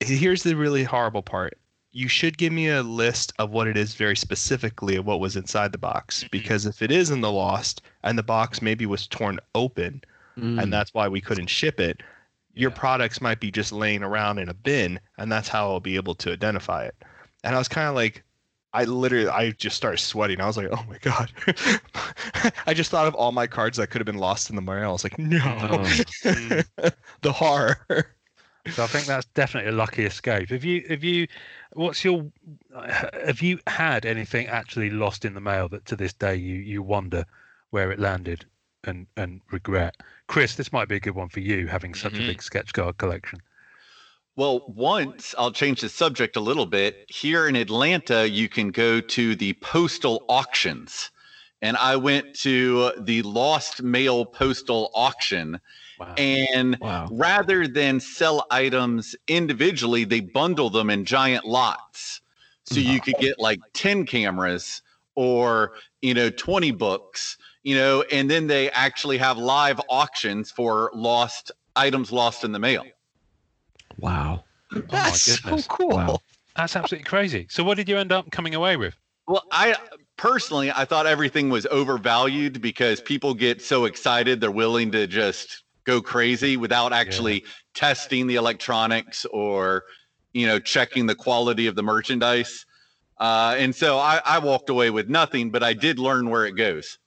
here's 0.00 0.42
the 0.42 0.56
really 0.56 0.82
horrible 0.82 1.22
part. 1.22 1.56
You 1.92 2.08
should 2.08 2.36
give 2.38 2.52
me 2.52 2.68
a 2.68 2.82
list 2.82 3.32
of 3.38 3.50
what 3.50 3.66
it 3.68 3.76
is 3.76 3.94
very 3.94 4.16
specifically 4.16 4.96
of 4.96 5.06
what 5.06 5.20
was 5.20 5.36
inside 5.36 5.72
the 5.72 5.78
box. 5.78 6.24
Mhm. 6.24 6.30
Because 6.30 6.66
if 6.66 6.82
it 6.82 6.90
is 6.90 7.10
in 7.10 7.20
the 7.20 7.32
lost 7.32 7.82
and 8.02 8.16
the 8.18 8.22
box 8.22 8.60
maybe 8.62 8.86
was 8.86 9.06
torn 9.06 9.38
open 9.54 10.02
Mm. 10.38 10.62
and 10.62 10.72
that's 10.72 10.94
why 10.94 11.08
we 11.08 11.20
couldn't 11.20 11.48
ship 11.48 11.80
it, 11.80 12.02
your 12.54 12.70
Yeah. 12.70 12.74
products 12.74 13.20
might 13.20 13.40
be 13.40 13.50
just 13.50 13.72
laying 13.72 14.02
around 14.02 14.38
in 14.38 14.48
a 14.48 14.54
bin 14.54 15.00
and 15.18 15.30
that's 15.30 15.48
how 15.48 15.70
I'll 15.70 15.80
be 15.80 15.96
able 15.96 16.14
to 16.16 16.32
identify 16.32 16.84
it. 16.86 16.96
And 17.44 17.54
I 17.54 17.58
was 17.58 17.68
kind 17.68 17.88
of 17.88 17.94
like, 17.94 18.24
I 18.72 18.84
literally, 18.84 19.28
I 19.28 19.50
just 19.52 19.76
started 19.76 19.98
sweating. 19.98 20.40
I 20.40 20.46
was 20.46 20.56
like, 20.56 20.68
oh 20.70 20.84
my 20.88 20.98
God. 20.98 21.32
I 22.66 22.74
just 22.74 22.90
thought 22.90 23.06
of 23.08 23.14
all 23.14 23.32
my 23.32 23.46
cards 23.46 23.78
that 23.78 23.88
could 23.88 24.00
have 24.00 24.06
been 24.06 24.18
lost 24.18 24.50
in 24.50 24.56
the 24.56 24.62
mail. 24.62 24.90
I 24.90 24.92
was 24.92 25.04
like, 25.04 25.18
no. 25.18 25.38
Oh. 25.44 25.82
the 27.22 27.32
horror. 27.32 28.14
So 28.68 28.84
I 28.84 28.86
think 28.86 29.06
that's 29.06 29.26
definitely 29.26 29.70
a 29.70 29.74
lucky 29.74 30.04
escape. 30.04 30.50
Have 30.50 30.64
you 30.64 30.84
have 30.88 31.02
you 31.04 31.26
what's 31.72 32.04
your 32.04 32.30
have 32.74 33.40
you 33.42 33.58
had 33.66 34.06
anything 34.06 34.46
actually 34.48 34.90
lost 34.90 35.24
in 35.24 35.34
the 35.34 35.40
mail 35.40 35.68
that 35.70 35.86
to 35.86 35.96
this 35.96 36.12
day 36.12 36.36
you 36.36 36.56
you 36.56 36.82
wonder 36.82 37.24
where 37.70 37.90
it 37.90 37.98
landed 37.98 38.46
and 38.84 39.06
and 39.16 39.42
regret? 39.50 39.96
Chris, 40.28 40.56
this 40.56 40.72
might 40.72 40.88
be 40.88 40.96
a 40.96 41.00
good 41.00 41.14
one 41.14 41.28
for 41.28 41.40
you 41.40 41.66
having 41.68 41.94
such 41.94 42.18
a 42.18 42.22
Mhm. 42.22 42.24
big 42.24 42.42
sketch 42.42 42.72
card 42.72 42.98
collection. 42.98 43.40
Well, 44.36 44.64
once 44.68 45.34
I'll 45.36 45.52
change 45.52 45.80
the 45.80 45.88
subject 45.88 46.36
a 46.36 46.40
little 46.40 46.66
bit. 46.66 47.04
Here 47.08 47.46
in 47.48 47.56
Atlanta, 47.56 48.28
you 48.28 48.48
can 48.48 48.70
go 48.70 49.00
to 49.00 49.34
the 49.36 49.52
postal 49.54 50.24
auctions. 50.28 51.10
And 51.62 51.76
I 51.76 51.96
went 51.96 52.34
to 52.40 52.92
the 52.98 53.22
Lost 53.22 53.82
Mail 53.82 54.24
Postal 54.24 54.90
Auction. 54.94 55.60
Wow. 55.96 56.16
And 56.16 56.78
Wow. 56.80 57.10
rather 57.10 57.68
than 57.68 58.00
sell 58.00 58.46
items 58.50 59.16
individually, 59.28 60.04
they 60.04 60.20
bundle 60.20 60.70
them 60.70 60.90
in 60.90 61.04
giant 61.04 61.46
lots. 61.46 62.20
So 62.64 62.80
you 62.80 63.00
could 63.00 63.18
get 63.18 63.38
like 63.38 63.60
10 63.74 64.06
cameras 64.06 64.82
or, 65.16 65.74
you 66.02 66.14
know, 66.14 66.30
20 66.30 66.70
books, 66.72 67.38
you 67.62 67.74
know, 67.74 68.02
and 68.10 68.30
then 68.30 68.46
they 68.46 68.70
actually 68.70 69.18
have 69.18 69.36
live 69.38 69.80
auctions 69.88 70.50
for 70.50 70.90
lost 70.94 71.52
items 71.76 72.10
lost 72.10 72.44
in 72.44 72.52
the 72.52 72.58
mail. 72.58 72.84
Wow. 73.98 74.44
That's 74.70 75.20
so 75.20 75.58
cool. 75.68 75.90
Wow. 75.90 76.20
That's 76.56 76.76
absolutely 76.76 77.04
crazy. 77.04 77.46
So 77.50 77.62
what 77.64 77.76
did 77.76 77.88
you 77.88 77.98
end 77.98 78.12
up 78.12 78.30
coming 78.30 78.54
away 78.54 78.76
with? 78.76 78.94
Well, 79.26 79.44
I 79.52 79.76
personally 80.16 80.70
I 80.70 80.84
thought 80.84 81.06
everything 81.06 81.50
was 81.50 81.66
overvalued 81.66 82.60
because 82.60 83.00
people 83.00 83.32
get 83.32 83.62
so 83.62 83.84
excited 83.84 84.40
they're 84.40 84.50
willing 84.50 84.90
to 84.92 85.06
just 85.06 85.64
go 85.84 86.02
crazy 86.02 86.56
without 86.56 86.92
actually 86.92 87.44
testing 87.74 88.26
the 88.26 88.34
electronics 88.34 89.24
or 89.26 89.84
you 90.32 90.46
know 90.46 90.58
checking 90.58 91.06
the 91.06 91.14
quality 91.14 91.66
of 91.66 91.74
the 91.74 91.82
merchandise. 91.82 92.66
Uh, 93.18 93.54
and 93.58 93.74
so 93.74 93.98
I, 93.98 94.20
I 94.24 94.38
walked 94.38 94.70
away 94.70 94.88
with 94.88 95.10
nothing, 95.10 95.50
but 95.50 95.62
I 95.62 95.74
did 95.74 95.98
learn 95.98 96.30
where 96.30 96.46
it 96.46 96.52
goes. 96.52 96.98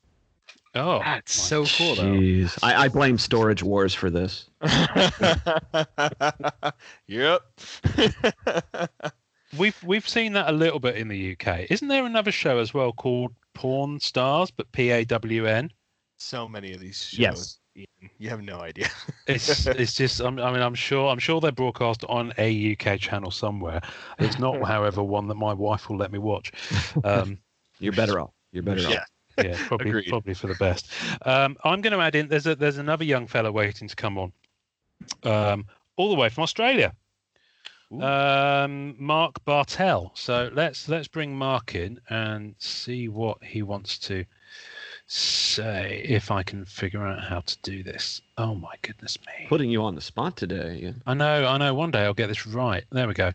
Oh, 0.76 1.00
That's 1.00 1.34
so 1.34 1.66
cool, 1.66 1.96
though. 1.96 2.04
Jeez. 2.04 2.58
I, 2.64 2.86
I 2.86 2.88
blame 2.88 3.18
Storage 3.18 3.62
Wars 3.62 3.94
for 3.94 4.10
this. 4.10 4.50
yep. 7.08 7.42
We've 9.58 9.84
we've 9.84 10.10
seen 10.10 10.34
that 10.34 10.50
a 10.50 10.52
little 10.52 10.80
bit 10.80 10.96
in 10.96 11.08
the 11.10 11.34
UK. 11.34 11.68
Isn't 11.70 11.88
there 11.88 12.08
another 12.08 12.32
show 12.32 12.58
as 12.58 12.74
well 12.74 12.92
called 12.92 13.36
Porn 13.54 14.00
Stars, 14.00 14.50
but 14.50 14.72
P 14.72 14.90
A 14.90 15.06
W 15.06 15.46
N? 15.46 15.72
so 16.18 16.48
many 16.48 16.74
of 16.74 16.80
these 16.80 17.04
shows. 17.04 17.20
Yes. 17.20 17.60
Ian, 17.76 18.10
you 18.18 18.30
have 18.30 18.42
no 18.42 18.60
idea. 18.62 18.88
It's 19.28 19.68
it's 19.68 19.94
just 19.94 20.20
I'm, 20.22 20.40
I 20.40 20.52
mean 20.52 20.62
I'm 20.62 20.74
sure 20.76 21.08
I'm 21.10 21.20
sure 21.20 21.40
they're 21.40 21.52
broadcast 21.52 22.04
on 22.10 22.34
a 22.40 22.74
UK 22.74 23.00
channel 23.00 23.30
somewhere. 23.32 23.82
It's 24.20 24.40
not, 24.40 24.64
however, 24.66 25.04
one 25.04 25.28
that 25.28 25.36
my 25.36 25.54
wife 25.54 25.88
will 25.88 25.98
let 25.98 26.12
me 26.12 26.18
watch. 26.20 26.52
Um, 27.04 27.38
You're 27.80 27.94
better 27.94 28.20
off. 28.20 28.32
You're 28.52 28.64
better 28.64 28.82
Yeah. 28.82 29.02
off. 29.02 29.08
Yeah, 29.38 29.56
probably 29.68 29.90
Agreed. 29.90 30.10
probably 30.10 30.34
for 30.34 30.48
the 30.48 30.56
best. 30.56 30.88
Um, 31.24 31.58
I'm 31.64 31.82
going 31.82 31.94
to 31.94 32.00
add 32.00 32.16
in. 32.16 32.28
There's 32.28 32.48
a 32.48 32.56
there's 32.56 32.78
another 32.78 33.04
young 33.04 33.28
fellow 33.28 33.52
waiting 33.52 33.88
to 33.88 33.96
come 33.96 34.18
on, 34.18 34.32
um, 35.24 35.66
all 35.98 36.10
the 36.10 36.20
way 36.20 36.30
from 36.30 36.44
Australia. 36.44 36.94
Um, 38.02 38.96
Mark 38.98 39.44
Bartell. 39.46 40.12
So 40.16 40.50
let's 40.54 40.90
let's 40.90 41.08
bring 41.08 41.36
Mark 41.38 41.76
in 41.76 42.00
and 42.10 42.56
see 42.58 43.08
what 43.08 43.44
he 43.44 43.62
wants 43.62 44.00
to 44.00 44.26
say. 45.06 46.04
If 46.08 46.32
I 46.32 46.44
can 46.44 46.66
figure 46.66 47.06
out 47.06 47.22
how 47.24 47.42
to 47.42 47.58
do 47.62 47.84
this. 47.84 48.22
Oh 48.38 48.56
my 48.56 48.74
goodness 48.82 49.18
me! 49.28 49.46
Putting 49.48 49.70
you 49.70 49.84
on 49.84 49.94
the 49.96 50.02
spot 50.02 50.36
today. 50.38 50.80
Yeah. 50.82 50.92
I 51.06 51.14
know, 51.14 51.46
I 51.46 51.58
know. 51.58 51.74
One 51.74 51.92
day 51.92 52.00
I'll 52.04 52.14
get 52.16 52.28
this 52.28 52.48
right. 52.48 52.84
There 52.92 53.08
we 53.08 53.14
go. 53.14 53.32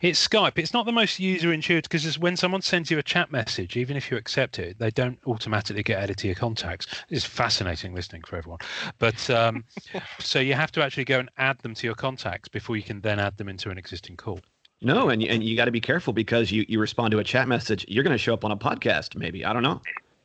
It's 0.00 0.26
Skype. 0.26 0.56
It's 0.58 0.72
not 0.72 0.86
the 0.86 0.92
most 0.92 1.20
user 1.20 1.52
intuitive 1.52 1.90
because 1.90 2.18
when 2.18 2.36
someone 2.36 2.62
sends 2.62 2.90
you 2.90 2.98
a 2.98 3.02
chat 3.02 3.30
message, 3.30 3.76
even 3.76 3.96
if 3.96 4.10
you 4.10 4.16
accept 4.16 4.58
it, 4.58 4.78
they 4.78 4.90
don't 4.90 5.18
automatically 5.26 5.82
get 5.82 5.98
added 5.98 6.16
to 6.18 6.28
your 6.28 6.36
contacts. 6.36 6.86
It's 7.10 7.24
fascinating 7.26 7.94
listening 7.94 8.22
for 8.22 8.36
everyone. 8.36 8.60
But 8.98 9.28
um, 9.28 9.64
so 10.18 10.40
you 10.40 10.54
have 10.54 10.72
to 10.72 10.82
actually 10.82 11.04
go 11.04 11.18
and 11.18 11.30
add 11.36 11.58
them 11.58 11.74
to 11.74 11.86
your 11.86 11.94
contacts 11.96 12.48
before 12.48 12.76
you 12.76 12.82
can 12.82 13.00
then 13.02 13.18
add 13.18 13.36
them 13.36 13.48
into 13.48 13.68
an 13.70 13.76
existing 13.76 14.16
call. 14.16 14.40
No, 14.80 15.10
and 15.10 15.22
you- 15.22 15.28
and 15.28 15.44
you 15.44 15.56
got 15.56 15.66
to 15.66 15.70
be 15.70 15.80
careful 15.80 16.12
because 16.12 16.50
you 16.50 16.64
you 16.68 16.80
respond 16.80 17.10
to 17.12 17.18
a 17.18 17.24
chat 17.24 17.46
message, 17.48 17.84
you're 17.86 18.02
going 18.02 18.14
to 18.14 18.18
show 18.18 18.32
up 18.34 18.44
on 18.44 18.50
a 18.50 18.56
podcast. 18.56 19.14
Maybe 19.14 19.44
I 19.44 19.52
don't 19.52 19.62
know. 19.62 19.80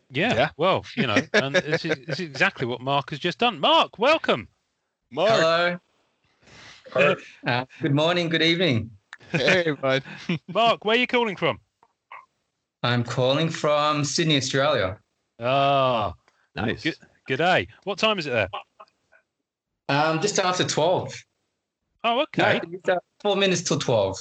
Yeah. 0.10 0.34
Yeah. 0.34 0.50
Well, 0.58 0.86
you 0.96 1.08
know, 1.08 1.17
and 1.34 1.56
this 1.56 1.84
is, 1.86 1.96
this 2.06 2.20
is 2.20 2.30
exactly 2.30 2.65
what 2.65 2.82
Mark 2.82 3.10
has 3.10 3.20
just 3.20 3.39
done. 3.39 3.60
Mark, 3.60 4.00
welcome. 4.00 4.48
Mark. 5.12 5.80
Hello. 6.93 7.15
Uh, 7.46 7.65
good 7.82 7.93
morning, 7.93 8.30
good 8.30 8.41
evening. 8.41 8.89
Hey, 9.32 9.72
bud. 9.72 10.04
Mark, 10.54 10.86
where 10.86 10.96
are 10.96 11.00
you 11.00 11.08
calling 11.08 11.36
from? 11.36 11.60
I'm 12.84 13.04
calling 13.04 13.50
from 13.50 14.06
Sydney, 14.06 14.38
Australia. 14.38 14.98
Ah, 15.39 16.13
Nice. 16.56 16.84
Good. 16.84 16.96
good 17.28 17.38
day. 17.38 17.67
What 17.84 18.00
time 18.00 18.17
is 18.17 18.26
it 18.28 18.32
there? 18.32 18.50
Um, 19.89 20.22
just 20.22 20.39
after 20.39 20.63
12. 20.63 21.13
Oh, 22.04 22.22
okay. 22.22 22.62
No, 22.63 22.70
it's, 22.72 22.89
uh, 22.89 22.96
four 23.22 23.36
minutes 23.36 23.62
till 23.62 23.80
12. 23.80 24.17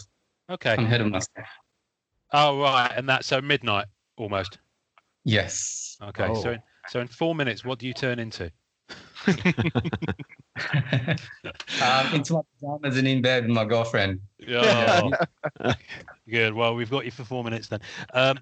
Okay. 0.51 0.73
I'm 0.73 0.85
ahead 0.85 1.01
of 1.01 1.09
myself. 1.11 1.47
Oh, 2.33 2.61
right. 2.61 2.93
And 2.97 3.09
that's 3.09 3.27
so 3.27 3.41
midnight 3.41 3.87
almost. 4.17 4.59
Yes. 5.27 5.99
Okay, 6.01 6.33
so 6.35 6.51
Oh. 6.51 6.53
in, 6.53 6.63
so 6.89 7.01
in 7.01 7.09
four 7.09 7.35
minutes, 7.35 7.65
what 7.65 7.81
do 7.81 7.87
you 7.89 7.93
turn 7.93 8.21
into? 8.21 8.51
um, 11.83 12.15
into 12.15 12.35
my 12.35 12.41
pajamas 12.61 12.97
and 12.97 13.09
in 13.09 13.21
bed 13.21 13.43
with 13.45 13.53
my 13.53 13.65
girlfriend. 13.65 14.21
Yeah. 14.39 15.11
Good. 16.31 16.55
Well, 16.55 16.77
we've 16.77 16.91
got 16.91 17.05
you 17.05 17.11
for 17.11 17.25
four 17.25 17.43
minutes 17.43 17.67
then. 17.67 17.81
Um, 18.15 18.39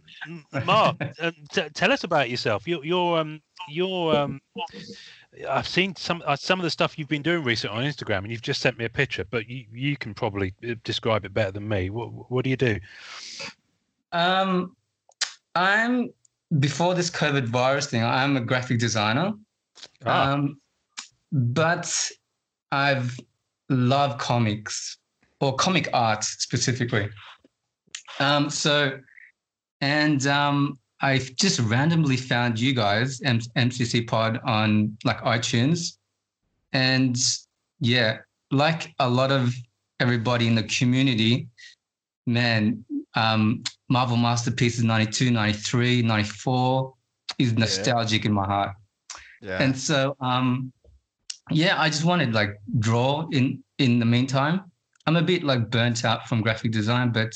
Mark, 0.67 0.97
uh, 1.21 1.31
t- 1.53 1.71
tell 1.73 1.91
us 1.91 2.05
about 2.05 2.29
yourself. 2.29 2.69
You're, 2.69 2.85
you're, 2.85 3.17
um, 3.19 3.41
you're, 3.71 4.15
um, 4.15 4.43
I've 5.49 5.67
seen 5.67 5.97
some 5.97 6.23
uh, 6.27 6.37
some 6.37 6.61
of 6.61 6.65
the 6.65 6.71
stuff 6.71 6.99
you've 6.99 7.09
been 7.09 7.23
doing 7.23 7.43
recently 7.45 7.79
on 7.79 7.85
Instagram, 7.85 8.19
and 8.19 8.31
you've 8.31 8.43
just 8.43 8.61
sent 8.61 8.77
me 8.77 8.85
a 8.85 8.91
picture. 8.91 9.25
But 9.25 9.49
you, 9.49 9.65
you 9.73 9.97
can 9.97 10.13
probably 10.13 10.53
uh, 10.69 10.75
describe 10.85 11.25
it 11.25 11.33
better 11.33 11.53
than 11.53 11.67
me. 11.67 11.89
What, 11.89 12.31
what 12.31 12.45
do 12.45 12.51
you 12.51 12.59
do? 12.59 12.79
Um, 14.13 14.77
I'm 15.55 16.13
before 16.59 16.95
this 16.95 17.11
COVID 17.11 17.47
virus 17.47 17.87
thing. 17.87 18.03
I'm 18.03 18.37
a 18.37 18.41
graphic 18.41 18.79
designer. 18.79 19.33
Ah. 20.05 20.33
Um, 20.33 20.61
but 21.33 22.11
I've 22.71 23.19
love 23.69 24.19
comics 24.19 24.99
or 25.41 25.55
comic 25.57 25.89
art 25.93 26.25
specifically. 26.25 27.09
Um, 28.21 28.51
so, 28.51 28.99
and 29.81 30.27
um, 30.27 30.79
I 31.01 31.19
just 31.19 31.59
randomly 31.61 32.17
found 32.17 32.61
you 32.61 32.73
guys, 32.73 33.21
M- 33.25 33.41
MCC 33.57 34.07
Pod, 34.07 34.41
on 34.45 34.97
like 35.05 35.21
iTunes, 35.23 35.97
and 36.73 37.17
yeah, 37.81 38.19
like 38.51 38.95
a 39.01 39.09
lot 39.09 39.33
of 39.33 39.55
everybody 40.01 40.47
in 40.47 40.55
the 40.55 40.63
community, 40.65 41.49
man, 42.27 42.85
um, 43.15 43.63
Marvel 43.89 44.17
Masterpieces 44.17 44.83
92, 44.83 45.31
93, 45.31 46.03
94 46.03 46.95
is 47.39 47.53
nostalgic 47.55 48.25
in 48.25 48.33
my 48.33 48.45
heart. 48.45 48.77
Yeah. 49.41 49.63
And 49.63 49.77
so, 49.77 50.17
um, 50.21 50.73
yeah, 51.51 51.81
I 51.81 51.89
just 51.89 52.05
wanted 52.05 52.33
like 52.33 52.59
draw 52.79 53.27
in 53.31 53.63
in 53.79 53.99
the 53.99 54.07
meantime. 54.07 54.63
I'm 55.07 55.17
a 55.17 55.23
bit 55.23 55.45
like 55.45 55.71
burnt 55.71 56.05
out 56.05 56.27
from 56.29 56.41
graphic 56.41 56.73
design, 56.73 57.13
but 57.13 57.35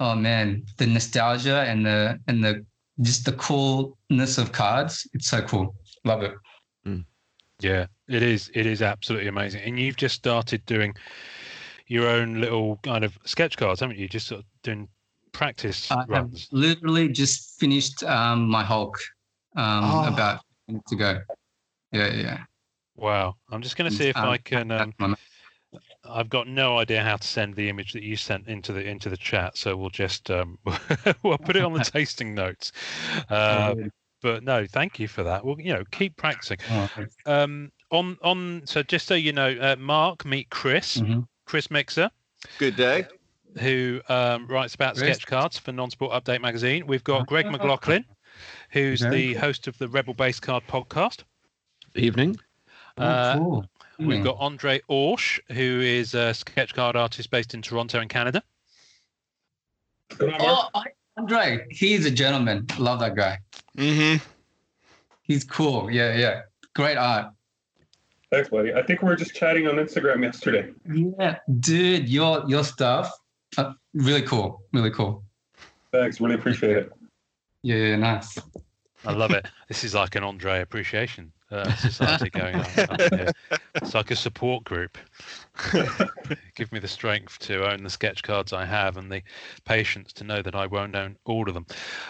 oh 0.00 0.14
man, 0.14 0.64
the 0.76 0.86
nostalgia 0.86 1.62
and 1.62 1.86
the 1.86 2.20
and 2.28 2.44
the 2.44 2.64
just 3.00 3.24
the 3.24 3.32
coolness 3.32 4.36
of 4.36 4.52
cards, 4.52 5.08
it's 5.14 5.28
so 5.28 5.40
cool. 5.42 5.74
Love 6.04 6.22
it. 6.22 6.34
Yeah, 7.60 7.86
it 8.08 8.22
is. 8.22 8.50
It 8.54 8.66
is 8.66 8.82
absolutely 8.82 9.28
amazing. 9.28 9.62
And 9.62 9.78
you've 9.78 9.96
just 9.96 10.14
started 10.14 10.64
doing 10.66 10.94
your 11.88 12.06
own 12.06 12.40
little 12.40 12.78
kind 12.82 13.04
of 13.04 13.18
sketch 13.24 13.56
cards, 13.56 13.80
haven't 13.80 13.98
you? 13.98 14.08
Just 14.08 14.28
sort 14.28 14.40
of 14.40 14.46
doing 14.62 14.88
practice 15.32 15.90
I 15.90 15.96
have 16.00 16.08
runs. 16.08 16.48
literally 16.52 17.08
just 17.08 17.58
finished 17.58 18.02
um, 18.04 18.48
my 18.48 18.62
Hulk 18.62 18.98
um, 19.56 19.84
Oh. 19.84 20.12
about 20.12 20.42
minutes 20.68 20.92
ago. 20.92 21.20
Yeah, 21.92 22.12
yeah. 22.12 22.44
Wow. 22.96 23.36
I'm 23.50 23.62
just 23.62 23.76
going 23.76 23.90
to 23.90 23.96
see 23.96 24.08
if 24.08 24.16
Um, 24.16 24.28
I 24.28 24.38
can. 24.38 24.70
Um, 24.70 25.16
I've 26.04 26.28
got 26.28 26.48
no 26.48 26.78
idea 26.78 27.02
how 27.02 27.16
to 27.16 27.26
send 27.26 27.54
the 27.54 27.68
image 27.68 27.92
that 27.92 28.02
you 28.02 28.16
sent 28.16 28.48
into 28.48 28.72
the 28.72 28.82
into 28.84 29.10
the 29.10 29.16
chat, 29.16 29.56
so 29.56 29.76
we'll 29.76 29.90
just 29.90 30.30
um, 30.30 30.58
we'll 31.22 31.38
put 31.38 31.56
it 31.56 31.62
on 31.62 31.72
the 31.74 31.80
tasting 31.84 32.34
notes. 32.34 32.72
Uh, 33.28 33.74
but 34.22 34.42
no, 34.42 34.66
thank 34.66 34.98
you 34.98 35.06
for 35.08 35.22
that. 35.22 35.44
Well, 35.44 35.60
you 35.60 35.72
know, 35.74 35.84
keep 35.90 36.16
practicing. 36.16 36.58
Um, 37.26 37.70
on 37.90 38.16
on. 38.22 38.62
So 38.66 38.82
just 38.82 39.06
so 39.06 39.14
you 39.14 39.32
know, 39.32 39.50
uh, 39.60 39.76
Mark 39.78 40.24
meet 40.24 40.50
Chris, 40.50 40.98
Mhm. 40.98 41.26
Chris 41.48 41.70
Mixer. 41.70 42.10
Good 42.58 42.76
day. 42.76 43.06
who 43.58 44.00
um, 44.10 44.46
writes 44.46 44.74
about 44.74 44.96
Chris. 44.96 45.16
sketch 45.16 45.26
cards 45.26 45.58
for 45.58 45.72
Non-Sport 45.72 46.12
Update 46.12 46.42
magazine. 46.42 46.86
We've 46.86 47.02
got 47.02 47.26
Greg 47.26 47.46
McLaughlin, 47.50 48.04
who's 48.70 49.00
Very 49.00 49.28
the 49.28 49.34
host 49.34 49.66
of 49.66 49.76
the 49.78 49.88
Rebel 49.88 50.12
Base 50.14 50.38
Card 50.38 50.62
podcast. 50.68 51.24
Evening. 51.96 52.36
Oh, 52.98 53.02
Uh, 53.02 53.36
cool. 53.38 53.64
We've 53.98 54.18
Hmm. 54.18 54.24
got 54.24 54.36
Andre 54.38 54.80
Orsch, 54.90 55.40
who 55.50 55.80
is 55.80 56.14
a 56.14 56.34
sketch 56.34 56.74
card 56.74 56.94
artist 56.94 57.30
based 57.30 57.54
in 57.54 57.62
Toronto 57.62 58.00
in 58.00 58.08
Canada. 58.08 58.42
Good 60.16 60.30
night, 60.30 60.40
Mark. 60.40 60.70
Oh, 60.74 60.80
I- 60.80 60.92
Andre, 61.16 61.66
he's 61.70 62.04
a 62.06 62.10
gentleman. 62.10 62.66
Love 62.78 63.00
that 63.00 63.16
guy. 63.16 63.38
Mm-hmm. 63.76 64.22
He's 65.22 65.42
cool. 65.44 65.90
Yeah, 65.90 66.14
yeah. 66.14 66.42
Great 66.76 66.96
art. 66.96 67.32
Thanks, 68.30 68.50
buddy. 68.50 68.74
I 68.74 68.82
think 68.82 69.02
we 69.02 69.08
were 69.08 69.16
just 69.16 69.34
chatting 69.34 69.66
on 69.66 69.76
Instagram 69.76 70.22
yesterday. 70.22 70.70
Yeah, 70.92 71.38
dude, 71.60 72.08
your 72.08 72.44
your 72.46 72.64
stuff, 72.64 73.10
uh, 73.56 73.72
really 73.94 74.22
cool. 74.22 74.62
Really 74.72 74.90
cool. 74.90 75.24
Thanks. 75.92 76.20
Really 76.20 76.34
appreciate 76.34 76.76
it. 76.76 76.92
Yeah, 77.62 77.76
yeah, 77.76 77.96
nice. 77.96 78.38
I 79.04 79.12
love 79.12 79.30
it. 79.30 79.46
This 79.68 79.84
is 79.84 79.94
like 79.94 80.14
an 80.14 80.24
Andre 80.24 80.62
appreciation 80.62 81.30
uh, 81.50 81.74
society 81.76 82.30
going 82.30 82.54
on. 82.54 82.62
up. 82.62 83.34
It's 83.74 83.94
like 83.94 84.10
a 84.10 84.16
support 84.16 84.64
group. 84.64 84.98
Give 86.54 86.72
me 86.72 86.78
the 86.78 86.88
strength 86.88 87.38
to 87.40 87.70
own 87.70 87.82
the 87.82 87.90
sketch 87.90 88.22
cards 88.22 88.52
I 88.52 88.64
have 88.64 88.96
and 88.96 89.10
the 89.10 89.22
patience 89.64 90.12
to 90.14 90.24
know 90.24 90.42
that 90.42 90.54
I 90.54 90.66
won't 90.66 90.96
own 90.96 91.16
all 91.24 91.48
of 91.48 91.54
them. 91.54 91.66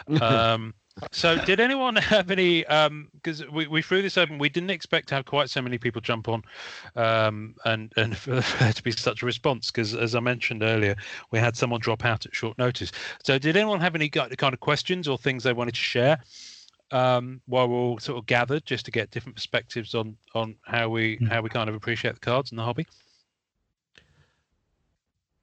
Um, 0.23 0.75
so, 1.11 1.39
did 1.45 1.61
anyone 1.61 1.97
have 1.97 2.31
any? 2.31 2.61
Because 2.63 3.47
we, 3.51 3.67
we 3.67 3.83
threw 3.83 4.03
this 4.03 4.19
open, 4.19 4.39
we 4.39 4.49
didn't 4.49 4.71
expect 4.71 5.09
to 5.09 5.15
have 5.17 5.25
quite 5.25 5.51
so 5.51 5.63
many 5.63 5.79
people 5.79 6.01
jump 6.01 6.29
on, 6.29 6.43
um, 6.97 7.55
and 7.65 7.93
and 7.97 8.17
for 8.19 8.41
there 8.41 8.73
to 8.73 8.83
be 8.83 8.93
such 8.93 9.23
a 9.23 9.27
response. 9.27 9.71
Because 9.71 9.95
as 9.95 10.15
I 10.15 10.21
mentioned 10.21 10.63
earlier, 10.63 10.97
we 11.31 11.39
had 11.39 11.57
someone 11.57 11.81
drop 11.81 12.05
out 12.05 12.27
at 12.27 12.35
short 12.35 12.59
notice. 12.59 12.93
So, 13.25 13.39
did 13.39 13.57
anyone 13.57 13.81
have 13.81 13.95
any 13.95 14.09
kind 14.09 14.55
of 14.55 14.61
questions 14.61 15.09
or 15.09 15.19
things 15.19 15.45
they 15.45 15.53
wanted 15.53 15.75
to 15.75 15.81
share? 15.81 16.19
um, 16.91 17.41
while 17.47 17.69
we're 17.69 17.77
all 17.77 17.99
sort 17.99 18.19
of 18.19 18.27
gathered 18.27 18.65
just 18.65 18.85
to 18.87 18.91
get 18.91 19.11
different 19.11 19.37
perspectives 19.37 19.95
on 19.95 20.17
on 20.35 20.57
how 20.65 20.89
we 20.89 21.19
Mm. 21.19 21.29
how 21.29 21.43
we 21.43 21.51
kind 21.51 21.69
of 21.69 21.75
appreciate 21.75 22.15
the 22.15 22.21
cards 22.21 22.51
and 22.51 22.59
the 22.59 22.63
hobby. 22.65 22.87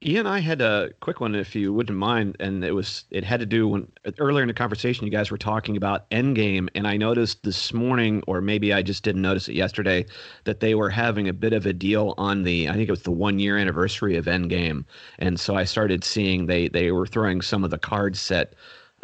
Ian, 0.04 0.26
I 0.26 0.40
had 0.40 0.60
a 0.60 0.90
quick 1.00 1.20
one, 1.20 1.34
if 1.34 1.54
you 1.54 1.72
wouldn't 1.72 1.98
mind, 1.98 2.36
and 2.38 2.62
it 2.62 2.72
was 2.72 3.04
it 3.10 3.24
had 3.24 3.40
to 3.40 3.46
do 3.46 3.66
when 3.66 3.90
earlier 4.18 4.42
in 4.42 4.48
the 4.48 4.54
conversation 4.54 5.06
you 5.06 5.10
guys 5.10 5.30
were 5.30 5.38
talking 5.38 5.74
about 5.76 6.08
Endgame, 6.10 6.68
and 6.74 6.86
I 6.86 6.98
noticed 6.98 7.42
this 7.44 7.72
morning, 7.72 8.22
or 8.26 8.42
maybe 8.42 8.74
I 8.74 8.82
just 8.82 9.02
didn't 9.02 9.22
notice 9.22 9.48
it 9.48 9.54
yesterday, 9.54 10.04
that 10.44 10.60
they 10.60 10.74
were 10.74 10.90
having 10.90 11.28
a 11.28 11.32
bit 11.32 11.54
of 11.54 11.64
a 11.64 11.72
deal 11.72 12.14
on 12.18 12.42
the 12.42 12.68
I 12.68 12.74
think 12.74 12.88
it 12.88 12.92
was 12.92 13.02
the 13.04 13.10
one 13.10 13.38
year 13.38 13.56
anniversary 13.56 14.16
of 14.16 14.26
Endgame, 14.26 14.84
and 15.18 15.40
so 15.40 15.54
I 15.56 15.64
started 15.64 16.04
seeing 16.04 16.44
they 16.46 16.68
they 16.68 16.92
were 16.92 17.06
throwing 17.06 17.40
some 17.40 17.64
of 17.64 17.70
the 17.70 17.78
card 17.78 18.16
set 18.16 18.54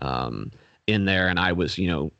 um, 0.00 0.50
in 0.86 1.06
there, 1.06 1.26
and 1.28 1.40
I 1.40 1.52
was 1.52 1.78
you 1.78 1.88
know 1.88 2.12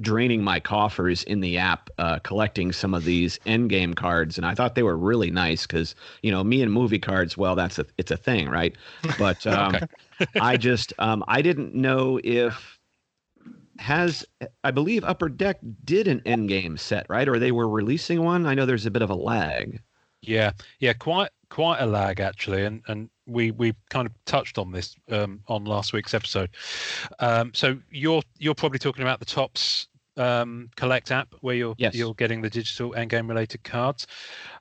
draining 0.00 0.42
my 0.42 0.58
coffers 0.60 1.22
in 1.24 1.40
the 1.40 1.56
app 1.56 1.90
uh, 1.98 2.18
collecting 2.20 2.72
some 2.72 2.94
of 2.94 3.04
these 3.04 3.38
Endgame 3.46 3.94
cards 3.94 4.36
and 4.36 4.44
i 4.46 4.54
thought 4.54 4.74
they 4.74 4.82
were 4.82 4.96
really 4.96 5.30
nice 5.30 5.66
because 5.66 5.94
you 6.22 6.30
know 6.30 6.42
me 6.42 6.60
and 6.62 6.72
movie 6.72 6.98
cards 6.98 7.36
well 7.36 7.54
that's 7.54 7.78
a 7.78 7.86
it's 7.96 8.10
a 8.10 8.16
thing 8.16 8.48
right? 8.48 8.76
But 9.18 9.46
um, 9.46 9.76
i 10.40 10.56
just 10.56 10.92
um, 10.98 11.24
i 11.28 11.40
didn't 11.40 11.74
know 11.74 12.20
if 12.24 12.78
has 13.78 14.24
i 14.64 14.70
believe 14.70 15.04
upper 15.04 15.28
deck 15.28 15.58
did 15.84 16.08
an 16.08 16.20
Endgame 16.20 16.78
set 16.78 17.06
right? 17.08 17.28
Or 17.28 17.38
they 17.38 17.52
were 17.52 17.68
releasing 17.68 18.22
one? 18.22 18.46
I 18.46 18.54
know 18.54 18.66
there's 18.66 18.86
a 18.86 18.90
bit 18.90 19.02
of 19.02 19.10
a 19.10 19.14
lag. 19.14 19.80
Yeah, 20.22 20.52
yeah, 20.80 20.94
quite 20.94 21.30
quite 21.50 21.78
a 21.80 21.86
lag 21.86 22.20
actually, 22.20 22.64
and 22.64 22.82
and 22.88 23.10
we 23.26 23.50
we 23.50 23.74
kind 23.90 24.06
of 24.06 24.12
touched 24.24 24.58
on 24.58 24.72
this 24.72 24.96
um, 25.10 25.40
on 25.48 25.64
last 25.64 25.92
week's 25.92 26.14
episode. 26.14 26.50
Um, 27.18 27.52
so 27.54 27.78
you're 27.90 28.22
you're 28.38 28.54
probably 28.54 28.78
talking 28.78 29.02
about 29.02 29.18
the 29.18 29.26
Topps 29.26 29.88
um, 30.16 30.70
collect 30.76 31.10
app 31.10 31.34
where 31.40 31.54
you're 31.54 31.74
Yes. 31.78 31.94
you're 31.94 32.14
getting 32.14 32.40
the 32.40 32.50
digital 32.50 32.92
Endgame 32.92 33.28
related 33.28 33.62
cards. 33.64 34.06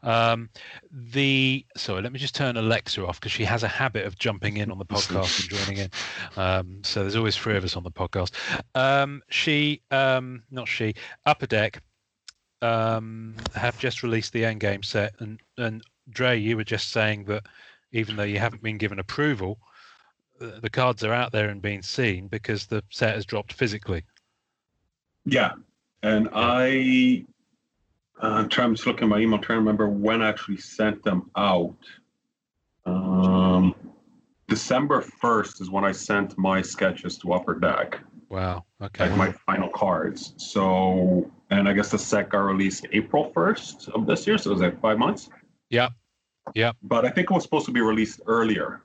Um, 0.04 0.50
the 0.92 1.66
sorry, 1.78 2.02
let 2.02 2.12
me 2.12 2.20
just 2.20 2.36
turn 2.36 2.58
Alexa 2.58 3.06
off 3.06 3.20
because 3.20 3.32
she 3.32 3.46
has 3.46 3.64
a 3.64 3.68
habit 3.68 4.06
of 4.06 4.18
jumping 4.18 4.58
in 4.58 4.72
on 4.72 4.78
the 4.78 4.86
podcast 4.86 5.40
and 5.42 5.50
joining 5.50 5.78
in. 5.84 5.90
Um, 6.36 6.82
so 6.84 7.02
there's 7.02 7.16
always 7.16 7.38
three 7.38 7.56
of 7.56 7.64
us 7.64 7.76
on 7.76 7.84
the 7.84 7.92
podcast. 7.92 8.32
Um, 8.76 9.22
she, 9.30 9.82
um, 9.92 10.44
not 10.52 10.68
she, 10.68 10.96
Upper 11.26 11.48
Deck 11.48 11.82
um, 12.62 13.36
have 13.54 13.78
just 13.80 14.04
released 14.04 14.34
the 14.34 14.44
Endgame 14.44 14.84
set, 14.84 15.14
and 15.20 15.40
and 15.58 15.84
Dre, 16.10 16.38
you 16.38 16.58
were 16.58 16.64
just 16.64 16.92
saying 16.92 17.26
that 17.26 17.44
even 17.96 18.18
though 18.18 18.24
you 18.24 18.38
haven't 18.38 18.62
been 18.62 18.78
given 18.78 19.00
approval, 19.00 19.58
the, 20.38 20.70
cards 20.70 21.02
are 21.04 21.14
out 21.14 21.32
there 21.32 21.48
and 21.48 21.62
being 21.62 21.82
seen 21.82 22.28
because 22.28 22.66
the 22.66 22.84
set 22.92 23.16
has 23.16 23.26
dropped 23.26 23.54
physically. 23.54 24.04
Yeah, 25.26 25.54
and 26.04 26.28
I, 26.34 27.24
uh, 28.22 28.28
I'm 28.28 28.50
trying. 28.50 28.76
to 28.76 28.90
look 28.90 29.02
at 29.02 29.08
my 29.08 29.20
email, 29.20 29.40
trying 29.40 29.58
to 29.58 29.62
remember 29.62 29.88
when 29.88 30.22
I 30.22 30.28
actually 30.28 30.58
sent 30.58 31.04
them 31.04 31.32
out. 31.38 31.78
Um, 32.86 33.74
December 34.50 35.02
first 35.02 35.62
is 35.62 35.70
when 35.70 35.86
I 35.86 35.94
sent 35.94 36.38
my 36.38 36.62
sketches 36.62 37.18
to 37.20 37.32
Upper 37.32 37.58
Deck, 37.58 38.00
Wow. 38.30 38.66
Okay. 38.82 39.08
like 39.08 39.18
my 39.18 39.32
final 39.46 39.70
cards. 39.70 40.34
So, 40.36 41.32
and 41.50 41.70
I 41.70 41.74
guess 41.74 41.92
the 41.92 41.98
set 41.98 42.30
got 42.30 42.40
released 42.40 42.88
April 42.92 43.32
first 43.34 43.88
of 43.90 44.06
this 44.06 44.28
year. 44.28 44.38
So 44.38 44.52
it 44.52 44.54
was 44.54 44.62
like 44.62 44.82
five 44.82 45.00
months. 45.00 45.30
Yep. 45.70 45.94
Yep. 46.54 46.78
But 46.84 47.06
I 47.06 47.10
think 47.10 47.32
it 47.32 47.34
was 47.34 47.44
supposed 47.44 47.66
to 47.66 47.72
be 47.72 47.82
released 47.82 48.22
earlier. 48.28 48.82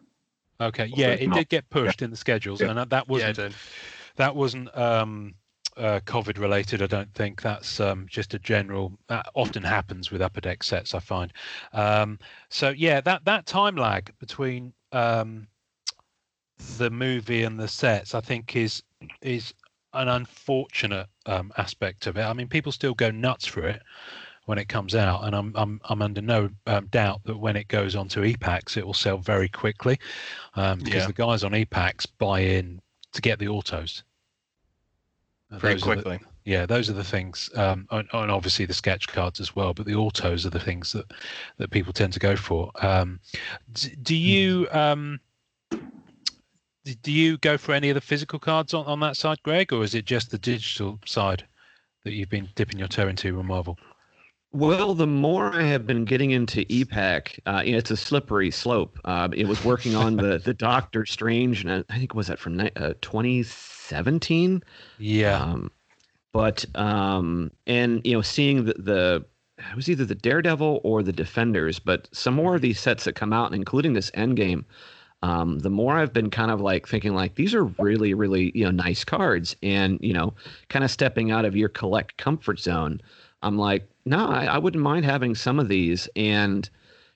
Okay. 0.60 0.90
Yeah, 0.94 1.08
it 1.08 1.28
no. 1.28 1.34
did 1.36 1.48
get 1.48 1.68
pushed 1.70 2.02
in 2.02 2.10
the 2.10 2.16
schedules, 2.16 2.60
Yeah. 2.60 2.68
and 2.68 2.78
that- 2.78 2.90
that 2.90 3.04
Yeah, 3.08 3.12
I 3.12 3.28
wasn't 3.28 3.36
did. 3.36 3.54
that 4.16 4.36
wasn't 4.36 4.76
um, 4.76 5.34
uh, 5.76 6.00
COVID 6.04 6.38
related. 6.38 6.82
I 6.82 6.86
don't 6.86 7.12
think 7.14 7.40
that's 7.42 7.80
um, 7.80 8.06
just 8.08 8.34
a 8.34 8.38
general. 8.38 8.98
That 9.08 9.30
often 9.34 9.62
happens 9.62 10.10
with 10.10 10.20
upper 10.20 10.40
deck 10.40 10.62
sets. 10.62 10.94
I 10.94 10.98
find. 10.98 11.32
Um, 11.72 12.18
so 12.50 12.70
yeah, 12.70 13.00
that 13.02 13.24
that 13.24 13.46
time 13.46 13.76
lag 13.76 14.12
between 14.18 14.72
um, 14.92 15.46
the 16.78 16.90
movie 16.90 17.44
and 17.44 17.58
the 17.58 17.68
sets, 17.68 18.14
I 18.14 18.20
think, 18.20 18.56
is 18.56 18.82
is 19.22 19.54
an 19.94 20.08
unfortunate 20.08 21.08
um, 21.26 21.52
aspect 21.56 22.06
of 22.06 22.16
it. 22.16 22.22
I 22.22 22.32
mean, 22.32 22.48
people 22.48 22.72
still 22.72 22.94
go 22.94 23.10
nuts 23.10 23.46
for 23.46 23.66
it 23.66 23.82
when 24.46 24.58
it 24.58 24.68
comes 24.68 24.94
out, 24.94 25.24
and 25.24 25.34
I'm 25.36 25.52
I'm 25.54 25.80
I'm 25.84 26.02
under 26.02 26.20
no 26.22 26.48
um, 26.66 26.86
doubt 26.86 27.20
that 27.24 27.38
when 27.38 27.56
it 27.56 27.68
goes 27.68 27.94
onto 27.96 28.22
ePacks, 28.22 28.76
it 28.76 28.84
will 28.86 28.94
sell 28.94 29.18
very 29.18 29.48
quickly 29.48 29.98
um, 30.54 30.78
because 30.78 31.02
Yeah. 31.02 31.06
the 31.06 31.12
guys 31.12 31.44
on 31.44 31.52
ePacks 31.52 32.06
buy 32.18 32.40
in 32.40 32.80
to 33.12 33.20
get 33.20 33.38
the 33.38 33.48
autos. 33.48 34.02
Very 35.50 35.74
are 35.74 35.76
the- 35.78 35.82
quickly. 35.82 36.20
yeah, 36.44 36.64
those 36.64 36.88
are 36.88 36.92
the 36.94 37.02
things, 37.04 37.50
um, 37.56 37.86
and, 37.90 38.08
and 38.12 38.30
obviously 38.30 38.66
the 38.66 38.72
sketch 38.74 39.08
cards 39.08 39.40
as 39.40 39.54
well. 39.56 39.74
But 39.74 39.86
the 39.86 39.94
autos 39.96 40.46
are 40.46 40.50
the 40.50 40.60
things 40.60 40.92
that 40.92 41.10
that 41.58 41.70
people 41.70 41.92
tend 41.92 42.12
to 42.14 42.20
go 42.20 42.36
for. 42.36 42.70
Um, 42.84 43.20
d- 43.72 43.96
do 44.02 44.14
you 44.16 44.68
um, 44.70 45.20
do 47.02 47.12
you 47.12 47.36
go 47.38 47.58
for 47.58 47.72
any 47.74 47.90
of 47.90 47.94
the 47.94 48.00
physical 48.00 48.38
cards 48.38 48.74
on, 48.74 48.86
on 48.86 49.00
that 49.00 49.16
side, 49.16 49.42
Greg, 49.42 49.72
or 49.72 49.84
is 49.84 49.94
it 49.94 50.06
just 50.06 50.30
the 50.30 50.38
digital 50.38 50.98
side 51.04 51.44
that 52.04 52.12
you've 52.12 52.30
been 52.30 52.48
dipping 52.54 52.78
your 52.78 52.88
toe 52.88 53.08
into 53.08 53.36
with 53.36 53.44
Marvel? 53.46 53.78
Well, 54.52 54.94
the 54.94 55.06
more 55.06 55.54
I 55.54 55.62
have 55.62 55.86
been 55.86 56.04
getting 56.04 56.32
into 56.32 56.64
ePack, 56.64 57.38
uh, 57.46 57.62
you 57.64 57.72
know, 57.72 57.78
it's 57.78 57.90
a 57.92 57.96
slippery 57.96 58.50
slope. 58.50 58.98
Uh, 59.04 59.28
it 59.32 59.46
was 59.46 59.62
working 59.62 59.94
on 59.94 60.18
the 60.18 60.38
the 60.38 60.54
Doctor 60.68 61.06
Strange, 61.06 61.64
and 61.64 61.84
I 61.88 61.98
think 61.98 62.14
was 62.14 62.26
that 62.26 62.38
from 62.40 62.58
uh, 62.60 62.94
2017. 63.00 64.62
Yeah, 64.98 65.42
Um, 65.42 65.70
but 66.32 66.64
um, 66.76 67.50
and 67.66 68.02
you 68.06 68.14
know, 68.14 68.22
seeing 68.22 68.64
the, 68.66 68.74
the 68.74 69.26
it 69.58 69.76
was 69.76 69.90
either 69.90 70.04
the 70.06 70.14
Daredevil 70.16 70.80
or 70.84 71.02
the 71.02 71.12
Defenders, 71.12 71.78
but 71.78 72.08
some 72.12 72.34
more 72.34 72.56
of 72.56 72.62
these 72.62 72.80
sets 72.80 73.04
that 73.04 73.14
come 73.14 73.32
out, 73.32 73.54
including 73.54 73.94
this 73.94 74.10
Endgame. 74.12 74.64
Um, 75.22 75.58
the 75.58 75.70
more 75.70 75.98
I've 75.98 76.12
been 76.14 76.30
kind 76.30 76.50
of 76.50 76.60
like 76.62 76.88
thinking 76.88 77.14
like 77.14 77.34
these 77.34 77.54
are 77.54 77.64
really 77.64 78.14
really 78.14 78.52
you 78.54 78.64
know 78.64 78.70
nice 78.70 79.04
cards, 79.04 79.54
and 79.62 79.98
you 80.02 80.12
know, 80.14 80.34
kind 80.68 80.84
of 80.84 80.90
stepping 80.90 81.30
out 81.30 81.44
of 81.44 81.56
your 81.56 81.68
collect 81.68 82.16
comfort 82.16 82.58
zone. 82.58 83.00
I'm 83.42 83.58
like, 83.58 83.88
no, 84.04 84.26
I, 84.28 84.44
I 84.46 84.58
wouldn't 84.58 84.82
mind 84.82 85.04
having 85.04 85.34
some 85.34 85.58
of 85.58 85.68
these, 85.68 86.08
and 86.16 86.68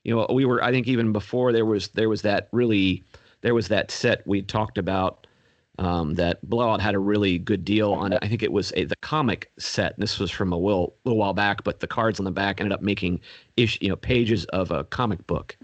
you 0.04 0.14
know, 0.14 0.26
we 0.32 0.44
were 0.44 0.62
I 0.62 0.70
think 0.70 0.86
even 0.86 1.12
before 1.12 1.52
there 1.52 1.66
was 1.66 1.88
there 1.88 2.08
was 2.08 2.22
that 2.22 2.48
really 2.52 3.02
there 3.42 3.54
was 3.54 3.68
that 3.68 3.90
set 3.90 4.26
we 4.26 4.42
talked 4.42 4.78
about 4.78 5.26
um, 5.78 6.14
that 6.14 6.48
Blowout 6.48 6.80
had 6.80 6.94
a 6.94 6.98
really 6.98 7.38
good 7.38 7.64
deal 7.64 7.92
on 7.92 8.12
it. 8.12 8.18
I 8.22 8.28
think 8.28 8.42
it 8.42 8.52
was 8.52 8.72
a, 8.76 8.84
the 8.84 8.96
comic 8.96 9.50
set. 9.58 9.94
And 9.94 10.02
this 10.02 10.18
was 10.18 10.30
from 10.30 10.52
a 10.52 10.56
little, 10.56 10.94
little 11.04 11.18
while 11.18 11.34
back, 11.34 11.64
but 11.64 11.80
the 11.80 11.86
cards 11.86 12.20
on 12.20 12.24
the 12.24 12.30
back 12.30 12.60
ended 12.60 12.72
up 12.72 12.80
making 12.80 13.20
ish, 13.56 13.78
you 13.80 13.88
know, 13.88 13.96
pages 13.96 14.44
of 14.46 14.70
a 14.70 14.84
comic 14.84 15.26
book. 15.26 15.56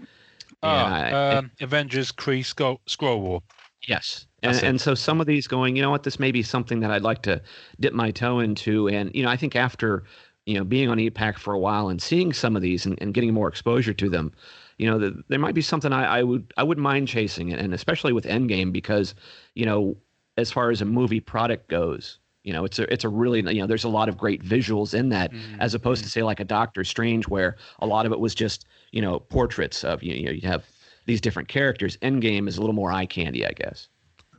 Ah, 0.63 0.93
I- 0.93 1.35
um, 1.37 1.51
Avengers 1.61 2.11
Kree 2.11 2.41
Skrull, 2.41 2.79
Skrull 2.87 3.21
War. 3.21 3.41
Yes. 3.87 4.27
And, 4.43 4.61
and 4.63 4.81
so 4.81 4.93
some 4.95 5.21
of 5.21 5.27
these 5.27 5.47
going, 5.47 5.75
you 5.75 5.81
know 5.81 5.89
what, 5.89 6.03
this 6.03 6.19
may 6.19 6.31
be 6.31 6.43
something 6.43 6.81
that 6.81 6.91
I'd 6.91 7.03
like 7.03 7.21
to 7.23 7.41
dip 7.79 7.93
my 7.93 8.11
toe 8.11 8.39
into. 8.39 8.89
And, 8.89 9.11
you 9.15 9.23
know, 9.23 9.29
I 9.29 9.37
think 9.37 9.55
after, 9.55 10.03
you 10.45 10.57
know, 10.57 10.63
being 10.63 10.89
on 10.89 10.97
ePack 10.97 11.37
for 11.37 11.53
a 11.53 11.59
while 11.59 11.89
and 11.89 12.01
seeing 12.01 12.33
some 12.33 12.55
of 12.55 12.61
these 12.61 12.85
and, 12.85 12.97
and 13.01 13.13
getting 13.13 13.33
more 13.33 13.47
exposure 13.47 13.93
to 13.93 14.09
them, 14.09 14.31
you 14.77 14.89
know, 14.89 14.97
the, 14.97 15.23
there 15.27 15.39
might 15.39 15.53
be 15.53 15.61
something 15.61 15.93
I, 15.93 16.19
I 16.19 16.23
would 16.23 16.51
I 16.57 16.63
wouldn't 16.63 16.83
mind 16.83 17.07
chasing, 17.07 17.53
and 17.53 17.73
especially 17.73 18.13
with 18.13 18.25
Endgame 18.25 18.71
because, 18.71 19.13
you 19.53 19.65
know, 19.65 19.95
as 20.37 20.51
far 20.51 20.71
as 20.71 20.81
a 20.81 20.85
movie 20.85 21.19
product 21.19 21.67
goes, 21.67 22.17
you 22.43 22.51
know, 22.53 22.65
it's 22.65 22.79
a 22.79 22.91
it's 22.91 23.03
a 23.03 23.09
really 23.09 23.39
you 23.53 23.61
know, 23.61 23.67
there's 23.67 23.83
a 23.83 23.89
lot 23.89 24.09
of 24.09 24.17
great 24.17 24.43
visuals 24.43 24.93
in 24.93 25.09
that, 25.09 25.31
Mm, 25.31 25.57
as 25.59 25.75
opposed 25.75 26.03
to 26.03 26.09
say 26.09 26.23
like 26.23 26.39
a 26.39 26.45
Doctor 26.45 26.83
Strange 26.83 27.27
where 27.27 27.57
a 27.79 27.85
lot 27.85 28.05
of 28.05 28.11
it 28.11 28.19
was 28.19 28.33
just 28.33 28.65
you 28.91 29.01
know 29.01 29.19
portraits 29.19 29.83
of 29.83 30.01
you 30.01 30.25
know 30.25 30.31
you 30.31 30.47
have 30.47 30.67
these 31.05 31.21
different 31.21 31.47
characters. 31.47 31.97
Endgame 31.97 32.47
is 32.47 32.57
a 32.57 32.61
little 32.61 32.73
more 32.75 32.91
eye 32.91 33.05
candy, 33.05 33.45
I 33.45 33.51
guess. 33.51 33.87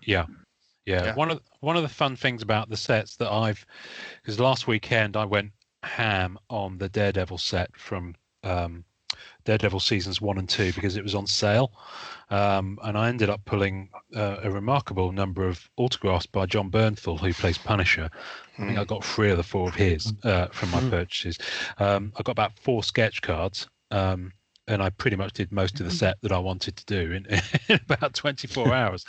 Yeah. 0.04 0.26
Yeah. 0.86 1.04
Yeah. 1.04 1.14
One 1.14 1.30
of 1.30 1.40
one 1.60 1.76
of 1.76 1.82
the 1.82 1.88
fun 1.88 2.16
things 2.16 2.42
about 2.42 2.68
the 2.68 2.76
sets 2.76 3.16
that 3.16 3.30
I've 3.30 3.64
because 4.20 4.40
last 4.40 4.66
weekend 4.66 5.16
I 5.16 5.24
went 5.24 5.52
ham 5.82 6.38
on 6.48 6.78
the 6.78 6.88
Daredevil 6.88 7.38
set 7.38 7.76
from 7.76 8.14
um, 8.44 8.84
Daredevil 9.44 9.80
seasons 9.80 10.20
one 10.20 10.38
and 10.38 10.48
two 10.48 10.72
because 10.72 10.96
it 10.96 11.02
was 11.02 11.14
on 11.14 11.26
sale, 11.26 11.72
um, 12.30 12.78
and 12.82 12.96
I 12.96 13.08
ended 13.08 13.28
up 13.30 13.44
pulling 13.44 13.90
uh, 14.14 14.36
a 14.42 14.50
remarkable 14.50 15.12
number 15.12 15.46
of 15.46 15.68
autographs 15.76 16.26
by 16.26 16.46
Jon 16.46 16.70
Bernthal, 16.70 17.18
who 17.18 17.32
plays 17.34 17.58
Punisher. 17.58 18.10
I 18.58 18.66
think 18.66 18.78
I 18.78 18.84
got 18.84 19.04
three 19.04 19.30
of 19.30 19.36
the 19.36 19.42
four 19.42 19.68
of 19.68 19.74
his 19.74 20.12
uh, 20.24 20.46
from 20.46 20.70
my 20.70 20.80
Mm. 20.80 20.90
purchases. 20.90 21.38
Um, 21.78 22.12
I 22.16 22.22
got 22.22 22.32
about 22.32 22.58
four 22.58 22.82
sketch 22.82 23.20
cards. 23.22 23.68
Um, 23.90 24.32
and 24.72 24.82
I 24.82 24.90
pretty 24.90 25.16
much 25.16 25.34
did 25.34 25.52
most 25.52 25.78
of 25.80 25.86
the 25.86 25.92
set 25.92 26.20
that 26.22 26.32
I 26.32 26.38
wanted 26.38 26.76
to 26.76 26.84
do 26.86 27.12
in, 27.12 27.26
in 27.68 27.80
about 27.88 28.14
24 28.14 28.74
hours, 28.74 29.04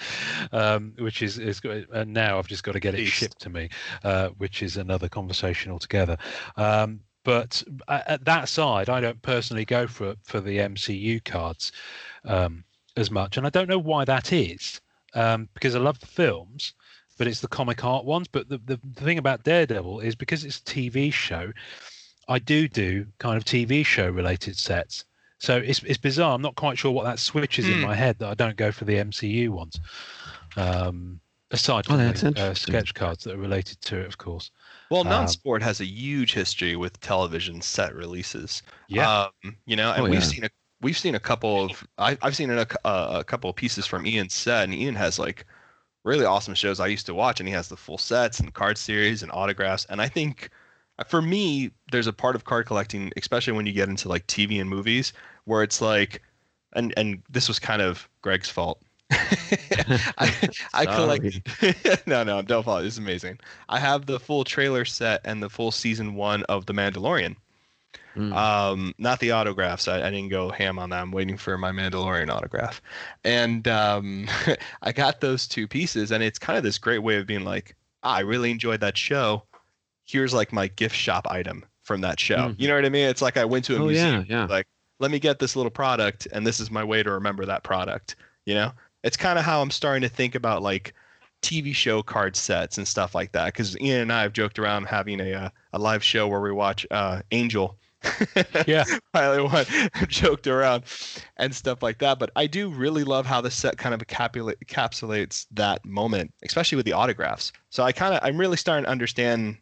um, 0.52 0.94
which 1.00 1.22
is, 1.22 1.40
is 1.40 1.60
good. 1.60 1.88
And 1.92 2.14
now 2.14 2.38
I've 2.38 2.48
just 2.48 2.64
got 2.64 2.74
to 2.74 2.80
get 2.80 2.96
it 2.96 3.06
shipped 3.06 3.40
to 3.42 3.50
me, 3.50 3.70
uh, 4.04 4.30
which 4.38 4.62
is 4.62 4.78
another 4.78 5.10
conversation 5.10 5.72
altogether. 5.72 6.18
Um, 6.58 7.00
but 7.24 7.64
at, 7.88 8.08
at 8.08 8.26
that 8.26 8.50
side, 8.50 8.90
I 8.90 9.00
don't 9.00 9.22
personally 9.22 9.66
go 9.66 9.88
for 9.88 10.16
for 10.24 10.42
the 10.42 10.58
MCU 10.58 11.24
cards 11.24 11.72
um, 12.26 12.64
as 12.98 13.10
much, 13.10 13.38
and 13.38 13.48
I 13.48 13.50
don't 13.50 13.70
know 13.70 13.80
why 13.80 14.06
that 14.06 14.34
is, 14.34 14.82
um, 15.14 15.48
because 15.54 15.76
I 15.76 15.80
love 15.80 16.00
the 16.00 16.06
films, 16.06 16.74
but 17.18 17.28
it's 17.28 17.40
the 17.40 17.48
comic 17.48 17.84
art 17.86 18.04
ones. 18.04 18.28
But 18.28 18.50
the, 18.50 18.58
the, 18.58 18.80
the 18.84 19.02
thing 19.02 19.18
about 19.18 19.44
Daredevil 19.44 20.02
is 20.02 20.16
because 20.16 20.44
it's 20.44 20.58
a 20.58 20.64
TV 20.64 21.14
show, 21.14 21.54
I 22.28 22.40
do 22.40 22.68
do 22.68 23.08
kind 23.20 23.38
of 23.38 23.46
TV 23.46 23.86
show 23.86 24.10
related 24.10 24.58
sets. 24.58 25.06
So 25.44 25.58
it's 25.58 25.84
it's 25.84 25.98
bizarre. 25.98 26.36
I'm 26.36 26.42
not 26.42 26.56
quite 26.56 26.78
sure 26.78 26.92
what 26.92 27.04
that 27.04 27.20
switch 27.20 27.60
is 27.60 27.68
in 27.68 27.78
Hmm. 27.78 27.82
my 27.82 27.96
head 27.96 28.18
that 28.20 28.30
I 28.30 28.34
don't 28.34 28.56
go 28.56 28.72
for 28.72 28.86
the 28.86 28.98
MCU 28.98 29.52
ones. 29.52 29.78
Um, 30.56 31.20
aside 31.52 31.86
Oh, 31.88 31.98
from 31.98 31.98
that's 31.98 32.22
the 32.22 32.34
uh, 32.36 32.54
sketch 32.54 32.94
cards 32.94 33.26
that 33.26 33.36
are 33.36 33.38
related 33.38 33.82
to 33.82 34.00
it, 34.00 34.08
of 34.08 34.18
course. 34.18 34.52
Well, 34.90 35.04
Um, 35.04 35.10
non-sport 35.10 35.62
has 35.64 35.82
a 35.82 35.86
huge 35.86 36.34
history 36.34 36.76
with 36.76 37.00
television 37.00 37.62
set 37.62 37.94
releases. 37.96 38.62
Yeah. 38.88 39.10
Um, 39.44 39.58
you 39.66 39.76
know, 39.76 39.92
and 39.94 40.04
Oh, 40.04 40.08
we've 40.08 40.24
yeah. 40.24 40.26
seen 40.26 40.44
a 40.46 40.50
we've 40.82 40.98
seen 40.98 41.16
a 41.16 41.20
couple 41.20 41.64
of 41.66 41.88
I, 41.98 42.18
I've 42.22 42.36
seen 42.36 42.50
a, 42.52 42.62
uh, 42.86 43.20
a 43.20 43.24
couple 43.24 43.50
of 43.50 43.56
pieces 43.56 43.86
from 43.88 44.06
Ian's 44.06 44.34
set, 44.34 44.66
and 44.66 44.74
Ian 44.74 44.96
has 44.96 45.18
like 45.20 45.46
really 46.04 46.26
awesome 46.26 46.56
shows 46.56 46.80
I 46.80 46.88
used 46.88 47.06
to 47.08 47.16
watch, 47.16 47.40
and 47.42 47.48
he 47.50 47.56
has 47.56 47.70
the 47.70 47.78
full 47.78 47.98
sets 48.00 48.40
and 48.40 48.54
card 48.54 48.78
series 48.78 49.24
and 49.24 49.32
autographs. 49.34 49.86
And 49.90 50.02
I 50.02 50.10
think 50.10 50.50
for 51.08 51.22
me, 51.22 51.72
there's 51.92 52.08
a 52.08 52.14
part 52.14 52.36
of 52.36 52.46
card 52.46 52.66
collecting, 52.66 53.12
especially 53.18 53.54
when 53.54 53.66
you 53.66 53.74
get 53.74 53.90
into 53.90 54.08
like 54.08 54.26
TV 54.28 54.60
and 54.62 54.70
movies, 54.70 55.14
where 55.46 55.64
it's 55.64 55.82
like, 55.82 56.22
and 56.74 56.94
and 56.98 57.22
this 57.30 57.48
was 57.48 57.60
kind 57.60 57.82
of 57.82 58.08
Greg's 58.22 58.50
fault. 58.50 58.82
I, 60.18 60.52
I 60.74 60.86
collect. 61.66 62.08
no, 62.08 62.24
no, 62.24 62.42
don't 62.42 62.64
follow. 62.64 62.84
This 62.84 62.94
is 62.94 63.00
amazing. 63.00 63.40
I 63.70 63.80
have 63.80 64.06
the 64.06 64.20
full 64.20 64.44
trailer 64.44 64.86
set 64.86 65.22
and 65.26 65.42
the 65.42 65.50
full 65.50 65.72
season 65.72 66.16
one 66.16 66.44
of 66.44 66.66
The 66.66 66.74
Mandalorian. 66.74 67.36
Mm. 68.16 68.34
Um, 68.34 68.94
not 69.00 69.20
the 69.20 69.32
autographs. 69.32 69.88
I, 69.88 69.98
I 70.06 70.12
didn't 70.12 70.30
go 70.30 70.50
ham 70.50 70.78
on 70.78 70.92
that. 70.92 71.02
I'm 71.02 71.12
waiting 71.12 71.38
for 71.38 71.58
my 71.58 71.72
Mandalorian 71.72 72.30
autograph. 72.30 72.82
And 73.24 73.68
um, 73.68 74.28
I 74.84 74.92
got 74.92 75.22
those 75.22 75.48
two 75.48 75.68
pieces, 75.68 76.12
and 76.12 76.24
it's 76.24 76.38
kind 76.38 76.58
of 76.58 76.64
this 76.64 76.78
great 76.78 77.00
way 77.00 77.16
of 77.18 77.26
being 77.26 77.44
like, 77.44 77.76
ah, 78.04 78.16
I 78.16 78.20
really 78.20 78.52
enjoyed 78.52 78.82
that 78.82 78.98
show. 78.98 79.44
Here's 80.06 80.34
like 80.34 80.52
my 80.54 80.68
gift 80.68 80.96
shop 80.96 81.28
item 81.30 81.66
from 81.84 82.02
that 82.02 82.20
show. 82.20 82.38
Mhm. 82.38 82.56
You 82.58 82.68
know 82.68 82.76
what 82.76 82.86
I 82.86 82.90
mean? 82.90 83.08
It's 83.08 83.22
like 83.22 83.38
I 83.38 83.46
went 83.46 83.66
to 83.66 83.76
a 83.76 83.80
oh 83.80 83.86
museum 83.88 84.26
yeah, 84.28 84.38
yeah. 84.40 84.46
like 84.46 84.68
let 85.00 85.12
me 85.12 85.20
get 85.20 85.40
this 85.40 85.56
little 85.56 85.72
product 85.72 86.28
and 86.32 86.48
this 86.48 86.60
is 86.60 86.72
my 86.72 86.84
way 86.84 87.04
to 87.04 87.12
remember 87.12 87.46
that 87.46 87.64
product 87.64 88.16
you 88.46 88.54
know 88.54 88.72
it's 89.04 89.18
kind 89.18 89.38
of 89.38 89.44
how 89.44 89.62
i'm 89.62 89.72
starting 89.72 90.02
to 90.02 90.08
think 90.08 90.34
about 90.36 90.62
like 90.62 90.94
tv 91.42 91.74
show 91.76 92.02
card 92.02 92.36
sets 92.38 92.78
and 92.78 92.88
stuff 92.88 93.14
like 93.14 93.32
that 93.34 93.48
because 93.48 93.78
ian 93.82 94.02
and 94.02 94.14
i 94.14 94.22
have 94.22 94.32
joked 94.32 94.58
around 94.60 94.86
having 94.86 95.20
a, 95.20 95.34
uh, 95.34 95.50
a 95.74 95.80
live 95.80 96.04
show 96.04 96.28
where 96.28 96.40
we 96.42 96.52
watch 96.52 96.86
uh, 96.92 97.22
angel 97.32 97.78
Yeah. 98.68 98.84
pilot 99.14 99.44
one 99.44 99.66
joked 100.08 100.48
around 100.48 100.84
and 101.38 101.54
stuff 101.54 101.82
like 101.84 102.00
that 102.00 102.20
but 102.20 102.30
i 102.36 102.48
do 102.48 102.70
really 102.70 103.04
love 103.04 103.26
how 103.26 103.42
the 103.42 103.52
set 103.52 103.78
kind 103.78 103.94
of 103.94 104.02
encapsulates 104.06 105.48
that 105.52 105.84
moment 105.86 106.34
especially 106.46 106.76
with 106.76 106.86
the 106.86 106.94
autographs 106.94 107.52
so 107.72 107.84
i 107.84 107.92
kind 107.92 108.14
of 108.14 108.20
i'm 108.24 108.38
really 108.38 108.58
starting 108.58 108.86
to 108.86 108.92
understand 108.92 109.58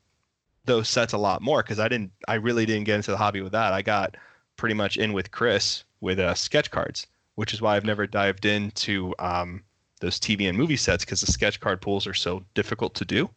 those 0.65 0.87
sets 0.87 1.13
a 1.13 1.17
lot 1.17 1.41
more 1.41 1.63
because 1.63 1.79
i 1.79 1.87
didn't 1.87 2.11
i 2.27 2.35
really 2.35 2.65
didn't 2.65 2.83
get 2.85 2.95
into 2.95 3.11
the 3.11 3.17
hobby 3.17 3.41
with 3.41 3.51
that. 3.51 3.73
I 3.73 3.81
got 3.81 4.15
pretty 4.57 4.75
much 4.75 4.97
in 4.97 5.13
with 5.13 5.31
chris 5.31 5.83
with 6.01 6.19
uh, 6.19 6.33
sketch 6.35 6.69
cards 6.71 7.07
which 7.35 7.53
is 7.53 7.61
why 7.61 7.75
i've 7.75 7.85
never 7.85 8.05
dived 8.05 8.45
into 8.45 9.13
um, 9.19 9.63
those 10.01 10.19
tv 10.19 10.47
and 10.49 10.57
movie 10.57 10.75
sets 10.77 11.03
because 11.05 11.21
the 11.21 11.31
sketch 11.31 11.59
card 11.59 11.81
pools 11.81 12.05
are 12.05 12.13
so 12.13 12.43
difficult 12.53 12.93
to 12.95 13.05
do. 13.05 13.29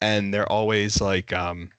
And 0.00 0.34
they're 0.34 0.50
always 0.50 1.00
like 1.00 1.32
um, 1.32 1.70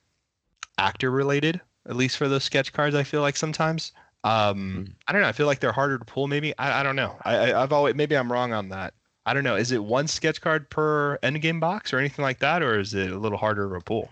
actor 0.78 1.12
related 1.12 1.60
at 1.88 1.96
least 1.98 2.16
for 2.18 2.28
those 2.30 2.44
sketch 2.44 2.72
cards 2.74 2.96
i 2.96 3.04
feel 3.04 3.22
like 3.22 3.36
sometimes. 3.36 3.92
Um, 4.24 4.86
Mm. 4.88 4.94
i 5.08 5.12
don't 5.12 5.22
know 5.22 5.28
i 5.28 5.34
feel 5.34 5.48
like 5.48 5.60
they're 5.60 5.74
harder 5.74 5.98
to 5.98 6.06
pull 6.06 6.28
maybe 6.28 6.58
i, 6.58 6.80
I 6.80 6.84
don't 6.84 6.96
know. 6.96 7.18
I, 7.24 7.36
I, 7.52 7.62
i've 7.62 7.74
always 7.74 7.94
maybe 7.96 8.16
i'm 8.16 8.32
wrong 8.32 8.54
on 8.54 8.70
that. 8.70 8.94
I 9.26 9.34
don't 9.34 9.44
know 9.44 9.56
is 9.58 9.72
it 9.74 9.84
one 9.84 10.08
sketch 10.08 10.40
card 10.42 10.70
per 10.70 11.18
Endgame 11.24 11.60
box 11.60 11.94
or 11.94 12.00
anything 12.00 12.24
like 12.24 12.40
that 12.40 12.62
or 12.64 12.80
is 12.80 12.94
it 12.94 13.12
a 13.12 13.18
little 13.20 13.38
harder 13.38 13.74
to 13.74 13.82
pull 13.82 14.10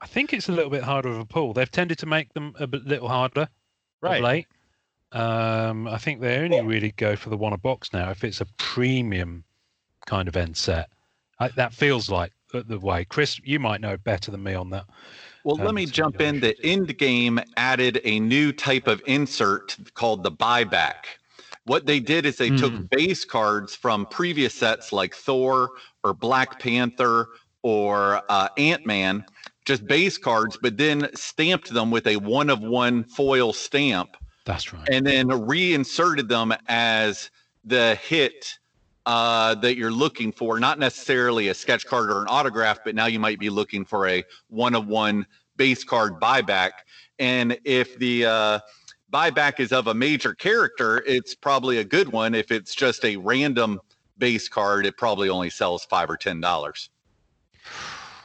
I 0.00 0.06
think 0.06 0.32
it's 0.32 0.48
a 0.48 0.52
little 0.52 0.70
bit 0.70 0.82
harder 0.82 1.08
of 1.10 1.18
a 1.18 1.24
pull. 1.26 1.52
They've 1.52 1.70
tended 1.70 1.98
to 1.98 2.06
make 2.06 2.32
them 2.32 2.54
a 2.58 2.66
bit 2.66 2.84
little 2.86 3.08
harder 3.08 3.48
of 4.02 4.20
late. 4.20 4.46
Um, 5.12 5.88
I 5.88 5.98
think 5.98 6.20
they 6.20 6.38
only 6.38 6.60
really 6.62 6.92
go 6.92 7.16
for 7.16 7.30
the 7.30 7.36
one 7.36 7.52
a 7.52 7.58
box 7.58 7.92
now 7.92 8.10
if 8.10 8.24
it's 8.24 8.40
a 8.40 8.46
premium 8.56 9.44
kind 10.06 10.28
of 10.28 10.36
end 10.36 10.56
set. 10.56 10.88
I, 11.38 11.48
that 11.48 11.72
feels 11.72 12.08
like 12.10 12.32
the, 12.52 12.62
the 12.62 12.78
way. 12.78 13.04
Chris, 13.04 13.40
you 13.44 13.58
might 13.58 13.80
know 13.80 13.96
better 13.96 14.30
than 14.30 14.42
me 14.42 14.54
on 14.54 14.70
that. 14.70 14.84
Well, 15.44 15.56
let 15.56 15.70
Um, 15.70 15.74
me 15.74 15.86
jump 15.86 16.20
in. 16.20 16.40
The 16.40 16.54
Endgame 16.62 17.42
added 17.56 18.00
a 18.04 18.20
new 18.20 18.52
type 18.52 18.86
of 18.86 19.02
insert 19.06 19.76
called 19.94 20.22
the 20.22 20.32
buyback. 20.32 21.04
What 21.64 21.86
they 21.86 22.00
did 22.00 22.24
is 22.26 22.36
they 22.36 22.50
Hmm. 22.50 22.56
took 22.56 22.90
base 22.90 23.24
cards 23.24 23.74
from 23.74 24.06
previous 24.06 24.54
sets 24.54 24.92
like 24.92 25.14
Thor 25.14 25.70
or 26.04 26.14
Black 26.14 26.58
Panther 26.58 27.28
or 27.62 28.22
uh, 28.28 28.48
Ant 28.56 28.86
Man, 28.86 29.24
just 29.70 29.86
base 29.86 30.18
cards, 30.18 30.58
but 30.60 30.76
then 30.76 31.08
stamped 31.14 31.72
them 31.72 31.92
with 31.92 32.08
a 32.08 32.16
one 32.16 32.50
of 32.50 32.60
one 32.60 33.04
foil 33.04 33.52
stamp 33.52 34.16
That's 34.44 34.72
right. 34.72 34.88
and 34.90 35.06
then 35.06 35.28
reinserted 35.28 36.28
them 36.28 36.52
as 36.66 37.30
the 37.64 37.94
hit 38.02 38.58
uh, 39.06 39.54
that 39.56 39.76
you're 39.76 39.92
looking 39.92 40.32
for, 40.32 40.58
not 40.58 40.80
necessarily 40.80 41.48
a 41.48 41.54
sketch 41.54 41.86
card 41.86 42.10
or 42.10 42.22
an 42.22 42.26
autograph, 42.28 42.80
but 42.84 42.96
now 42.96 43.06
you 43.06 43.20
might 43.20 43.38
be 43.38 43.48
looking 43.48 43.84
for 43.84 44.08
a 44.08 44.24
one 44.48 44.74
of 44.74 44.88
one 44.88 45.24
base 45.56 45.84
card 45.84 46.14
buyback. 46.14 46.70
And 47.20 47.56
if 47.64 47.96
the 48.00 48.26
uh, 48.26 48.58
buyback 49.12 49.60
is 49.60 49.70
of 49.70 49.86
a 49.86 49.94
major 49.94 50.34
character, 50.34 51.04
it's 51.06 51.32
probably 51.36 51.78
a 51.78 51.84
good 51.84 52.08
one. 52.08 52.34
If 52.34 52.50
it's 52.50 52.74
just 52.74 53.04
a 53.04 53.16
random 53.16 53.78
base 54.18 54.48
card, 54.48 54.84
it 54.84 54.96
probably 54.96 55.28
only 55.28 55.50
sells 55.50 55.84
five 55.84 56.10
or 56.10 56.16
ten 56.16 56.40
dollars. 56.40 56.90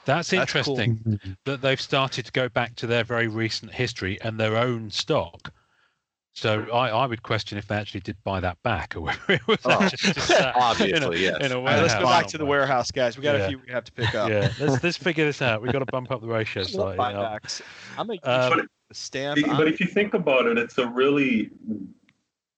That's 0.05 0.29
That's 0.29 0.51
cool. 0.53 0.79
interesting 0.79 1.37
that 1.45 1.61
they've 1.61 1.81
started 1.81 2.25
to 2.25 2.31
go 2.31 2.47
back 2.49 2.75
to 2.75 2.87
their 2.87 3.03
very 3.03 3.27
recent 3.27 3.73
history 3.73 4.19
and 4.21 4.39
their 4.39 4.55
own 4.57 4.89
stock. 4.91 5.51
So 6.37 6.65
I, 6.71 6.89
I 6.89 7.05
would 7.05 7.23
question 7.23 7.57
if 7.57 7.67
they 7.69 7.75
actually 7.75 8.01
did 8.01 8.17
buy 8.25 8.41
that 8.41 8.61
back 8.61 8.93
or 8.95 9.01
whether 9.01 9.19
it 9.29 9.47
was 9.47 9.57
Oh, 9.63 9.81
actually 9.81 10.13
just 10.13 10.27
sat 10.27 10.53
in 10.55 10.61
a- 10.61 10.65
Obviously, 10.65 11.23
yes. 11.23 11.37
in 11.41 11.51
a 11.53 11.57
All 11.57 11.63
right, 11.63 11.81
let's 11.81 11.93
go 11.93 12.03
back 12.03 12.27
to 12.27 12.37
the 12.37 12.45
warehouse, 12.45 12.91
guys. 12.91 13.17
We 13.17 13.23
got 13.23 13.37
Yeah. 13.37 13.45
a 13.45 13.47
few 13.47 13.59
we 13.65 13.71
have 13.71 13.85
to 13.85 13.91
pick 13.93 14.13
up. 14.13 14.29
Yeah, 14.29 14.51
let's 14.59 14.83
let's 14.83 14.97
figure 14.97 15.23
this 15.25 15.41
out. 15.41 15.61
We've 15.61 15.71
got 15.71 15.79
to 15.79 15.85
bump 15.85 16.11
up 16.11 16.19
the 16.21 16.27
ratio 16.27 16.63
slightly. 16.63 16.97
Buybacks. 16.97 17.61
I'm 17.97 18.09
a 18.11 18.17
Um, 18.23 18.51
huge 18.59 18.67
stamp. 18.91 19.39
But 19.41 19.49
I'm- 19.49 19.67
if 19.67 19.79
you 19.79 19.87
think 19.87 20.13
about 20.13 20.45
it, 20.45 20.57
it's 20.57 20.77
a 20.77 20.85
really 20.87 21.51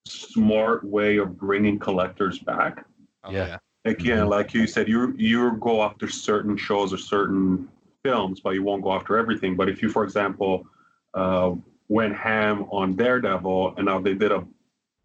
smart 0.07 0.83
way 0.83 1.17
of 1.17 1.37
bringing 1.37 1.77
collectors 1.79 2.39
back. 2.39 2.83
oh, 3.25 3.31
yeah. 3.31 3.57
Again, 3.87 4.27
like 4.27 4.53
you 4.53 4.67
said, 4.67 4.87
you 4.87 5.13
you 5.17 5.57
go 5.57 5.81
after 5.81 6.07
certain 6.09 6.57
shows 6.57 6.93
or 6.93 6.97
certain 6.97 7.69
films, 8.03 8.39
but 8.39 8.51
you 8.51 8.63
won't 8.63 8.83
go 8.83 8.93
after 8.93 9.17
everything. 9.17 9.55
But 9.55 9.69
if 9.69 9.81
you, 9.81 9.89
for 9.89 10.03
example, 10.03 10.67
uh, 11.13 11.53
went 11.87 12.15
ham 12.15 12.65
on 12.71 12.95
Daredevil, 12.95 13.75
and 13.77 13.85
now 13.85 13.99
they 13.99 14.13
did 14.13 14.31
a 14.31 14.45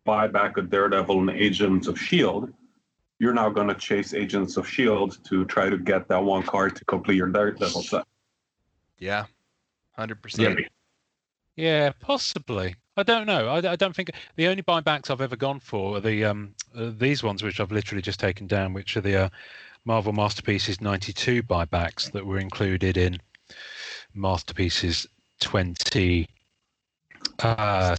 buyback 0.06 0.56
of 0.56 0.68
Daredevil 0.68 1.20
and 1.20 1.30
Agents 1.30 1.86
of 1.86 1.98
Shield, 1.98 2.52
you're 3.18 3.32
now 3.32 3.50
going 3.50 3.68
to 3.68 3.74
chase 3.74 4.14
Agents 4.14 4.56
of 4.56 4.68
Shield 4.68 5.18
to 5.24 5.44
try 5.44 5.70
to 5.70 5.78
get 5.78 6.08
that 6.08 6.22
one 6.22 6.42
card 6.42 6.74
to 6.76 6.84
complete 6.84 7.16
your 7.16 7.28
Daredevil 7.28 7.82
set. 7.82 8.04
Yeah. 8.98 9.26
Hundred 9.92 10.22
percent. 10.22 10.58
Yeah, 11.56 11.92
possibly. 12.00 12.76
I 12.96 13.02
don't 13.02 13.26
know. 13.26 13.48
I, 13.48 13.72
I 13.72 13.76
don't 13.76 13.94
think 13.96 14.10
the 14.36 14.48
only 14.48 14.62
buybacks 14.62 15.10
I've 15.10 15.20
ever 15.22 15.36
gone 15.36 15.60
for 15.60 15.96
are 15.96 16.00
the 16.00 16.24
um 16.24 16.54
uh, 16.76 16.90
these 16.96 17.22
ones, 17.22 17.42
which 17.42 17.60
I've 17.60 17.72
literally 17.72 18.02
just 18.02 18.20
taken 18.20 18.46
down, 18.46 18.72
which 18.74 18.96
are 18.96 19.00
the 19.00 19.16
uh, 19.24 19.28
Marvel 19.84 20.12
Masterpieces 20.12 20.80
'92 20.80 21.42
buybacks 21.42 22.10
that 22.12 22.26
were 22.26 22.38
included 22.38 22.96
in 22.96 23.18
Masterpieces 24.14 25.06
2016. 25.40 26.28
Uh, 27.38 27.96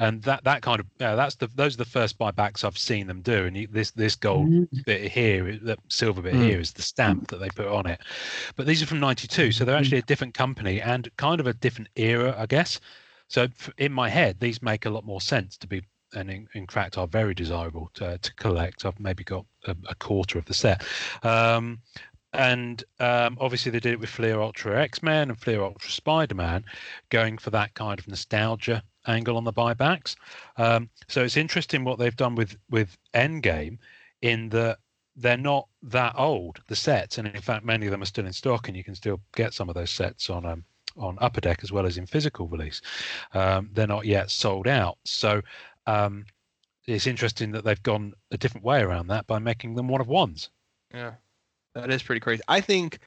and 0.00 0.22
that 0.22 0.44
that 0.44 0.62
kind 0.62 0.80
of 0.80 0.86
yeah, 0.98 1.14
that's 1.14 1.34
the 1.34 1.48
those 1.54 1.74
are 1.74 1.78
the 1.78 1.84
first 1.84 2.18
buybacks 2.18 2.64
I've 2.64 2.78
seen 2.78 3.06
them 3.06 3.20
do. 3.20 3.44
And 3.46 3.56
you, 3.56 3.66
this 3.66 3.90
this 3.90 4.14
gold 4.16 4.48
bit 4.86 5.10
here, 5.12 5.58
that 5.62 5.78
silver 5.88 6.22
bit 6.22 6.34
Mm. 6.34 6.42
here, 6.46 6.60
is 6.60 6.72
the 6.72 6.82
stamp 6.82 7.28
that 7.28 7.38
they 7.40 7.50
put 7.50 7.66
on 7.66 7.86
it. 7.86 8.00
But 8.56 8.66
these 8.66 8.82
are 8.82 8.86
from 8.86 9.00
'92, 9.00 9.52
so 9.52 9.64
they're 9.64 9.76
actually 9.76 9.98
a 9.98 10.02
different 10.02 10.34
company 10.34 10.80
and 10.80 11.14
kind 11.16 11.40
of 11.40 11.46
a 11.46 11.52
different 11.52 11.88
era, 11.96 12.34
I 12.38 12.46
guess. 12.46 12.80
So 13.28 13.48
in 13.76 13.92
my 13.92 14.08
head, 14.08 14.40
these 14.40 14.62
make 14.62 14.86
a 14.86 14.90
lot 14.90 15.04
more 15.04 15.20
sense 15.20 15.56
to 15.58 15.66
be, 15.66 15.82
and 16.14 16.30
in, 16.30 16.48
in 16.54 16.66
fact 16.66 16.98
are 16.98 17.06
very 17.06 17.34
desirable 17.34 17.90
to, 17.94 18.18
to 18.18 18.34
collect. 18.34 18.84
I've 18.84 18.98
maybe 18.98 19.24
got 19.24 19.44
a, 19.66 19.76
a 19.88 19.94
quarter 19.94 20.38
of 20.38 20.46
the 20.46 20.54
set. 20.54 20.84
Um, 21.22 21.80
and 22.32 22.84
um, 23.00 23.38
obviously 23.40 23.70
they 23.70 23.80
did 23.80 23.94
it 23.94 24.00
with 24.00 24.10
Fleer 24.10 24.40
Ultra 24.40 24.82
X 24.82 25.02
Men 25.02 25.30
and 25.30 25.38
Fleer 25.38 25.62
Ultra 25.62 25.90
Spider 25.90 26.34
Man, 26.34 26.64
going 27.10 27.38
for 27.38 27.50
that 27.50 27.74
kind 27.74 27.98
of 27.98 28.08
nostalgia 28.08 28.82
angle 29.06 29.36
on 29.36 29.44
the 29.44 29.52
buybacks. 29.52 30.14
Um, 30.56 30.90
so 31.08 31.24
it's 31.24 31.36
interesting 31.36 31.84
what 31.84 31.98
they've 31.98 32.16
done 32.16 32.34
with 32.34 32.56
with 32.70 32.96
Endgame, 33.14 33.78
in 34.22 34.50
that 34.50 34.78
they're 35.16 35.36
not 35.36 35.68
that 35.82 36.14
old 36.16 36.60
the 36.68 36.76
sets, 36.76 37.18
and 37.18 37.26
in 37.28 37.40
fact 37.40 37.64
many 37.64 37.86
of 37.86 37.90
them 37.90 38.02
are 38.02 38.06
still 38.06 38.26
in 38.26 38.32
stock, 38.32 38.68
and 38.68 38.76
you 38.76 38.84
can 38.84 38.94
still 38.94 39.20
get 39.34 39.54
some 39.54 39.68
of 39.68 39.74
those 39.74 39.90
sets 39.90 40.28
on 40.30 40.44
um, 40.44 40.64
on 40.98 41.18
Upper 41.20 41.40
Deck 41.40 41.60
as 41.62 41.72
well 41.72 41.86
as 41.86 41.98
in 41.98 42.06
physical 42.06 42.48
release. 42.48 42.80
Um, 43.34 43.70
they're 43.72 43.86
not 43.86 44.06
yet 44.06 44.30
sold 44.30 44.66
out, 44.68 44.98
so. 45.04 45.42
Um, 45.86 46.26
it's 46.88 47.06
interesting 47.06 47.52
that 47.52 47.64
they've 47.64 47.82
gone 47.82 48.14
a 48.30 48.38
different 48.38 48.64
way 48.64 48.80
around 48.80 49.08
that 49.08 49.26
by 49.26 49.38
making 49.38 49.74
them 49.74 49.88
one 49.88 50.00
of 50.00 50.08
ones. 50.08 50.48
Yeah, 50.92 51.12
that 51.74 51.90
is 51.90 52.02
pretty 52.02 52.20
crazy. 52.20 52.42
I 52.48 52.60
think. 52.60 52.98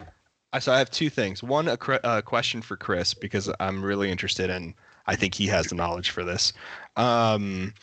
I 0.53 0.59
So 0.59 0.73
I 0.73 0.77
have 0.77 0.91
two 0.91 1.09
things. 1.09 1.41
One, 1.41 1.67
a 1.67 1.77
uh, 2.03 2.21
question 2.21 2.61
for 2.61 2.75
Chris 2.75 3.13
because 3.13 3.49
I'm 3.59 3.83
really 3.83 4.11
interested 4.11 4.49
in. 4.49 4.75
I 5.07 5.15
think 5.15 5.33
he 5.33 5.47
has 5.47 5.67
the 5.67 5.75
knowledge 5.75 6.11
for 6.11 6.23
this, 6.23 6.53
um, 6.95 7.73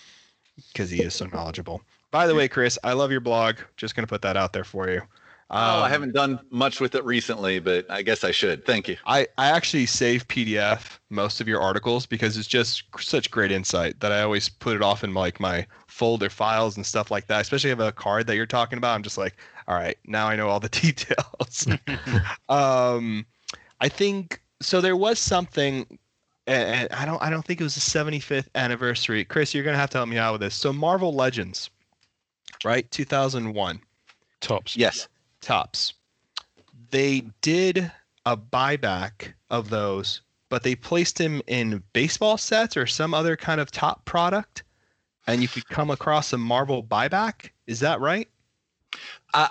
because 0.68 0.90
he 0.90 1.02
is 1.02 1.14
so 1.14 1.26
knowledgeable. 1.26 1.82
By 2.10 2.26
the 2.26 2.34
way, 2.34 2.46
Chris, 2.46 2.78
I 2.84 2.92
love 2.92 3.10
your 3.10 3.20
blog. 3.20 3.56
Just 3.76 3.96
gonna 3.96 4.06
put 4.06 4.22
that 4.22 4.36
out 4.36 4.52
there 4.52 4.64
for 4.64 4.88
you. 4.88 5.02
Oh, 5.50 5.56
I 5.56 5.86
Um, 5.86 5.90
haven't 5.90 6.14
done 6.14 6.40
much 6.50 6.78
with 6.78 6.94
it 6.94 7.02
recently, 7.04 7.58
but 7.58 7.90
I 7.90 8.02
guess 8.02 8.22
I 8.22 8.32
should. 8.32 8.66
Thank 8.66 8.86
you. 8.86 8.98
I, 9.06 9.26
I 9.38 9.48
actually 9.48 9.86
save 9.86 10.28
PDF 10.28 10.98
most 11.08 11.40
of 11.40 11.48
your 11.48 11.60
articles 11.62 12.04
because 12.04 12.36
it's 12.36 12.46
just 12.46 12.82
such 12.98 13.30
great 13.30 13.50
insight 13.50 13.98
that 14.00 14.12
I 14.12 14.20
always 14.20 14.50
put 14.50 14.76
it 14.76 14.82
off 14.82 15.04
in 15.04 15.14
like 15.14 15.40
my 15.40 15.66
folder 15.86 16.28
files 16.28 16.76
and 16.76 16.84
stuff 16.84 17.10
like 17.10 17.28
that. 17.28 17.40
Especially 17.40 17.70
if 17.70 17.78
I 17.78 17.84
have 17.84 17.88
a 17.88 17.96
card 17.96 18.26
that 18.26 18.36
you're 18.36 18.44
talking 18.44 18.76
about, 18.76 18.94
I'm 18.94 19.02
just 19.02 19.16
like, 19.16 19.36
all 19.68 19.74
right, 19.74 19.96
now 20.06 20.28
I 20.28 20.36
know 20.36 20.48
all 20.48 20.60
the 20.60 20.68
details. 20.84 21.66
um, 22.50 23.24
I 23.80 23.88
think 23.88 24.42
so. 24.60 24.82
There 24.82 24.96
was 24.96 25.18
something, 25.18 25.98
and 26.46 26.92
I 26.92 27.06
don't 27.06 27.22
I 27.22 27.30
don't 27.30 27.44
think 27.44 27.58
it 27.60 27.64
was 27.64 27.74
the 27.74 27.80
75th 27.80 28.48
anniversary. 28.54 29.24
Chris, 29.24 29.54
you're 29.54 29.64
gonna 29.64 29.78
have 29.78 29.90
to 29.90 29.98
help 29.98 30.10
me 30.10 30.18
out 30.18 30.32
with 30.32 30.40
this. 30.42 30.54
So 30.54 30.74
Marvel 30.74 31.14
Legends, 31.14 31.70
right? 32.64 32.90
2001 32.90 33.80
Topps. 34.40 34.76
Yes. 34.76 35.08
Tops. 35.48 35.94
They 36.90 37.22
did 37.40 37.90
a 38.26 38.36
buyback 38.36 39.32
of 39.48 39.70
those, 39.70 40.20
but 40.50 40.62
they 40.62 40.74
placed 40.74 41.18
him 41.18 41.40
in 41.46 41.82
baseball 41.94 42.36
sets 42.36 42.76
or 42.76 42.86
some 42.86 43.14
other 43.14 43.34
kind 43.34 43.58
of 43.58 43.70
top 43.70 44.04
product, 44.04 44.62
and 45.26 45.40
you 45.40 45.48
could 45.48 45.66
come 45.66 45.90
across 45.90 46.34
a 46.34 46.38
Marvel 46.38 46.82
buyback. 46.82 47.50
Is 47.66 47.80
that 47.80 47.98
right? 47.98 48.28
Uh, 49.32 49.48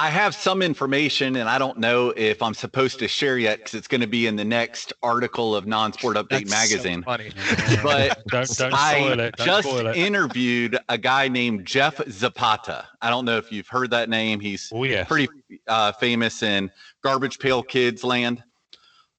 I 0.00 0.10
have 0.10 0.32
some 0.32 0.62
information, 0.62 1.34
and 1.34 1.48
I 1.48 1.58
don't 1.58 1.76
know 1.76 2.10
if 2.16 2.40
I'm 2.40 2.54
supposed 2.54 3.00
to 3.00 3.08
share 3.08 3.36
yet 3.36 3.58
because 3.58 3.74
it's 3.74 3.88
going 3.88 4.00
to 4.00 4.06
be 4.06 4.28
in 4.28 4.36
the 4.36 4.44
next 4.44 4.92
article 5.02 5.56
of 5.56 5.66
Non-Sport 5.66 6.16
Update 6.16 6.48
That's 6.48 6.50
so 6.52 6.76
magazine. 6.76 7.02
funny. 7.02 7.32
But 7.82 8.24
don't 8.28 8.46
don't 8.48 8.72
spoil 8.72 9.20
I 9.20 9.30
just 9.36 9.68
interviewed 9.96 10.78
a 10.88 10.96
guy 10.96 11.26
named 11.26 11.66
Jeff 11.66 12.00
Zapata. 12.08 12.86
I 13.02 13.10
don't 13.10 13.24
know 13.24 13.38
if 13.38 13.50
you've 13.50 13.66
heard 13.66 13.90
that 13.90 14.08
name. 14.08 14.38
He's 14.38 14.70
oh 14.72 14.84
yeah. 14.84 15.02
pretty 15.02 15.28
uh, 15.66 15.90
famous 15.90 16.44
in 16.44 16.70
Garbage 17.02 17.40
Pail 17.40 17.64
Kids 17.64 18.04
land. 18.04 18.44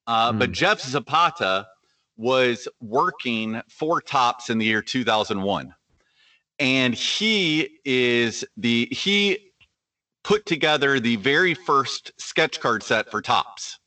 Uh, 0.07 0.31
But 0.31 0.53
Jeff 0.53 0.79
Zapata 0.79 1.67
was 2.15 2.69
working 2.79 3.61
for 3.67 3.99
Topps 3.99 4.49
in 4.49 4.57
the 4.57 4.65
year 4.65 4.81
2001. 4.81 5.75
And 6.57 6.93
he 6.93 7.79
is 7.83 8.45
the, 8.55 8.87
he 8.91 9.48
put 10.29 10.45
together 10.45 10.99
the 10.99 11.15
very 11.15 11.55
first 11.55 12.11
sketch 12.17 12.59
card 12.59 12.83
set 12.83 13.09
for 13.09 13.19
Topps 13.19 13.79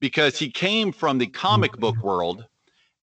because 0.00 0.38
he 0.38 0.50
came 0.50 0.92
from 0.92 1.16
the 1.16 1.26
comic 1.26 1.72
book 1.78 1.96
world. 2.02 2.44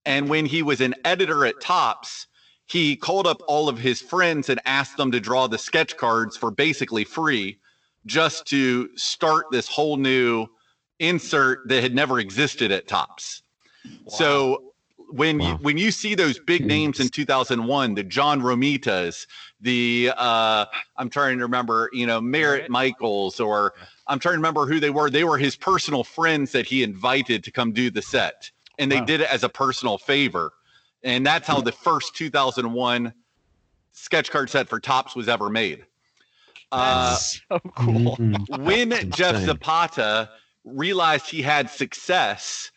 And 0.04 0.28
when 0.28 0.44
he 0.44 0.62
was 0.62 0.82
an 0.82 0.94
editor 1.02 1.46
at 1.46 1.62
Topps, 1.62 2.26
he 2.66 2.94
called 2.94 3.26
up 3.26 3.40
all 3.48 3.70
of 3.70 3.78
his 3.78 4.02
friends 4.02 4.50
and 4.50 4.60
asked 4.66 4.98
them 4.98 5.10
to 5.12 5.18
draw 5.18 5.46
the 5.46 5.56
sketch 5.56 5.96
cards 5.96 6.36
for 6.36 6.50
basically 6.50 7.04
free 7.04 7.58
just 8.04 8.44
to 8.48 8.94
start 8.98 9.46
this 9.50 9.66
whole 9.66 9.96
new 9.96 10.46
insert 10.98 11.66
that 11.68 11.82
had 11.82 11.94
never 11.94 12.20
existed 12.20 12.70
at 12.70 12.86
Topps. 12.86 13.40
So 14.08 14.67
when 15.10 15.40
you 15.40 15.54
when 15.56 15.78
you 15.78 15.90
see 15.90 16.14
those 16.14 16.38
big 16.38 16.64
names 16.66 17.00
in 17.00 17.08
2001, 17.08 17.94
the 17.94 18.02
John 18.04 18.40
Romitas, 18.42 19.26
the 19.60 20.12
uh, 20.16 20.66
I'm 20.96 21.10
trying 21.10 21.38
to 21.38 21.44
remember, 21.44 21.90
you 21.92 22.06
know, 22.06 22.20
Merritt 22.20 22.70
Michaels, 22.70 23.40
or 23.40 23.74
I'm 24.06 24.18
trying 24.18 24.34
to 24.34 24.38
remember 24.38 24.66
who 24.66 24.80
they 24.80 24.90
were. 24.90 25.10
They 25.10 25.24
were 25.24 25.38
his 25.38 25.56
personal 25.56 26.04
friends 26.04 26.52
that 26.52 26.66
he 26.66 26.82
invited 26.82 27.44
to 27.44 27.50
come 27.50 27.72
do 27.72 27.90
the 27.90 28.02
set, 28.02 28.50
and 28.78 28.90
they 28.92 29.00
Wow. 29.00 29.06
did 29.06 29.20
it 29.22 29.30
as 29.32 29.44
a 29.44 29.48
personal 29.48 29.98
favor. 29.98 30.52
And 31.02 31.26
that's 31.26 31.46
how 31.46 31.60
the 31.60 31.72
first 31.72 32.14
2001 32.16 33.12
sketch 33.92 34.30
card 34.30 34.50
set 34.50 34.68
for 34.68 34.80
Topps 34.80 35.16
was 35.16 35.28
ever 35.28 35.48
made. 35.50 35.86
Uh, 36.72 37.10
That's 37.10 37.40
so 37.50 37.58
cool. 37.76 38.18
when 38.48 38.90
Jeff 39.10 39.36
insane. 39.36 39.46
Zapata 39.46 40.30
realized 40.64 41.30
he 41.30 41.42
had 41.42 41.70
success, 41.70 42.70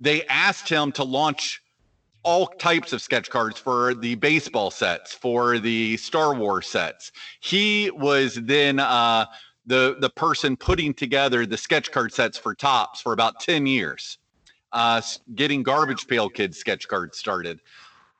they 0.00 0.24
asked 0.26 0.68
him 0.68 0.92
to 0.92 1.04
launch 1.04 1.62
all 2.28 2.46
types 2.46 2.92
of 2.92 3.00
sketch 3.00 3.30
cards 3.30 3.58
for 3.58 3.94
the 3.94 4.14
baseball 4.16 4.70
sets, 4.70 5.14
for 5.14 5.58
the 5.58 5.96
Star 5.96 6.34
Wars 6.34 6.66
sets. 6.66 7.10
He 7.40 7.90
was 7.90 8.34
then 8.34 8.78
uh, 8.80 9.24
the 9.64 9.96
the 9.98 10.10
person 10.10 10.54
putting 10.54 10.92
together 10.92 11.46
the 11.46 11.56
sketch 11.56 11.90
card 11.90 12.12
sets 12.12 12.36
for 12.36 12.54
Topps 12.54 13.00
for 13.00 13.14
about 13.14 13.40
ten 13.40 13.66
years, 13.66 14.18
uh, 14.72 15.00
getting 15.34 15.62
Garbage 15.62 16.06
Pail 16.06 16.28
Kids 16.28 16.58
sketch 16.58 16.86
cards 16.86 17.16
started. 17.16 17.60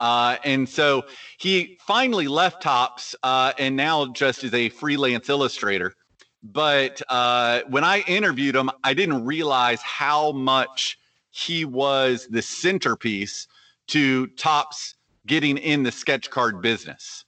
Uh, 0.00 0.36
and 0.42 0.66
so 0.66 1.04
he 1.36 1.76
finally 1.86 2.28
left 2.28 2.62
Topps 2.62 3.14
uh, 3.22 3.52
and 3.59 3.76
now 3.76 4.06
just 4.06 4.42
is 4.42 4.54
a 4.54 4.70
freelance 4.70 5.28
illustrator. 5.28 5.92
But 6.42 7.02
uh, 7.11 7.61
when 7.68 7.84
I 7.84 8.04
interviewed 8.06 8.56
him, 8.56 8.70
I 8.84 8.94
didn't 8.94 9.26
realize 9.26 9.82
how 9.82 10.32
much 10.32 10.98
he 11.30 11.66
was 11.66 12.26
the 12.30 12.40
centerpiece 12.40 13.48
to 13.89 14.26
Topps 14.28 14.95
getting 15.26 15.59
in 15.59 15.82
the 15.82 15.93
sketch 15.93 16.30
card 16.30 16.62
business. 16.62 17.24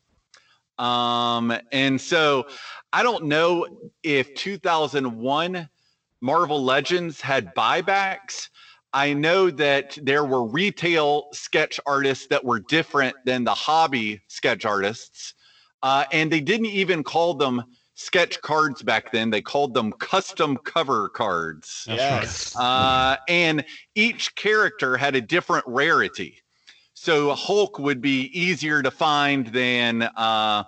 Um, 0.79 1.53
and 1.73 2.01
so 2.01 2.47
I 2.93 3.03
don't 3.03 3.27
know 3.27 3.67
if 4.03 4.35
2001 4.35 5.69
Marvel 6.23 6.65
Legends 6.65 7.21
had 7.21 7.55
buybacks. 7.55 8.49
I 8.93 9.13
know 9.13 9.51
that 9.51 9.99
there 10.03 10.25
were 10.25 10.45
retail 10.45 11.29
sketch 11.33 11.79
artists 11.87 12.27
that 12.29 12.45
were 12.45 12.61
different 12.61 13.15
than 13.25 13.45
the 13.45 13.55
hobby 13.55 14.21
sketch 14.27 14.65
artists. 14.65 15.35
Uh, 15.83 16.05
and 16.13 16.31
they 16.31 16.41
didn't 16.41 16.67
even 16.67 17.05
call 17.05 17.35
them 17.35 17.63
sketch 17.95 18.41
cards 18.41 18.83
back 18.83 19.13
then. 19.13 19.31
They 19.31 19.43
called 19.43 19.75
them 19.75 19.93
custom 19.93 20.57
cover 20.65 21.11
cards. 21.11 21.85
Yes. 21.87 22.57
Uh, 22.57 23.17
and 23.29 23.65
each 23.95 24.35
character 24.35 24.97
had 24.97 25.15
a 25.15 25.21
different 25.21 25.65
rarity. 25.67 26.43
So 27.03 27.33
Hulk 27.33 27.79
would 27.79 28.03
be 28.03 28.25
easier 28.39 28.83
to 28.83 28.91
find 28.91 29.47
than, 29.47 30.03
uh, 30.03 30.65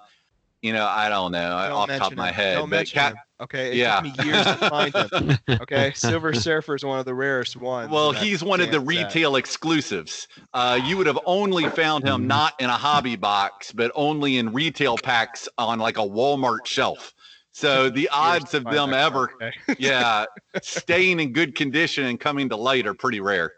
you 0.62 0.72
know, 0.72 0.86
I 0.86 1.10
don't 1.10 1.30
know 1.30 1.38
Don't 1.68 1.72
off 1.72 1.88
the 1.88 1.98
top 1.98 2.12
of 2.12 2.16
my 2.16 2.28
him. 2.28 2.34
head, 2.34 2.54
Don't 2.54 2.70
but 2.70 2.88
Cap- 2.90 3.12
him. 3.12 3.18
Okay. 3.42 3.72
It 3.72 3.74
Yeah. 3.74 4.00
took 4.00 4.04
me 4.16 4.24
years 4.24 4.46
to 4.46 4.54
find 4.70 4.94
him. 4.96 5.38
Okay. 5.60 5.92
Silver 5.94 6.32
Surfer 6.32 6.74
is 6.74 6.86
one 6.86 6.98
of 6.98 7.04
the 7.04 7.14
rarest 7.14 7.56
ones. 7.58 7.90
Well, 7.90 8.12
he's 8.12 8.42
one 8.42 8.62
of 8.62 8.68
the 8.68 8.78
damn 8.78 8.86
set. 8.86 9.04
retail 9.04 9.36
exclusives. 9.36 10.26
Uh, 10.54 10.80
you 10.82 10.96
would 10.96 11.06
have 11.06 11.18
only 11.26 11.68
found 11.68 12.08
him 12.08 12.26
not 12.26 12.54
in 12.58 12.70
a 12.70 12.78
hobby 12.78 13.16
box, 13.16 13.70
but 13.70 13.92
only 13.94 14.38
in 14.38 14.54
retail 14.54 14.96
packs 14.96 15.50
on 15.58 15.80
like 15.80 15.98
a 15.98 16.00
Walmart 16.00 16.64
shelf. 16.64 17.12
So 17.50 17.90
the 17.90 18.08
odds 18.10 18.54
of 18.54 18.64
them 18.64 18.94
ever, 18.94 19.32
okay? 19.34 19.52
yeah, 19.78 20.24
staying 20.62 21.20
in 21.20 21.34
good 21.34 21.54
condition 21.54 22.06
and 22.06 22.18
coming 22.18 22.48
to 22.48 22.56
light 22.56 22.86
are 22.86 22.94
pretty 22.94 23.20
rare. 23.20 23.52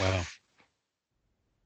Wow. 0.00 0.22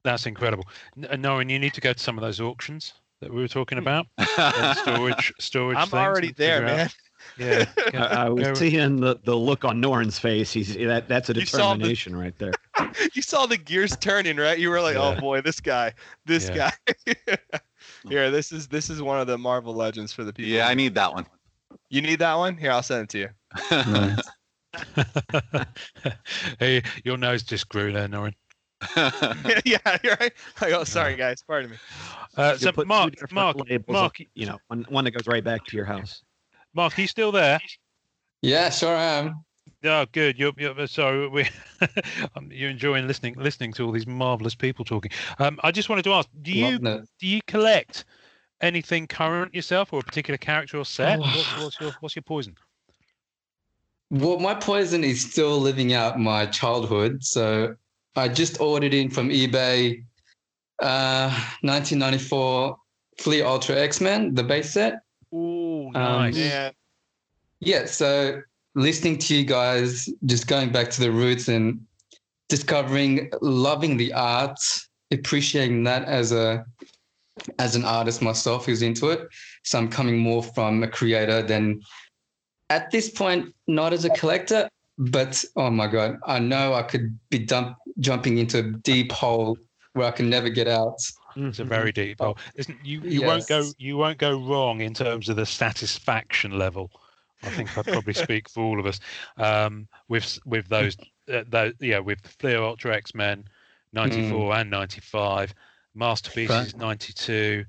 That's 0.03 0.25
incredible. 0.25 0.65
N- 0.97 1.05
uh, 1.09 1.15
Norrin, 1.15 1.49
you 1.49 1.59
need 1.59 1.73
to 1.75 1.81
go 1.81 1.93
to 1.93 1.99
some 1.99 2.17
of 2.17 2.21
those 2.23 2.39
auctions 2.41 2.93
that 3.21 3.33
we 3.33 3.41
were 3.41 3.47
talking 3.47 3.77
about. 3.77 4.07
storage, 4.77 5.33
storage. 5.39 5.77
I'm 5.77 5.83
things 5.87 5.93
already 5.93 6.31
there, 6.33 6.59
figure 6.59 6.71
out- 6.73 6.77
man. 6.77 6.89
Yeah. 7.37 7.65
I, 7.87 7.91
go- 7.91 7.97
I 7.99 8.29
was 8.29 8.47
go- 8.49 8.53
seeing 8.55 8.97
the, 8.99 9.17
the 9.23 9.33
look 9.35 9.63
on 9.63 9.81
Norrin's 9.81 10.19
face. 10.19 10.51
He's 10.51 10.75
that 10.75 11.07
that's 11.07 11.29
a 11.29 11.33
You 11.33 11.45
saw 11.45 11.69
the- 11.73 11.77
determination 11.77 12.15
right 12.17 12.37
there. 12.37 12.51
you 13.13 13.21
saw 13.21 13.45
the 13.45 13.55
gears 13.55 13.95
turning, 13.97 14.35
right? 14.35 14.59
You 14.59 14.69
were 14.69 14.81
like, 14.81 14.95
Yeah. 14.95 15.15
"Oh 15.17 15.19
boy, 15.21 15.39
this 15.39 15.61
guy, 15.61 15.93
this 16.25 16.49
Yeah. 16.49 16.71
guy." 17.07 17.37
Here, 18.09 18.29
this 18.29 18.51
is 18.51 18.67
this 18.67 18.89
is 18.89 19.01
one 19.01 19.21
of 19.21 19.27
the 19.27 19.37
Marvel 19.37 19.73
Legends 19.73 20.11
for 20.11 20.25
the 20.25 20.33
people. 20.33 20.51
yeah, 20.51 20.67
I 20.67 20.73
need 20.73 20.95
that 20.95 21.13
one. 21.13 21.25
You 21.89 22.01
need 22.01 22.19
that 22.19 22.33
one? 22.35 22.57
Here, 22.57 22.71
I'll 22.71 22.83
send 22.83 23.03
it 23.03 23.09
to 23.09 23.19
you. 23.19 23.29
hey, 26.59 26.81
your 27.03 27.17
nose 27.17 27.43
just 27.43 27.69
grew 27.69 27.91
there, 27.93 28.07
Norrin. 28.07 28.33
yeah, 29.65 29.97
you're 30.03 30.17
right. 30.19 30.33
I 30.61 30.69
go, 30.69 30.83
sorry 30.83 31.15
guys, 31.15 31.43
pardon 31.45 31.71
me. 31.71 31.77
Uh, 32.35 32.51
You 32.53 32.65
so, 32.65 32.71
put 32.71 32.83
two 32.83 32.87
Mark, 32.87 33.31
Mark, 33.31 33.69
labels, 33.69 33.93
Mark, 33.93 34.17
you 34.33 34.45
know, 34.45 34.57
one, 34.67 34.85
one 34.89 35.03
that 35.05 35.11
goes 35.11 35.27
right 35.27 35.43
back 35.43 35.65
to 35.65 35.75
your 35.75 35.85
house. 35.85 36.23
Mark, 36.73 36.97
are 36.97 37.01
you 37.01 37.07
still 37.07 37.31
there? 37.31 37.59
Yeah, 38.41 38.69
sure 38.69 38.95
I 38.95 39.03
am. 39.03 39.45
Oh, 39.85 40.05
good. 40.11 40.39
You're, 40.39 40.53
you're 40.57 40.87
sorry. 40.87 41.27
We, 41.27 41.47
um, 42.35 42.49
you're 42.51 42.69
enjoying 42.69 43.07
listening 43.07 43.35
listening 43.37 43.73
to 43.73 43.85
all 43.85 43.91
these 43.91 44.07
marvelous 44.07 44.55
people 44.55 44.85
talking. 44.85 45.11
Um, 45.39 45.59
I 45.63 45.71
just 45.71 45.89
wanted 45.89 46.03
to 46.03 46.13
ask: 46.13 46.29
Do 46.41 46.51
you 46.51 46.79
do 46.79 47.27
you 47.27 47.41
collect 47.47 48.05
anything 48.61 49.07
current 49.07 49.53
yourself, 49.53 49.91
or 49.93 49.99
a 49.99 50.03
particular 50.03 50.37
character 50.37 50.77
or 50.77 50.85
set? 50.85 51.19
Oh. 51.23 51.23
What's, 51.23 51.57
what's 51.57 51.79
your 51.81 51.91
What's 51.99 52.15
your 52.15 52.23
poison? 52.23 52.55
Well, 54.09 54.39
my 54.39 54.53
poison 54.53 55.03
is 55.03 55.31
still 55.31 55.59
living 55.59 55.93
out 55.93 56.19
my 56.19 56.45
childhood. 56.45 57.23
So 57.23 57.75
I 58.15 58.27
just 58.27 58.59
ordered 58.61 58.93
in 58.93 59.09
from 59.09 59.29
eBay 59.29 60.03
uh 60.79 61.29
1994 61.61 62.77
Fleer 63.19 63.45
Ultra 63.45 63.75
X-Men, 63.77 64.33
the 64.33 64.43
base 64.43 64.71
set. 64.71 65.01
Oh, 65.31 65.87
Um, 65.87 65.93
nice. 65.93 66.35
Yeah. 66.35 66.71
Yeah, 67.59 67.85
so 67.85 68.41
listening 68.75 69.17
to 69.19 69.35
you 69.35 69.45
guys, 69.45 70.09
just 70.25 70.47
going 70.47 70.71
back 70.71 70.89
to 70.91 70.99
the 70.99 71.11
roots 71.11 71.47
and 71.47 71.79
discovering, 72.49 73.31
loving 73.41 73.97
the 73.97 74.11
art, 74.13 74.59
appreciating 75.11 75.83
that 75.85 76.03
as 76.05 76.31
a 76.31 76.65
as 77.57 77.75
an 77.75 77.83
artist 77.83 78.21
myself 78.21 78.65
who's 78.65 78.83
into 78.83 79.09
it. 79.09 79.27
So 79.63 79.79
I'm 79.79 79.89
coming 79.89 80.19
more 80.19 80.43
from 80.43 80.83
a 80.83 80.87
creator 80.87 81.41
than 81.41 81.81
at 82.69 82.91
this 82.91 83.09
point, 83.09 83.53
not 83.67 83.91
as 83.93 84.05
a 84.05 84.09
collector, 84.11 84.69
but 84.97 85.43
oh 85.55 85.69
my 85.71 85.87
god, 85.87 86.19
I 86.27 86.39
know 86.39 86.73
I 86.73 86.83
could 86.83 87.17
be 87.29 87.39
dump, 87.39 87.77
jumping 87.99 88.37
into 88.37 88.59
a 88.59 88.63
deep 88.63 89.11
hole 89.11 89.57
where 89.93 90.07
I 90.07 90.11
can 90.11 90.29
never 90.29 90.49
get 90.49 90.67
out. 90.67 90.99
It's 91.35 91.59
a 91.59 91.63
very 91.63 91.91
deep 91.91 92.19
hole. 92.19 92.37
Isn't 92.55 92.77
you? 92.83 93.01
You 93.01 93.23
won't 93.23 93.47
go. 93.47 93.63
You 93.77 93.97
won't 93.97 94.17
go 94.17 94.37
wrong 94.37 94.81
in 94.81 94.93
terms 94.93 95.29
of 95.29 95.35
the 95.35 95.45
satisfaction 95.45 96.57
level. 96.57 96.91
I 97.43 97.49
think 97.49 97.77
I 97.77 97.81
probably 97.83 98.13
speak 98.13 98.49
for 98.49 98.63
all 98.63 98.79
of 98.79 98.85
us. 98.85 98.99
Um, 99.37 99.87
with 100.07 100.39
with 100.45 100.67
those, 100.69 100.95
uh, 101.31 101.43
those 101.47 101.73
yeah, 101.79 101.99
with 101.99 102.21
the 102.21 102.29
Fleer 102.29 102.61
Ultra 102.61 102.95
X 102.95 103.15
Men, 103.15 103.45
ninety 103.93 104.29
four 104.29 104.53
and 104.53 104.69
ninety 104.69 105.01
five, 105.01 105.53
masterpieces 105.95 106.75
ninety 106.75 107.13
two. 107.13 107.65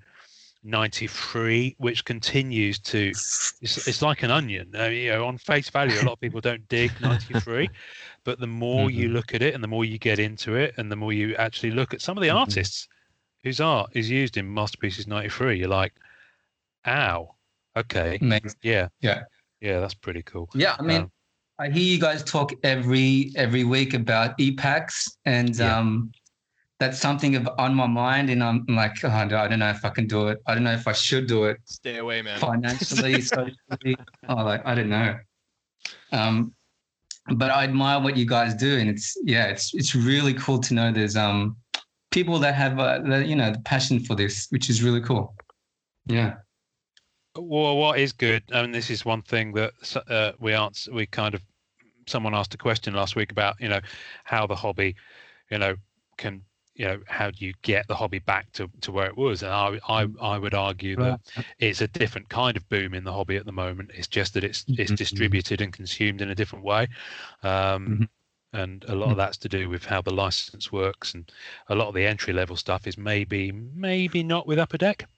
93 0.66 1.76
which 1.76 2.06
continues 2.06 2.78
to 2.78 3.08
it's, 3.08 3.86
it's 3.86 4.00
like 4.00 4.22
an 4.22 4.30
onion 4.30 4.72
uh, 4.74 4.84
you 4.84 5.10
know 5.10 5.26
on 5.26 5.36
face 5.36 5.68
value 5.68 6.00
a 6.00 6.04
lot 6.04 6.12
of 6.12 6.20
people 6.20 6.40
don't 6.40 6.66
dig 6.68 6.90
93 7.02 7.68
but 8.24 8.40
the 8.40 8.46
more 8.46 8.90
you 8.90 9.08
look 9.08 9.34
at 9.34 9.42
it 9.42 9.54
and 9.54 9.62
the 9.62 9.68
more 9.68 9.84
you 9.84 9.98
get 9.98 10.18
into 10.18 10.56
it 10.56 10.74
and 10.78 10.90
the 10.90 10.96
more 10.96 11.12
you 11.12 11.34
actually 11.36 11.70
look 11.70 11.94
at 11.94 12.00
some 12.02 12.16
of 12.16 12.22
the 12.22 12.28
Mhm. 12.28 12.36
artists 12.36 12.88
whose 13.42 13.60
art 13.60 13.90
is 13.94 14.10
used 14.10 14.36
in 14.36 14.52
masterpieces 14.52 15.06
93 15.06 15.58
you're 15.58 15.68
like 15.68 15.92
ow 16.86 17.34
okay 17.76 18.18
Amazing. 18.20 18.52
yeah 18.62 18.88
Yeah. 19.00 19.24
yeah 19.60 19.80
that's 19.80 19.94
pretty 19.94 20.22
cool 20.22 20.48
Yeah, 20.54 20.76
I 20.78 20.82
mean, 20.82 21.02
Um, 21.02 21.12
I 21.58 21.68
hear 21.70 21.82
you 21.82 22.00
guys 22.00 22.24
talk 22.24 22.52
every 22.64 23.30
every 23.36 23.62
week 23.64 23.94
about 23.94 24.36
ePacks, 24.38 25.16
and 25.24 25.54
Yeah. 25.56 25.78
um, 25.78 26.10
that's 26.80 26.98
something 26.98 27.36
of, 27.36 27.48
on 27.58 27.72
my 27.76 27.86
mind, 27.86 28.28
and 28.30 28.42
I'm 28.42 28.64
like, 28.66 29.04
oh, 29.04 29.08
I 29.08 29.24
don't 29.26 29.38
I 29.38 29.46
don't 29.46 29.60
know 29.60 29.70
if 29.70 29.84
I 29.84 29.90
can 29.90 30.08
do 30.08 30.26
it. 30.28 30.42
I 30.46 30.54
don't 30.54 30.64
know 30.64 30.72
if 30.72 30.88
I 30.88 30.92
should 30.92 31.28
do 31.28 31.44
it 31.44 31.58
Stay 31.64 31.98
away, 31.98 32.22
man. 32.22 32.40
financially, 32.40 33.20
socially. 33.36 33.96
Oh, 34.28 34.34
like 34.42 34.66
I 34.66 34.74
don't 34.74 34.88
know. 34.88 35.16
Um, 36.10 36.54
but 37.32 37.50
I 37.50 37.64
admire 37.64 38.00
what 38.00 38.16
you 38.16 38.26
guys 38.26 38.54
do, 38.54 38.78
and 38.78 38.88
it's 38.88 39.16
yeah, 39.24 39.46
it's 39.46 39.74
it's 39.74 39.94
really 39.94 40.34
cool 40.34 40.58
to 40.60 40.74
know 40.74 40.92
there's 40.92 41.16
um 41.16 41.56
people 42.10 42.38
that 42.38 42.54
have 42.54 42.78
uh, 42.78 43.00
the, 43.00 43.24
you 43.24 43.34
know 43.34 43.50
the 43.50 43.60
passion 43.60 44.00
for 44.00 44.14
this, 44.14 44.46
which 44.50 44.68
is 44.68 44.82
really 44.82 45.00
cool. 45.00 45.34
Yeah. 46.06 46.34
Well, 47.36 47.76
what 47.76 47.98
is 47.98 48.12
good, 48.12 48.44
I 48.52 48.60
and 48.60 48.74
this 48.74 48.90
is 48.90 49.04
one 49.04 49.22
thing 49.22 49.52
that 49.54 49.72
uh, 50.08 50.32
we 50.38 50.52
answer. 50.52 50.92
We 50.92 51.06
kind 51.06 51.34
of 51.34 51.42
someone 52.06 52.34
asked 52.34 52.54
a 52.54 52.58
question 52.58 52.94
last 52.94 53.16
week 53.16 53.32
about 53.32 53.56
you 53.58 53.68
know 53.68 53.80
how 54.24 54.46
the 54.46 54.54
hobby, 54.54 54.94
you 55.50 55.58
know, 55.58 55.76
can 56.18 56.42
you 56.74 56.86
know 56.86 57.00
how 57.06 57.30
do 57.30 57.44
you 57.44 57.54
get 57.62 57.86
the 57.88 57.94
hobby 57.96 58.18
back 58.18 58.50
to, 58.52 58.68
to 58.82 58.92
where 58.92 59.06
it 59.06 59.16
was? 59.16 59.42
And 59.42 59.52
I 59.52 59.78
I, 59.88 60.06
I 60.20 60.38
would 60.38 60.54
argue 60.54 60.96
that 60.98 61.16
it's 61.58 61.80
a 61.80 61.88
different 61.88 62.28
kind 62.28 62.56
of 62.56 62.68
boom 62.68 62.94
in 62.94 63.04
the 63.04 63.12
hobby 63.12 63.36
at 63.36 63.46
the 63.46 63.52
moment. 63.52 63.90
It's 63.94 64.08
just 64.08 64.34
that 64.34 64.44
it's 64.44 64.66
it's 64.76 64.92
Mhm. 65.10 65.34
distributed 65.34 65.60
and 65.60 65.72
consumed 65.72 66.20
in 66.20 66.30
a 66.30 66.34
different 66.34 66.64
way. 66.64 66.88
Um, 67.42 68.00
Mhm. 68.00 68.04
and 68.52 68.84
a 68.84 68.94
lot 68.94 69.10
of 69.10 69.16
that's 69.16 69.36
to 69.38 69.48
do 69.48 69.68
with 69.68 69.84
how 69.84 70.00
the 70.00 70.12
license 70.14 70.70
works 70.70 71.12
and 71.14 71.30
a 71.68 71.74
lot 71.74 71.88
of 71.88 71.94
the 71.94 72.06
entry 72.06 72.32
level 72.32 72.56
stuff 72.56 72.86
is 72.86 72.96
maybe 72.96 73.50
maybe 73.52 74.22
not 74.22 74.46
with 74.46 74.58
upper 74.60 74.78
deck 74.78 75.08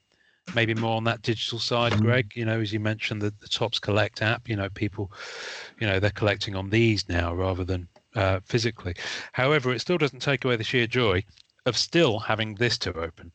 maybe 0.53 0.73
more 0.73 0.95
on 0.97 1.03
that 1.03 1.21
digital 1.21 1.59
side 1.59 1.97
Mhm. 1.97 1.99
greg 1.99 2.31
you 2.35 2.45
know 2.45 2.59
as 2.59 2.73
you 2.73 2.79
mentioned 2.79 3.21
the, 3.21 3.31
the 3.41 3.47
Topps 3.47 3.79
collect 3.79 4.21
app 4.21 4.49
you 4.49 4.55
know 4.55 4.69
people 4.69 5.11
you 5.79 5.87
know 5.87 5.99
they're 5.99 6.11
collecting 6.11 6.55
on 6.55 6.69
these 6.69 7.07
now 7.09 7.33
rather 7.33 7.63
than 7.63 7.87
uh, 8.15 8.39
physically 8.45 8.95
however 9.33 9.71
it 9.73 9.79
still 9.79 9.97
doesn't 9.97 10.21
take 10.21 10.45
away 10.45 10.55
the 10.55 10.63
sheer 10.63 10.87
joy 10.87 11.23
of 11.67 11.77
still 11.77 12.19
having 12.19 12.55
this 12.55 12.77
to 12.79 12.93
open 12.93 13.31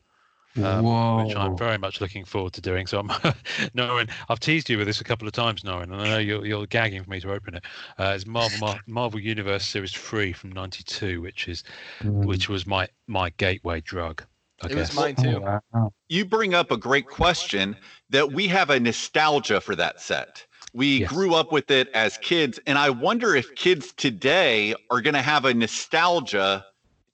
um, 0.56 0.84
Whoa. 0.84 1.24
which 1.24 1.36
I'm 1.36 1.56
very 1.56 1.78
much 1.78 2.00
looking 2.00 2.24
forward 2.24 2.52
to 2.54 2.60
doing. 2.60 2.86
So, 2.86 2.98
I'm, 3.00 3.08
Norrin, 3.74 4.10
I've 4.28 4.40
teased 4.40 4.68
you 4.68 4.78
with 4.78 4.86
this 4.86 5.00
a 5.00 5.04
couple 5.04 5.26
of 5.26 5.32
times, 5.32 5.62
Norrin, 5.62 5.84
and 5.84 5.96
I 5.96 6.08
know 6.10 6.18
you're, 6.18 6.44
you're 6.44 6.66
gagging 6.66 7.02
for 7.02 7.10
me 7.10 7.20
to 7.20 7.32
open 7.32 7.54
it. 7.54 7.64
Uh, 7.98 8.12
it's 8.14 8.26
Marvel 8.26 8.58
Mar- 8.58 8.80
Marvel 8.86 9.20
Universe 9.20 9.64
Series 9.64 9.92
Three 9.92 10.32
from 10.32 10.52
'92, 10.52 11.20
which 11.20 11.48
is 11.48 11.64
Mm. 12.02 12.26
which 12.26 12.48
was 12.48 12.66
my 12.66 12.88
my 13.06 13.30
gateway 13.30 13.80
drug. 13.80 14.24
I 14.62 14.66
It 14.68 14.74
was 14.74 14.88
guess. 14.88 14.96
mine 14.96 15.14
Oh, 15.18 15.22
too. 15.22 15.40
wow. 15.72 15.92
you 16.08 16.24
bring 16.24 16.54
up 16.54 16.70
a 16.70 16.76
great 16.76 17.06
question 17.06 17.76
that 18.10 18.32
we 18.32 18.48
have 18.48 18.70
a 18.70 18.78
nostalgia 18.80 19.60
for 19.60 19.76
that 19.76 20.00
set. 20.00 20.44
We 20.74 21.00
Yes. 21.00 21.10
grew 21.10 21.34
up 21.34 21.52
with 21.52 21.70
it 21.70 21.88
as 21.94 22.18
kids, 22.18 22.58
and 22.66 22.78
I 22.78 22.90
wonder 22.90 23.34
if 23.36 23.54
kids 23.54 23.92
today 23.92 24.74
are 24.90 25.00
going 25.00 25.14
to 25.14 25.22
have 25.22 25.44
a 25.44 25.54
nostalgia 25.54 26.64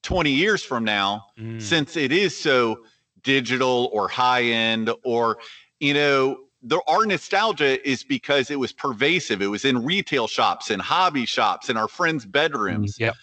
20 0.03 0.31
years 0.31 0.63
from 0.63 0.85
now 0.85 1.25
Mm. 1.39 1.61
since 1.61 1.97
it 1.97 2.13
is 2.13 2.37
so 2.37 2.81
digital 3.23 3.91
or 3.93 4.09
high 4.09 4.43
end 4.43 4.91
or 5.05 5.39
you 5.81 5.95
know 5.95 6.39
the 6.63 6.81
our 6.89 7.05
nostalgia 7.07 7.87
is 7.89 8.03
because 8.03 8.51
it 8.51 8.59
was 8.59 8.73
pervasive 8.73 9.43
it 9.43 9.47
was 9.47 9.65
in 9.65 9.85
retail 9.85 10.27
shops 10.27 10.71
and 10.71 10.81
hobby 10.83 11.27
shops 11.27 11.69
in 11.69 11.77
our 11.77 11.89
friends 11.89 12.25
bedrooms 12.27 12.97
Yep. 12.99 13.15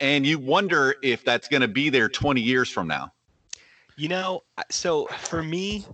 and 0.00 0.26
you 0.26 0.38
wonder 0.38 0.94
if 1.02 1.24
that's 1.24 1.48
going 1.48 1.60
to 1.60 1.68
be 1.68 1.88
there 1.90 2.08
20 2.08 2.40
years 2.40 2.68
from 2.70 2.86
now 2.88 3.12
You 3.96 4.08
know, 4.08 4.42
so 4.70 5.06
for 5.06 5.42
me, 5.42 5.84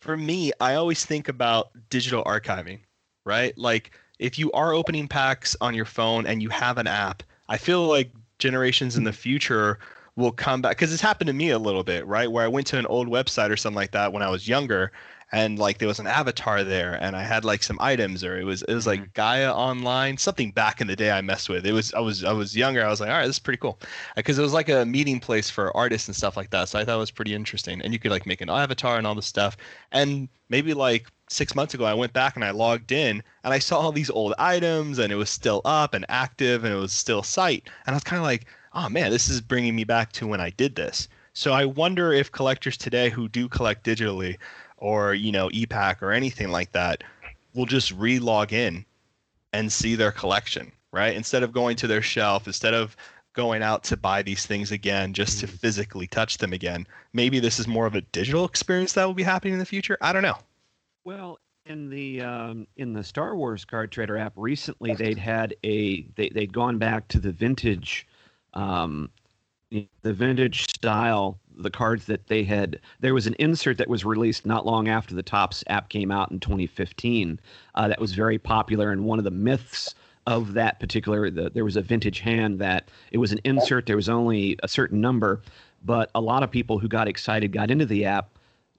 for 0.00 0.16
me, 0.16 0.52
I 0.60 0.74
always 0.74 1.04
think 1.06 1.28
about 1.28 1.70
digital 1.88 2.24
archiving, 2.24 2.80
right? 3.24 3.56
Like 3.56 3.92
if 4.18 4.38
you 4.38 4.50
are 4.52 4.72
opening 4.72 5.06
packs 5.08 5.56
on 5.60 5.74
your 5.74 5.84
phone 5.84 6.26
and 6.26 6.42
you 6.42 6.48
have 6.50 6.76
an 6.78 6.86
app, 6.88 7.22
I 7.48 7.56
feel 7.56 7.86
like 7.86 8.10
generations 8.40 8.96
in 8.96 9.04
the 9.04 9.10
hmm. 9.10 9.16
future 9.16 9.78
will 10.16 10.32
come 10.32 10.60
back 10.60 10.72
because 10.72 10.92
it's 10.92 11.02
happened 11.02 11.28
to 11.28 11.34
me 11.34 11.50
a 11.50 11.58
little 11.58 11.84
bit, 11.84 12.06
right? 12.06 12.30
Where 12.30 12.44
I 12.44 12.48
went 12.48 12.66
to 12.68 12.78
an 12.78 12.86
old 12.86 13.08
website 13.08 13.50
or 13.50 13.56
something 13.56 13.76
like 13.76 13.92
that 13.92 14.12
when 14.12 14.22
I 14.22 14.28
was 14.28 14.48
younger 14.48 14.92
and 15.32 15.58
like 15.58 15.78
there 15.78 15.88
was 15.88 16.00
an 16.00 16.06
avatar 16.06 16.64
there 16.64 16.94
and 17.00 17.14
I 17.14 17.22
had 17.22 17.44
like 17.44 17.62
some 17.62 17.78
items 17.80 18.24
or 18.24 18.38
it 18.38 18.44
was 18.44 18.62
it 18.62 18.74
was 18.74 18.86
like 18.86 19.00
mm-hmm. 19.00 19.10
Gaia 19.14 19.52
online, 19.52 20.16
something 20.16 20.50
back 20.50 20.80
in 20.80 20.86
the 20.88 20.96
day 20.96 21.10
I 21.12 21.20
messed 21.20 21.48
with. 21.48 21.64
It 21.64 21.72
was 21.72 21.94
I 21.94 22.00
was 22.00 22.24
I 22.24 22.32
was 22.32 22.56
younger. 22.56 22.84
I 22.84 22.88
was 22.88 23.00
like, 23.00 23.10
all 23.10 23.16
right, 23.16 23.26
this 23.26 23.36
is 23.36 23.40
pretty 23.40 23.58
cool 23.58 23.78
uh, 23.82 23.86
because 24.16 24.38
it 24.38 24.42
was 24.42 24.52
like 24.52 24.68
a 24.68 24.84
meeting 24.84 25.20
place 25.20 25.48
for 25.48 25.76
artists 25.76 26.08
and 26.08 26.16
stuff 26.16 26.36
like 26.36 26.50
that. 26.50 26.68
So 26.68 26.78
I 26.78 26.84
thought 26.84 26.96
it 26.96 27.00
was 27.00 27.12
pretty 27.12 27.34
interesting. 27.34 27.80
And 27.82 27.92
you 27.92 27.98
could 27.98 28.10
like 28.10 28.26
make 28.26 28.40
an 28.40 28.50
avatar 28.50 28.98
and 28.98 29.06
all 29.06 29.14
this 29.14 29.26
stuff. 29.26 29.56
And 29.92 30.28
maybe 30.48 30.74
like 30.74 31.06
six 31.30 31.54
months 31.54 31.74
ago, 31.74 31.84
I 31.84 31.94
went 31.94 32.12
back 32.12 32.36
and 32.36 32.44
I 32.44 32.50
logged 32.50 32.92
in 32.92 33.22
and 33.44 33.54
I 33.54 33.58
saw 33.58 33.78
all 33.78 33.92
these 33.92 34.10
old 34.10 34.34
items 34.38 34.98
and 34.98 35.12
it 35.12 35.16
was 35.16 35.30
still 35.30 35.62
up 35.64 35.94
and 35.94 36.04
active 36.08 36.64
and 36.64 36.74
it 36.74 36.78
was 36.78 36.92
still 36.92 37.22
site. 37.22 37.68
And 37.86 37.94
I 37.94 37.96
was 37.96 38.04
kind 38.04 38.18
of 38.18 38.24
like, 38.24 38.46
oh 38.74 38.88
man, 38.88 39.10
this 39.10 39.28
is 39.28 39.40
bringing 39.40 39.74
me 39.74 39.84
back 39.84 40.12
to 40.12 40.26
when 40.26 40.40
I 40.40 40.50
did 40.50 40.74
this. 40.74 41.08
So 41.32 41.52
I 41.52 41.64
wonder 41.64 42.12
if 42.12 42.32
collectors 42.32 42.76
today 42.76 43.08
who 43.08 43.28
do 43.28 43.48
collect 43.48 43.86
digitally 43.86 44.36
or, 44.76 45.14
you 45.14 45.32
know, 45.32 45.48
ePack 45.50 46.02
or 46.02 46.12
anything 46.12 46.50
like 46.50 46.72
that 46.72 47.04
will 47.54 47.66
just 47.66 47.92
re-log 47.92 48.52
in 48.52 48.84
and 49.52 49.72
see 49.72 49.94
their 49.94 50.12
collection, 50.12 50.72
right? 50.92 51.14
Instead 51.14 51.42
of 51.42 51.52
going 51.52 51.76
to 51.76 51.86
their 51.86 52.02
shelf, 52.02 52.46
instead 52.46 52.74
of 52.74 52.96
going 53.32 53.62
out 53.62 53.84
to 53.84 53.96
buy 53.96 54.22
these 54.22 54.44
things 54.44 54.72
again 54.72 55.12
just 55.12 55.38
to 55.40 55.46
mm. 55.46 55.50
physically 55.50 56.06
touch 56.06 56.38
them 56.38 56.52
again. 56.52 56.86
Maybe 57.12 57.38
this 57.38 57.60
is 57.60 57.68
more 57.68 57.86
of 57.86 57.94
a 57.94 58.00
digital 58.00 58.44
experience 58.44 58.92
that 58.94 59.04
will 59.04 59.14
be 59.14 59.22
happening 59.22 59.52
in 59.52 59.60
the 59.60 59.64
future. 59.64 59.96
I 60.00 60.12
don't 60.12 60.22
know. 60.22 60.38
Well, 61.04 61.38
in 61.66 61.88
the 61.88 62.20
um, 62.22 62.66
in 62.76 62.92
the 62.92 63.04
Star 63.04 63.36
Wars 63.36 63.64
card 63.64 63.90
trader 63.90 64.16
app 64.18 64.32
recently, 64.36 64.94
they'd 64.94 65.18
had 65.18 65.54
a 65.64 66.02
they 66.16 66.28
they'd 66.30 66.52
gone 66.52 66.78
back 66.78 67.08
to 67.08 67.18
the 67.18 67.32
vintage, 67.32 68.06
um, 68.54 69.10
the 69.70 70.12
vintage 70.12 70.68
style, 70.68 71.38
the 71.56 71.70
cards 71.70 72.06
that 72.06 72.26
they 72.26 72.44
had. 72.44 72.80
There 73.00 73.14
was 73.14 73.26
an 73.26 73.34
insert 73.38 73.78
that 73.78 73.88
was 73.88 74.04
released 74.04 74.44
not 74.44 74.66
long 74.66 74.88
after 74.88 75.14
the 75.14 75.22
Topps 75.22 75.64
app 75.68 75.88
came 75.88 76.10
out 76.10 76.30
in 76.30 76.40
2015. 76.40 77.40
Uh, 77.74 77.88
that 77.88 78.00
was 78.00 78.12
very 78.12 78.38
popular, 78.38 78.90
and 78.90 79.04
one 79.04 79.18
of 79.18 79.24
the 79.24 79.30
myths 79.30 79.94
of 80.26 80.52
that 80.52 80.78
particular 80.80 81.30
the, 81.30 81.48
there 81.50 81.64
was 81.64 81.76
a 81.76 81.82
vintage 81.82 82.20
hand 82.20 82.58
that 82.58 82.90
it 83.10 83.18
was 83.18 83.32
an 83.32 83.40
insert. 83.44 83.86
There 83.86 83.96
was 83.96 84.10
only 84.10 84.58
a 84.62 84.68
certain 84.68 85.00
number, 85.00 85.40
but 85.82 86.10
a 86.14 86.20
lot 86.20 86.42
of 86.42 86.50
people 86.50 86.78
who 86.78 86.88
got 86.88 87.08
excited 87.08 87.52
got 87.52 87.70
into 87.70 87.86
the 87.86 88.04
app 88.04 88.28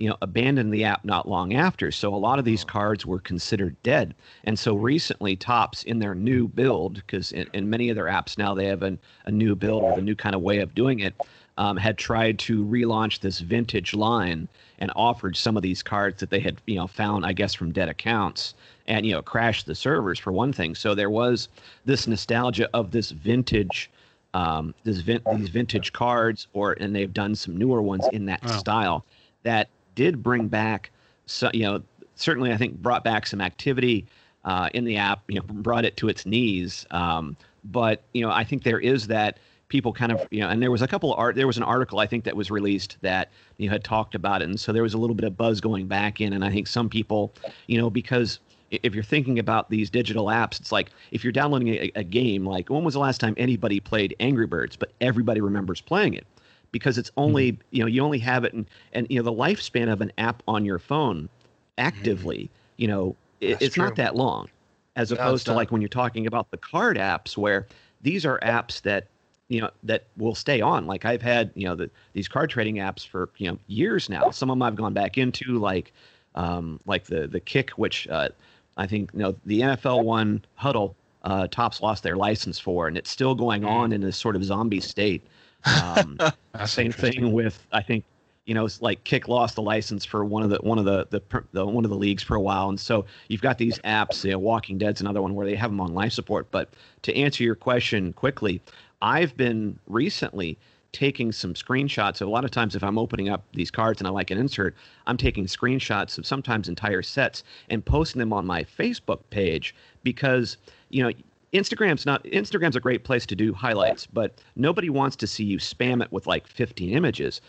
you 0.02 0.10
know, 0.10 0.18
abandoned 0.24 0.74
the 0.74 0.84
app 0.84 1.06
not 1.06 1.30
long 1.30 1.54
after. 1.54 1.92
So 1.92 2.14
a 2.14 2.18
lot 2.18 2.40
of 2.40 2.46
these 2.46 2.64
cards 2.64 3.06
were 3.06 3.20
considered 3.20 3.76
dead. 3.84 4.16
And 4.46 4.58
so 4.58 4.74
recently, 4.74 5.36
Topps 5.36 5.84
in 5.84 6.00
their 6.00 6.16
new 6.16 6.48
build, 6.48 6.96
because 6.96 7.32
in, 7.32 7.48
in 7.54 7.70
many 7.70 7.90
of 7.90 7.96
their 7.96 8.06
apps 8.06 8.36
now 8.36 8.56
they 8.56 8.66
have 8.66 8.82
an, 8.82 8.98
a 9.26 9.32
new 9.32 9.56
build 9.56 9.86
with 9.86 9.98
a 10.00 10.02
new 10.02 10.16
kind 10.16 10.34
of 10.34 10.42
way 10.42 10.58
of 10.58 10.74
doing 10.74 11.02
it, 11.02 11.14
um, 11.58 11.78
had 11.78 12.00
tried 12.00 12.40
to 12.40 12.66
relaunch 12.66 13.20
this 13.20 13.42
vintage 13.42 13.94
line 13.94 14.48
and 14.80 14.92
offered 14.96 15.38
some 15.38 15.56
of 15.56 15.62
these 15.62 15.84
cards 15.84 16.20
that 16.20 16.32
they 16.32 16.40
had, 16.40 16.58
you 16.66 16.78
know, 16.78 16.88
found, 16.88 17.24
I 17.24 17.34
guess, 17.34 17.54
from 17.54 17.72
dead 17.72 17.88
accounts 17.88 18.56
and, 18.88 19.06
you 19.06 19.12
know, 19.12 19.22
crashed 19.22 19.68
the 19.68 19.76
servers 19.76 20.18
for 20.18 20.32
one 20.32 20.52
thing. 20.52 20.74
So 20.74 20.96
there 20.96 21.12
was 21.12 21.48
this 21.86 22.08
nostalgia 22.08 22.68
of 22.74 22.90
this 22.90 23.12
vintage. 23.12 23.92
Um, 24.34 24.74
this 24.86 25.02
vin- 25.02 25.22
these 25.28 25.50
vintage 25.50 25.92
cards, 25.92 26.48
or 26.54 26.72
and 26.80 26.96
they've 26.96 27.14
done 27.14 27.36
some 27.36 27.58
newer 27.58 27.82
ones 27.82 28.08
in 28.08 28.26
that 28.28 28.42
Wow. 28.42 28.58
style 28.60 29.06
that 29.44 29.68
did 29.96 30.22
bring 30.24 30.48
back 30.48 30.92
so 31.26 31.50
you 31.54 31.64
know 31.64 31.82
certainly 32.16 32.52
i 32.52 32.58
think 32.58 32.76
brought 32.82 33.04
back 33.04 33.26
some 33.26 33.42
activity 33.42 34.06
uh, 34.44 34.70
in 34.74 34.86
the 34.86 34.98
app 34.98 35.22
you 35.28 35.36
know 35.36 35.42
brought 35.42 35.86
it 35.86 35.96
to 35.98 36.10
its 36.10 36.26
knees. 36.26 36.86
Um, 36.92 37.38
but 37.64 38.02
you 38.14 38.24
know 38.24 38.32
i 38.32 38.44
think 38.44 38.64
there 38.64 38.80
is 38.80 39.08
that 39.08 39.38
people 39.68 39.94
kind 39.94 40.12
of 40.12 40.28
you 40.32 40.40
know 40.40 40.50
and 40.50 40.62
there 40.62 40.72
was 40.72 40.82
a 40.82 40.88
couple 40.88 41.14
of 41.14 41.20
art 41.20 41.36
there 41.36 41.48
was 41.48 41.58
an 41.58 41.64
article 41.64 42.00
i 42.00 42.08
think 42.08 42.24
that 42.24 42.36
was 42.36 42.50
released 42.50 42.98
that 43.02 43.30
you 43.58 43.68
know 43.68 43.72
had 43.72 43.84
talked 43.84 44.16
about 44.16 44.42
it. 44.42 44.50
And 44.50 44.60
so 44.60 44.74
there 44.74 44.84
was 44.84 44.94
a 44.94 44.98
little 44.98 45.16
bit 45.16 45.26
of 45.26 45.38
buzz 45.38 45.62
going 45.62 45.88
back 45.88 46.20
in. 46.20 46.34
And 46.34 46.44
i 46.44 46.52
think 46.52 46.68
some 46.68 46.90
people 46.90 47.34
you 47.68 47.78
know 47.78 47.90
because 47.90 48.40
if 48.72 48.96
you're 48.96 49.04
thinking 49.04 49.38
about 49.38 49.70
these 49.70 49.90
digital 49.90 50.26
apps 50.26 50.60
it's 50.60 50.72
like 50.72 50.92
if 51.12 51.24
you're 51.24 51.34
downloading 51.34 51.68
a, 51.70 51.92
a 51.96 52.04
game 52.04 52.46
like 52.46 52.70
when 52.70 52.84
was 52.84 52.94
the 52.96 53.00
last 53.00 53.20
time 53.20 53.34
anybody 53.38 53.80
played 53.80 54.16
angry 54.20 54.48
birds 54.48 54.76
but 54.76 54.92
everybody 55.02 55.40
remembers 55.42 55.82
playing 55.82 56.14
it 56.14 56.26
because 56.72 56.98
it's 56.98 57.12
only 57.18 57.58
you 57.72 57.82
know 57.82 57.88
you 57.88 58.02
only 58.02 58.20
have 58.20 58.44
it 58.44 58.54
and 58.54 58.70
and 58.94 59.08
you 59.10 59.18
know 59.18 59.24
the 59.24 59.32
lifespan 59.38 59.92
of 59.92 60.02
an 60.02 60.12
app 60.18 60.44
on 60.48 60.66
your 60.66 60.80
phone 60.80 61.30
actively 61.78 62.50
you 62.78 62.88
know 62.88 63.16
it, 63.40 63.62
it's 63.62 63.76
true. 63.76 63.84
not 63.86 63.96
that 63.96 64.16
long 64.16 64.48
as 64.96 65.12
No, 65.12 65.18
opposed 65.18 65.46
to 65.46 65.54
like 65.54 65.72
when 65.72 65.82
you're 65.82 65.90
talking 65.90 66.28
about 66.28 66.52
the 66.52 66.58
card 66.58 66.98
apps 66.98 67.38
where 67.38 67.68
these 68.02 68.26
are 68.26 68.40
apps 68.40 68.82
that 68.82 69.08
you 69.48 69.62
know 69.62 69.70
that 69.84 70.06
will 70.18 70.36
stay 70.36 70.62
on. 70.62 70.88
Like 70.88 71.06
i've 71.06 71.22
had 71.22 71.52
you 71.56 71.66
know 71.68 71.76
the, 71.76 71.90
these 72.14 72.28
card 72.28 72.50
trading 72.50 72.76
apps 72.76 73.06
for 73.06 73.30
you 73.38 73.52
know 73.52 73.58
years 73.68 74.10
now. 74.10 74.32
Some 74.32 74.50
of 74.50 74.56
them 74.56 74.64
i've 74.64 74.76
gone 74.76 74.94
back 74.94 75.18
into 75.18 75.60
like 75.60 75.94
um 76.36 76.80
like 76.86 77.06
the 77.06 77.28
the 77.28 77.40
kick 77.40 77.72
which 77.72 78.08
uh 78.08 78.30
i 78.78 78.88
think 78.88 79.12
you 79.14 79.20
know 79.20 79.36
the 79.46 79.62
nfl 79.62 80.04
one 80.04 80.44
huddle 80.56 80.96
uh 81.24 81.48
Topps 81.48 81.82
lost 81.82 82.04
their 82.04 82.16
license 82.16 82.58
for 82.58 82.88
and 82.88 82.98
it's 82.98 83.10
still 83.10 83.36
going 83.36 83.66
on 83.66 83.92
in 83.92 84.02
this 84.02 84.18
sort 84.18 84.36
of 84.38 84.44
zombie 84.46 84.80
state 84.80 85.28
um 85.66 86.18
same 86.66 86.92
thing 86.92 87.32
with 87.32 87.66
I 87.72 87.82
think 87.82 88.04
you 88.46 88.54
know 88.54 88.66
it's 88.66 88.82
like 88.82 89.04
Kick 89.04 89.28
lost 89.28 89.56
the 89.56 89.62
license 89.62 90.06
for 90.06 90.26
one 90.26 90.44
of 90.44 90.50
the 90.50 90.58
one 90.58 90.78
of 90.78 90.86
the, 90.86 91.08
the 91.10 91.44
the 91.54 91.66
one 91.66 91.86
of 91.86 91.92
the 91.92 91.98
leagues 91.98 92.24
for 92.24 92.36
a 92.36 92.42
while, 92.42 92.70
and 92.70 92.80
so 92.80 93.06
you've 93.28 93.42
got 93.42 93.58
these 93.58 93.80
apps. 93.80 94.24
You 94.24 94.32
know, 94.32 94.40
Walking 94.40 94.78
Dead's 94.78 95.02
another 95.02 95.22
one 95.22 95.36
where 95.36 95.46
they 95.46 95.56
have 95.56 95.72
them 95.72 95.80
on 95.80 95.94
life 95.94 96.14
support. 96.14 96.50
But 96.52 96.70
to 97.04 97.16
answer 97.16 97.44
your 97.44 97.56
question 97.56 98.14
quickly, 98.14 98.62
I've 99.02 99.38
been 99.38 99.78
recently 99.88 100.58
taking 100.92 101.32
some 101.32 101.54
screenshots. 101.54 102.22
A 102.22 102.26
lot 102.26 102.44
of 102.44 102.52
times, 102.52 102.76
if 102.76 102.84
I'm 102.84 102.98
opening 102.98 103.30
up 103.30 103.44
these 103.54 103.72
cards 103.72 104.02
and 104.02 104.08
I 104.08 104.12
like 104.12 104.32
an 104.32 104.38
insert, 104.38 104.76
I'm 105.08 105.18
taking 105.18 105.46
screenshots 105.46 106.18
of 106.18 106.26
sometimes 106.26 106.68
entire 106.68 107.02
sets 107.02 107.44
and 107.70 107.86
posting 107.86 108.20
them 108.20 108.34
on 108.34 108.46
my 108.46 108.64
Facebook 108.64 109.20
page 109.30 109.76
because 110.04 110.58
you 110.90 111.04
know 111.04 111.12
Instagram's 111.54 112.06
not 112.06 112.24
Instagram's 112.26 112.76
a 112.76 112.80
great 112.80 113.04
place 113.04 113.26
to 113.26 113.36
do 113.36 113.54
highlights, 113.54 114.08
but 114.08 114.42
nobody 114.56 114.90
wants 114.90 115.16
to 115.18 115.28
see 115.28 115.44
you 115.44 115.58
spam 115.58 116.02
it 116.02 116.12
with 116.12 116.28
like 116.28 116.48
15 116.48 116.92
images. 116.92 117.42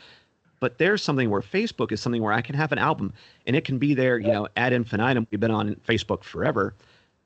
But 0.61 0.79
there's 0.79 1.03
something 1.03 1.31
where 1.31 1.41
Facebook 1.41 1.93
is 1.93 2.01
something 2.01 2.23
where 2.23 2.33
I 2.33 2.41
can 2.41 2.55
have 2.55 2.73
an 2.73 2.79
album 2.79 3.13
and 3.47 3.57
it 3.57 3.65
can 3.65 3.79
be 3.79 3.95
there, 3.95 4.19
you 4.19 4.29
know, 4.29 4.49
ad 4.57 4.73
infinitum. 4.73 5.27
We've 5.31 5.41
been 5.41 5.51
on 5.51 5.75
Facebook 5.87 6.23
forever, 6.23 6.75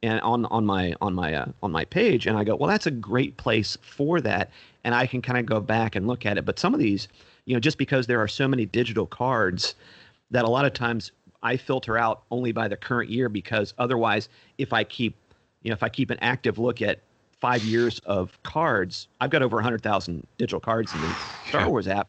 and 0.02 0.20
on 0.20 0.46
on 0.46 0.64
my 0.64 0.94
on 1.00 1.14
my 1.14 1.34
uh, 1.34 1.46
on 1.62 1.72
my 1.72 1.84
page, 1.84 2.26
and 2.26 2.36
I 2.36 2.44
go, 2.44 2.56
well, 2.56 2.68
that's 2.68 2.86
a 2.86 2.90
great 2.90 3.36
place 3.36 3.76
for 3.82 4.20
that, 4.20 4.50
and 4.84 4.94
I 4.94 5.06
can 5.06 5.22
kind 5.22 5.38
of 5.38 5.46
go 5.46 5.60
back 5.60 5.96
and 5.96 6.06
look 6.06 6.26
at 6.26 6.38
it. 6.38 6.44
But 6.44 6.58
some 6.58 6.74
of 6.74 6.80
these, 6.80 7.08
you 7.44 7.54
know, 7.54 7.60
just 7.60 7.78
because 7.78 8.06
there 8.06 8.20
are 8.20 8.28
so 8.28 8.46
many 8.46 8.66
digital 8.66 9.06
cards, 9.06 9.74
that 10.30 10.44
a 10.44 10.48
lot 10.50 10.64
of 10.64 10.72
times 10.72 11.12
I 11.42 11.56
filter 11.56 11.96
out 11.96 12.22
only 12.30 12.52
by 12.52 12.68
the 12.68 12.76
current 12.76 13.10
year 13.10 13.28
because 13.28 13.74
otherwise, 13.78 14.28
if 14.58 14.72
I 14.72 14.84
keep, 14.84 15.14
you 15.62 15.70
know, 15.70 15.74
if 15.74 15.82
I 15.82 15.88
keep 15.88 16.10
an 16.10 16.18
active 16.20 16.58
look 16.58 16.82
at 16.82 17.00
five 17.40 17.62
years 17.64 17.98
of 18.00 18.42
cards, 18.42 19.08
I've 19.20 19.30
got 19.30 19.42
over 19.42 19.56
100,000 19.56 20.26
digital 20.38 20.60
cards 20.60 20.92
in 20.94 21.00
the 21.00 21.16
Star 21.48 21.68
Wars 21.68 21.88
app. 21.88 22.08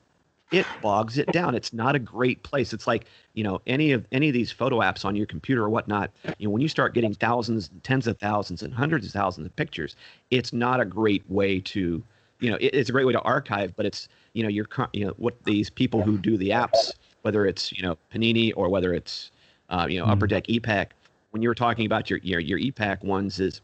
It 0.52 0.66
bogs 0.82 1.18
it 1.18 1.30
down. 1.34 1.56
It's 1.56 1.74
not 1.74 1.95
a 1.95 2.00
great 2.00 2.41
place. 2.43 2.72
It's 2.72 2.88
like 2.88 3.06
you 3.34 3.43
know 3.43 3.60
any 3.68 3.91
of 3.91 4.06
any 4.14 4.30
of 4.30 4.34
these 4.34 4.50
photo 4.50 4.80
apps 4.80 5.04
on 5.04 5.14
your 5.14 5.26
computer 5.26 5.62
or 5.64 5.70
whatnot. 5.70 6.10
You 6.38 6.48
know 6.48 6.52
when 6.52 6.62
you 6.62 6.70
start 6.70 6.93
getting 6.93 7.14
thousands, 7.14 7.70
tens 7.84 8.08
of 8.08 8.18
thousands, 8.18 8.62
and 8.62 8.74
hundreds 8.74 9.06
of 9.06 9.12
thousands 9.12 9.45
of 9.45 9.54
pictures, 9.58 9.98
it's 10.32 10.54
not 10.54 10.80
a 10.80 10.86
great 10.86 11.30
way 11.30 11.60
to 11.60 12.02
you 12.39 12.50
know 12.50 12.56
it, 12.62 12.68
it's 12.68 12.89
a 12.89 12.93
great 12.93 13.06
way 13.06 13.12
to 13.12 13.22
archive, 13.22 13.76
but 13.76 13.86
it's 13.86 14.08
you 14.32 14.41
know 14.43 14.48
you're 14.48 14.68
you 14.93 15.06
know 15.06 15.14
what 15.18 15.36
these 15.43 15.70
people 15.70 16.02
who 16.02 16.18
do 16.18 16.38
the 16.38 16.52
apps, 16.52 16.93
whether 17.24 17.45
it's 17.45 17.74
you 17.74 17.84
know 17.84 17.98
Panini 18.14 18.54
or 18.56 18.70
whether 18.70 18.93
it's 18.93 19.32
uh, 19.70 19.86
you 19.89 20.00
know 20.00 20.06
Upper 20.06 20.28
Deck 20.28 20.48
ePack. 20.48 20.91
When 21.38 21.43
you 21.43 21.49
were 21.49 21.53
talking 21.53 21.85
about 21.85 22.09
your 22.09 22.17
your 22.23 22.39
your 22.39 22.57
ePack 22.57 23.03
ones, 23.03 23.39
is 23.39 23.61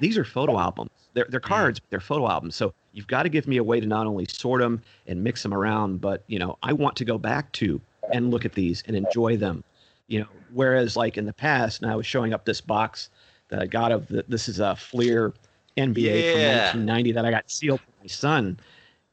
these 0.00 0.18
are 0.18 0.24
photo 0.24 0.58
albums. 0.58 0.90
They're 1.14 1.24
they're 1.28 1.38
mm-hmm. 1.38 1.54
cards, 1.54 1.78
but 1.78 1.88
they're 1.88 2.00
photo 2.00 2.28
albums. 2.28 2.56
So 2.56 2.74
you've 2.94 3.06
got 3.06 3.22
to 3.22 3.28
give 3.28 3.46
me 3.46 3.58
a 3.58 3.62
way 3.62 3.78
to 3.78 3.86
not 3.86 4.08
only 4.08 4.26
sort 4.26 4.60
them 4.60 4.82
and 5.06 5.22
mix 5.22 5.44
them 5.44 5.54
around, 5.54 6.00
but 6.00 6.24
you 6.26 6.40
know 6.40 6.58
I 6.64 6.72
want 6.72 6.96
to 6.96 7.04
go 7.04 7.18
back 7.18 7.52
to 7.52 7.80
and 8.12 8.32
look 8.32 8.44
at 8.44 8.54
these 8.54 8.82
and 8.88 8.96
enjoy 8.96 9.36
them. 9.36 9.62
You 10.08 10.22
know, 10.22 10.26
whereas 10.52 10.96
like 10.96 11.16
in 11.16 11.24
the 11.24 11.32
past, 11.32 11.80
and 11.80 11.92
I 11.92 11.94
was 11.94 12.06
showing 12.06 12.34
up 12.34 12.44
this 12.44 12.60
box 12.60 13.08
that 13.50 13.62
I 13.62 13.66
got 13.66 13.92
of 13.92 14.08
the, 14.08 14.24
this 14.26 14.48
is 14.48 14.58
a 14.58 14.74
Fleer 14.74 15.32
NBA 15.76 16.32
from 16.32 16.40
1990 16.40 17.12
that 17.12 17.24
I 17.24 17.30
got 17.30 17.48
sealed 17.48 17.78
for 17.78 17.92
my 18.00 18.08
son. 18.08 18.58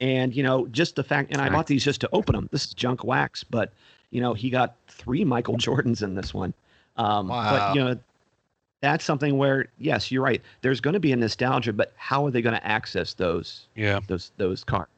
And 0.02 0.36
you 0.36 0.42
know, 0.42 0.66
just 0.70 0.96
the 0.96 1.04
fact, 1.04 1.32
and 1.32 1.44
I 1.44 1.50
bought 1.50 1.68
these 1.68 1.84
just 1.84 2.02
to 2.02 2.10
open 2.12 2.34
them. 2.34 2.50
This 2.52 2.66
is 2.66 2.74
junk 2.74 3.04
wax, 3.04 3.44
but 3.44 3.72
you 4.10 4.20
know, 4.20 4.34
he 4.34 4.50
got 4.50 4.78
three 4.88 5.24
Michael 5.24 5.58
Jordans 5.58 6.02
in 6.02 6.16
this 6.16 6.34
one. 6.34 6.56
Um, 7.00 7.28
Wow. 7.30 7.50
But 7.52 7.76
you 7.76 7.84
know, 7.84 8.00
that's 8.82 9.04
something 9.04 9.38
where 9.38 9.68
yes, 9.78 10.12
you're 10.12 10.24
right. 10.24 10.42
There's 10.62 10.80
going 10.82 10.94
to 10.94 11.00
be 11.00 11.12
a 11.12 11.16
nostalgia, 11.16 11.74
but 11.74 11.94
how 11.98 12.26
are 12.26 12.32
they 12.32 12.42
going 12.42 12.56
to 12.56 12.66
access 12.66 13.14
those 13.14 13.68
Yeah, 13.76 14.00
those 14.08 14.32
those 14.38 14.64
cards? 14.64 14.92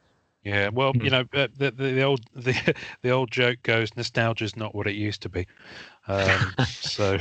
yeah. 0.44 0.68
Well, 0.68 0.92
Hmm. 0.92 1.04
you 1.04 1.10
know, 1.10 1.20
uh, 1.34 1.48
the, 1.56 1.70
the 1.70 1.84
the 1.92 2.02
old 2.02 2.20
the 2.34 2.74
the 3.02 3.10
old 3.10 3.30
joke 3.30 3.62
goes, 3.62 3.96
nostalgia 3.96 4.44
is 4.44 4.56
not 4.56 4.74
what 4.74 4.86
it 4.86 4.94
used 4.94 5.22
to 5.22 5.28
be. 5.28 5.46
Um, 6.08 6.52
so, 6.80 7.18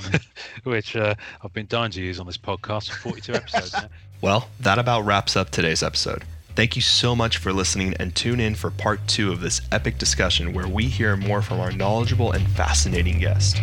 which 0.64 0.96
uh, 0.96 1.14
I've 1.42 1.52
been 1.52 1.66
dying 1.66 1.90
to 1.92 2.00
use 2.00 2.20
on 2.20 2.26
this 2.26 2.38
podcast 2.38 2.90
for 2.90 2.96
42 2.96 3.34
episodes 3.34 3.76
now. 3.76 3.88
Well, 4.22 4.48
that 4.60 4.78
about 4.78 5.06
wraps 5.06 5.34
up 5.34 5.48
today's 5.48 5.82
episode. 5.82 6.24
Thank 6.54 6.76
you 6.76 6.82
so 6.82 7.16
much 7.16 7.38
for 7.38 7.54
listening 7.54 7.94
and 7.98 8.14
tune 8.14 8.38
in 8.38 8.54
for 8.54 8.70
part 8.70 9.00
two 9.08 9.32
of 9.32 9.40
this 9.40 9.62
epic 9.72 9.96
discussion 9.96 10.52
where 10.52 10.68
we 10.68 10.84
hear 10.88 11.16
more 11.16 11.40
from 11.40 11.58
our 11.58 11.72
knowledgeable 11.72 12.30
and 12.32 12.46
fascinating 12.50 13.18
guest. 13.18 13.56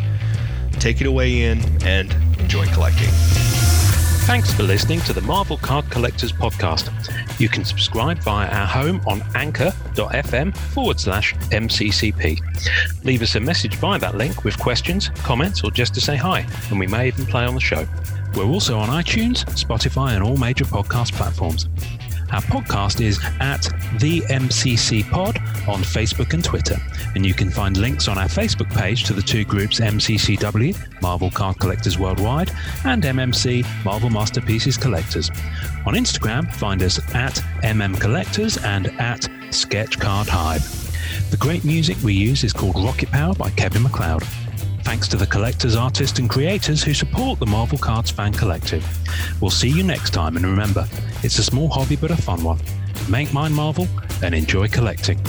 Take 0.80 1.02
it 1.02 1.08
away, 1.08 1.30
Ian, 1.30 1.60
and 1.84 2.12
enjoy 2.40 2.66
collecting. 2.68 3.10
Thanks 4.28 4.54
for 4.54 4.64
listening 4.64 5.00
to 5.02 5.14
the 5.14 5.22
Marvel 5.22 5.58
Card 5.58 5.90
Collectors 5.90 6.34
Podcast. 6.34 6.92
You 7.40 7.48
can 7.48 7.64
subscribe 7.64 8.20
via 8.20 8.50
our 8.50 8.66
home 8.66 9.02
on 9.08 9.24
anchor.fm 9.36 10.56
forward 10.58 11.00
slash 11.00 11.34
MCCP. 11.34 12.38
Leave 13.06 13.22
us 13.22 13.36
a 13.36 13.40
message 13.40 13.76
via 13.76 13.98
that 14.00 14.16
link 14.16 14.44
with 14.44 14.60
questions, 14.60 15.10
comments, 15.24 15.64
or 15.64 15.72
just 15.72 15.94
to 15.94 16.02
say 16.02 16.18
hi, 16.18 16.46
and 16.70 16.78
we 16.78 16.88
may 16.88 17.08
even 17.08 17.26
play 17.26 17.46
on 17.46 17.54
the 17.54 17.62
show. 17.62 17.88
We're 18.36 18.46
also 18.46 18.78
on 18.78 18.90
iTunes, 18.90 19.46
Spotify, 19.56 20.12
and 20.16 20.24
all 20.24 20.36
major 20.36 20.66
podcast 20.66 21.14
platforms. 21.14 21.70
Our 22.32 22.42
podcast 22.42 23.00
is 23.00 23.20
at 23.40 23.64
the 24.00 24.20
MCC 24.30 25.10
Pod 25.10 25.38
on 25.68 25.82
Facebook 25.82 26.34
and 26.34 26.44
Twitter, 26.44 26.76
and 27.16 27.26
you 27.26 27.34
can 27.34 27.50
find 27.50 27.78
links 27.78 28.10
on 28.10 28.18
our 28.18 28.28
Facebook 28.28 28.70
page 28.76 29.06
to 29.06 29.14
the 29.14 29.22
two 29.22 29.46
groups 29.46 29.80
MCCW, 29.80 31.02
Marvel 31.02 31.32
Card 31.32 31.58
Collectors 31.60 31.98
Worldwide, 31.98 32.52
and 32.84 33.04
MMC, 33.04 33.66
Marvel 33.86 34.10
Masterpieces 34.10 34.76
Collectors. 34.76 35.30
On 35.86 35.94
Instagram, 35.94 36.54
find 36.54 36.84
us 36.84 37.00
at 37.16 37.36
MM 37.64 38.00
Collectors 38.00 38.58
and 38.58 38.88
at 39.00 39.30
Sketch 39.52 39.98
Card 39.98 40.28
Hive. 40.28 41.32
The 41.32 41.38
great 41.38 41.64
music 41.64 41.96
we 42.04 42.14
use 42.14 42.44
is 42.44 42.52
called 42.52 42.76
Rocket 42.76 43.10
Power 43.10 43.36
by 43.36 43.52
Kevin 43.52 43.84
MacLeod. 43.84 44.24
Thanks 44.88 45.10
to 45.10 45.18
the 45.18 45.28
collectors, 45.28 45.76
artists, 45.76 46.18
and 46.18 46.30
creators 46.30 46.82
who 46.82 46.94
support 46.94 47.40
the 47.40 47.46
Marvel 47.46 47.78
Cards 47.78 48.10
Fan 48.10 48.32
Collective. 48.32 48.88
We'll 49.42 49.52
see 49.52 49.68
you 49.68 49.84
next 49.84 50.12
time, 50.12 50.38
and 50.38 50.46
remember, 50.46 50.88
it's 51.24 51.38
a 51.40 51.44
small 51.44 51.68
hobby 51.68 51.98
but 51.98 52.10
a 52.10 52.16
fun 52.16 52.42
one. 52.42 52.58
Make 53.10 53.34
mine 53.34 53.52
Marvel 53.52 53.86
and 54.24 54.34
enjoy 54.34 54.70
collecting. 54.70 55.20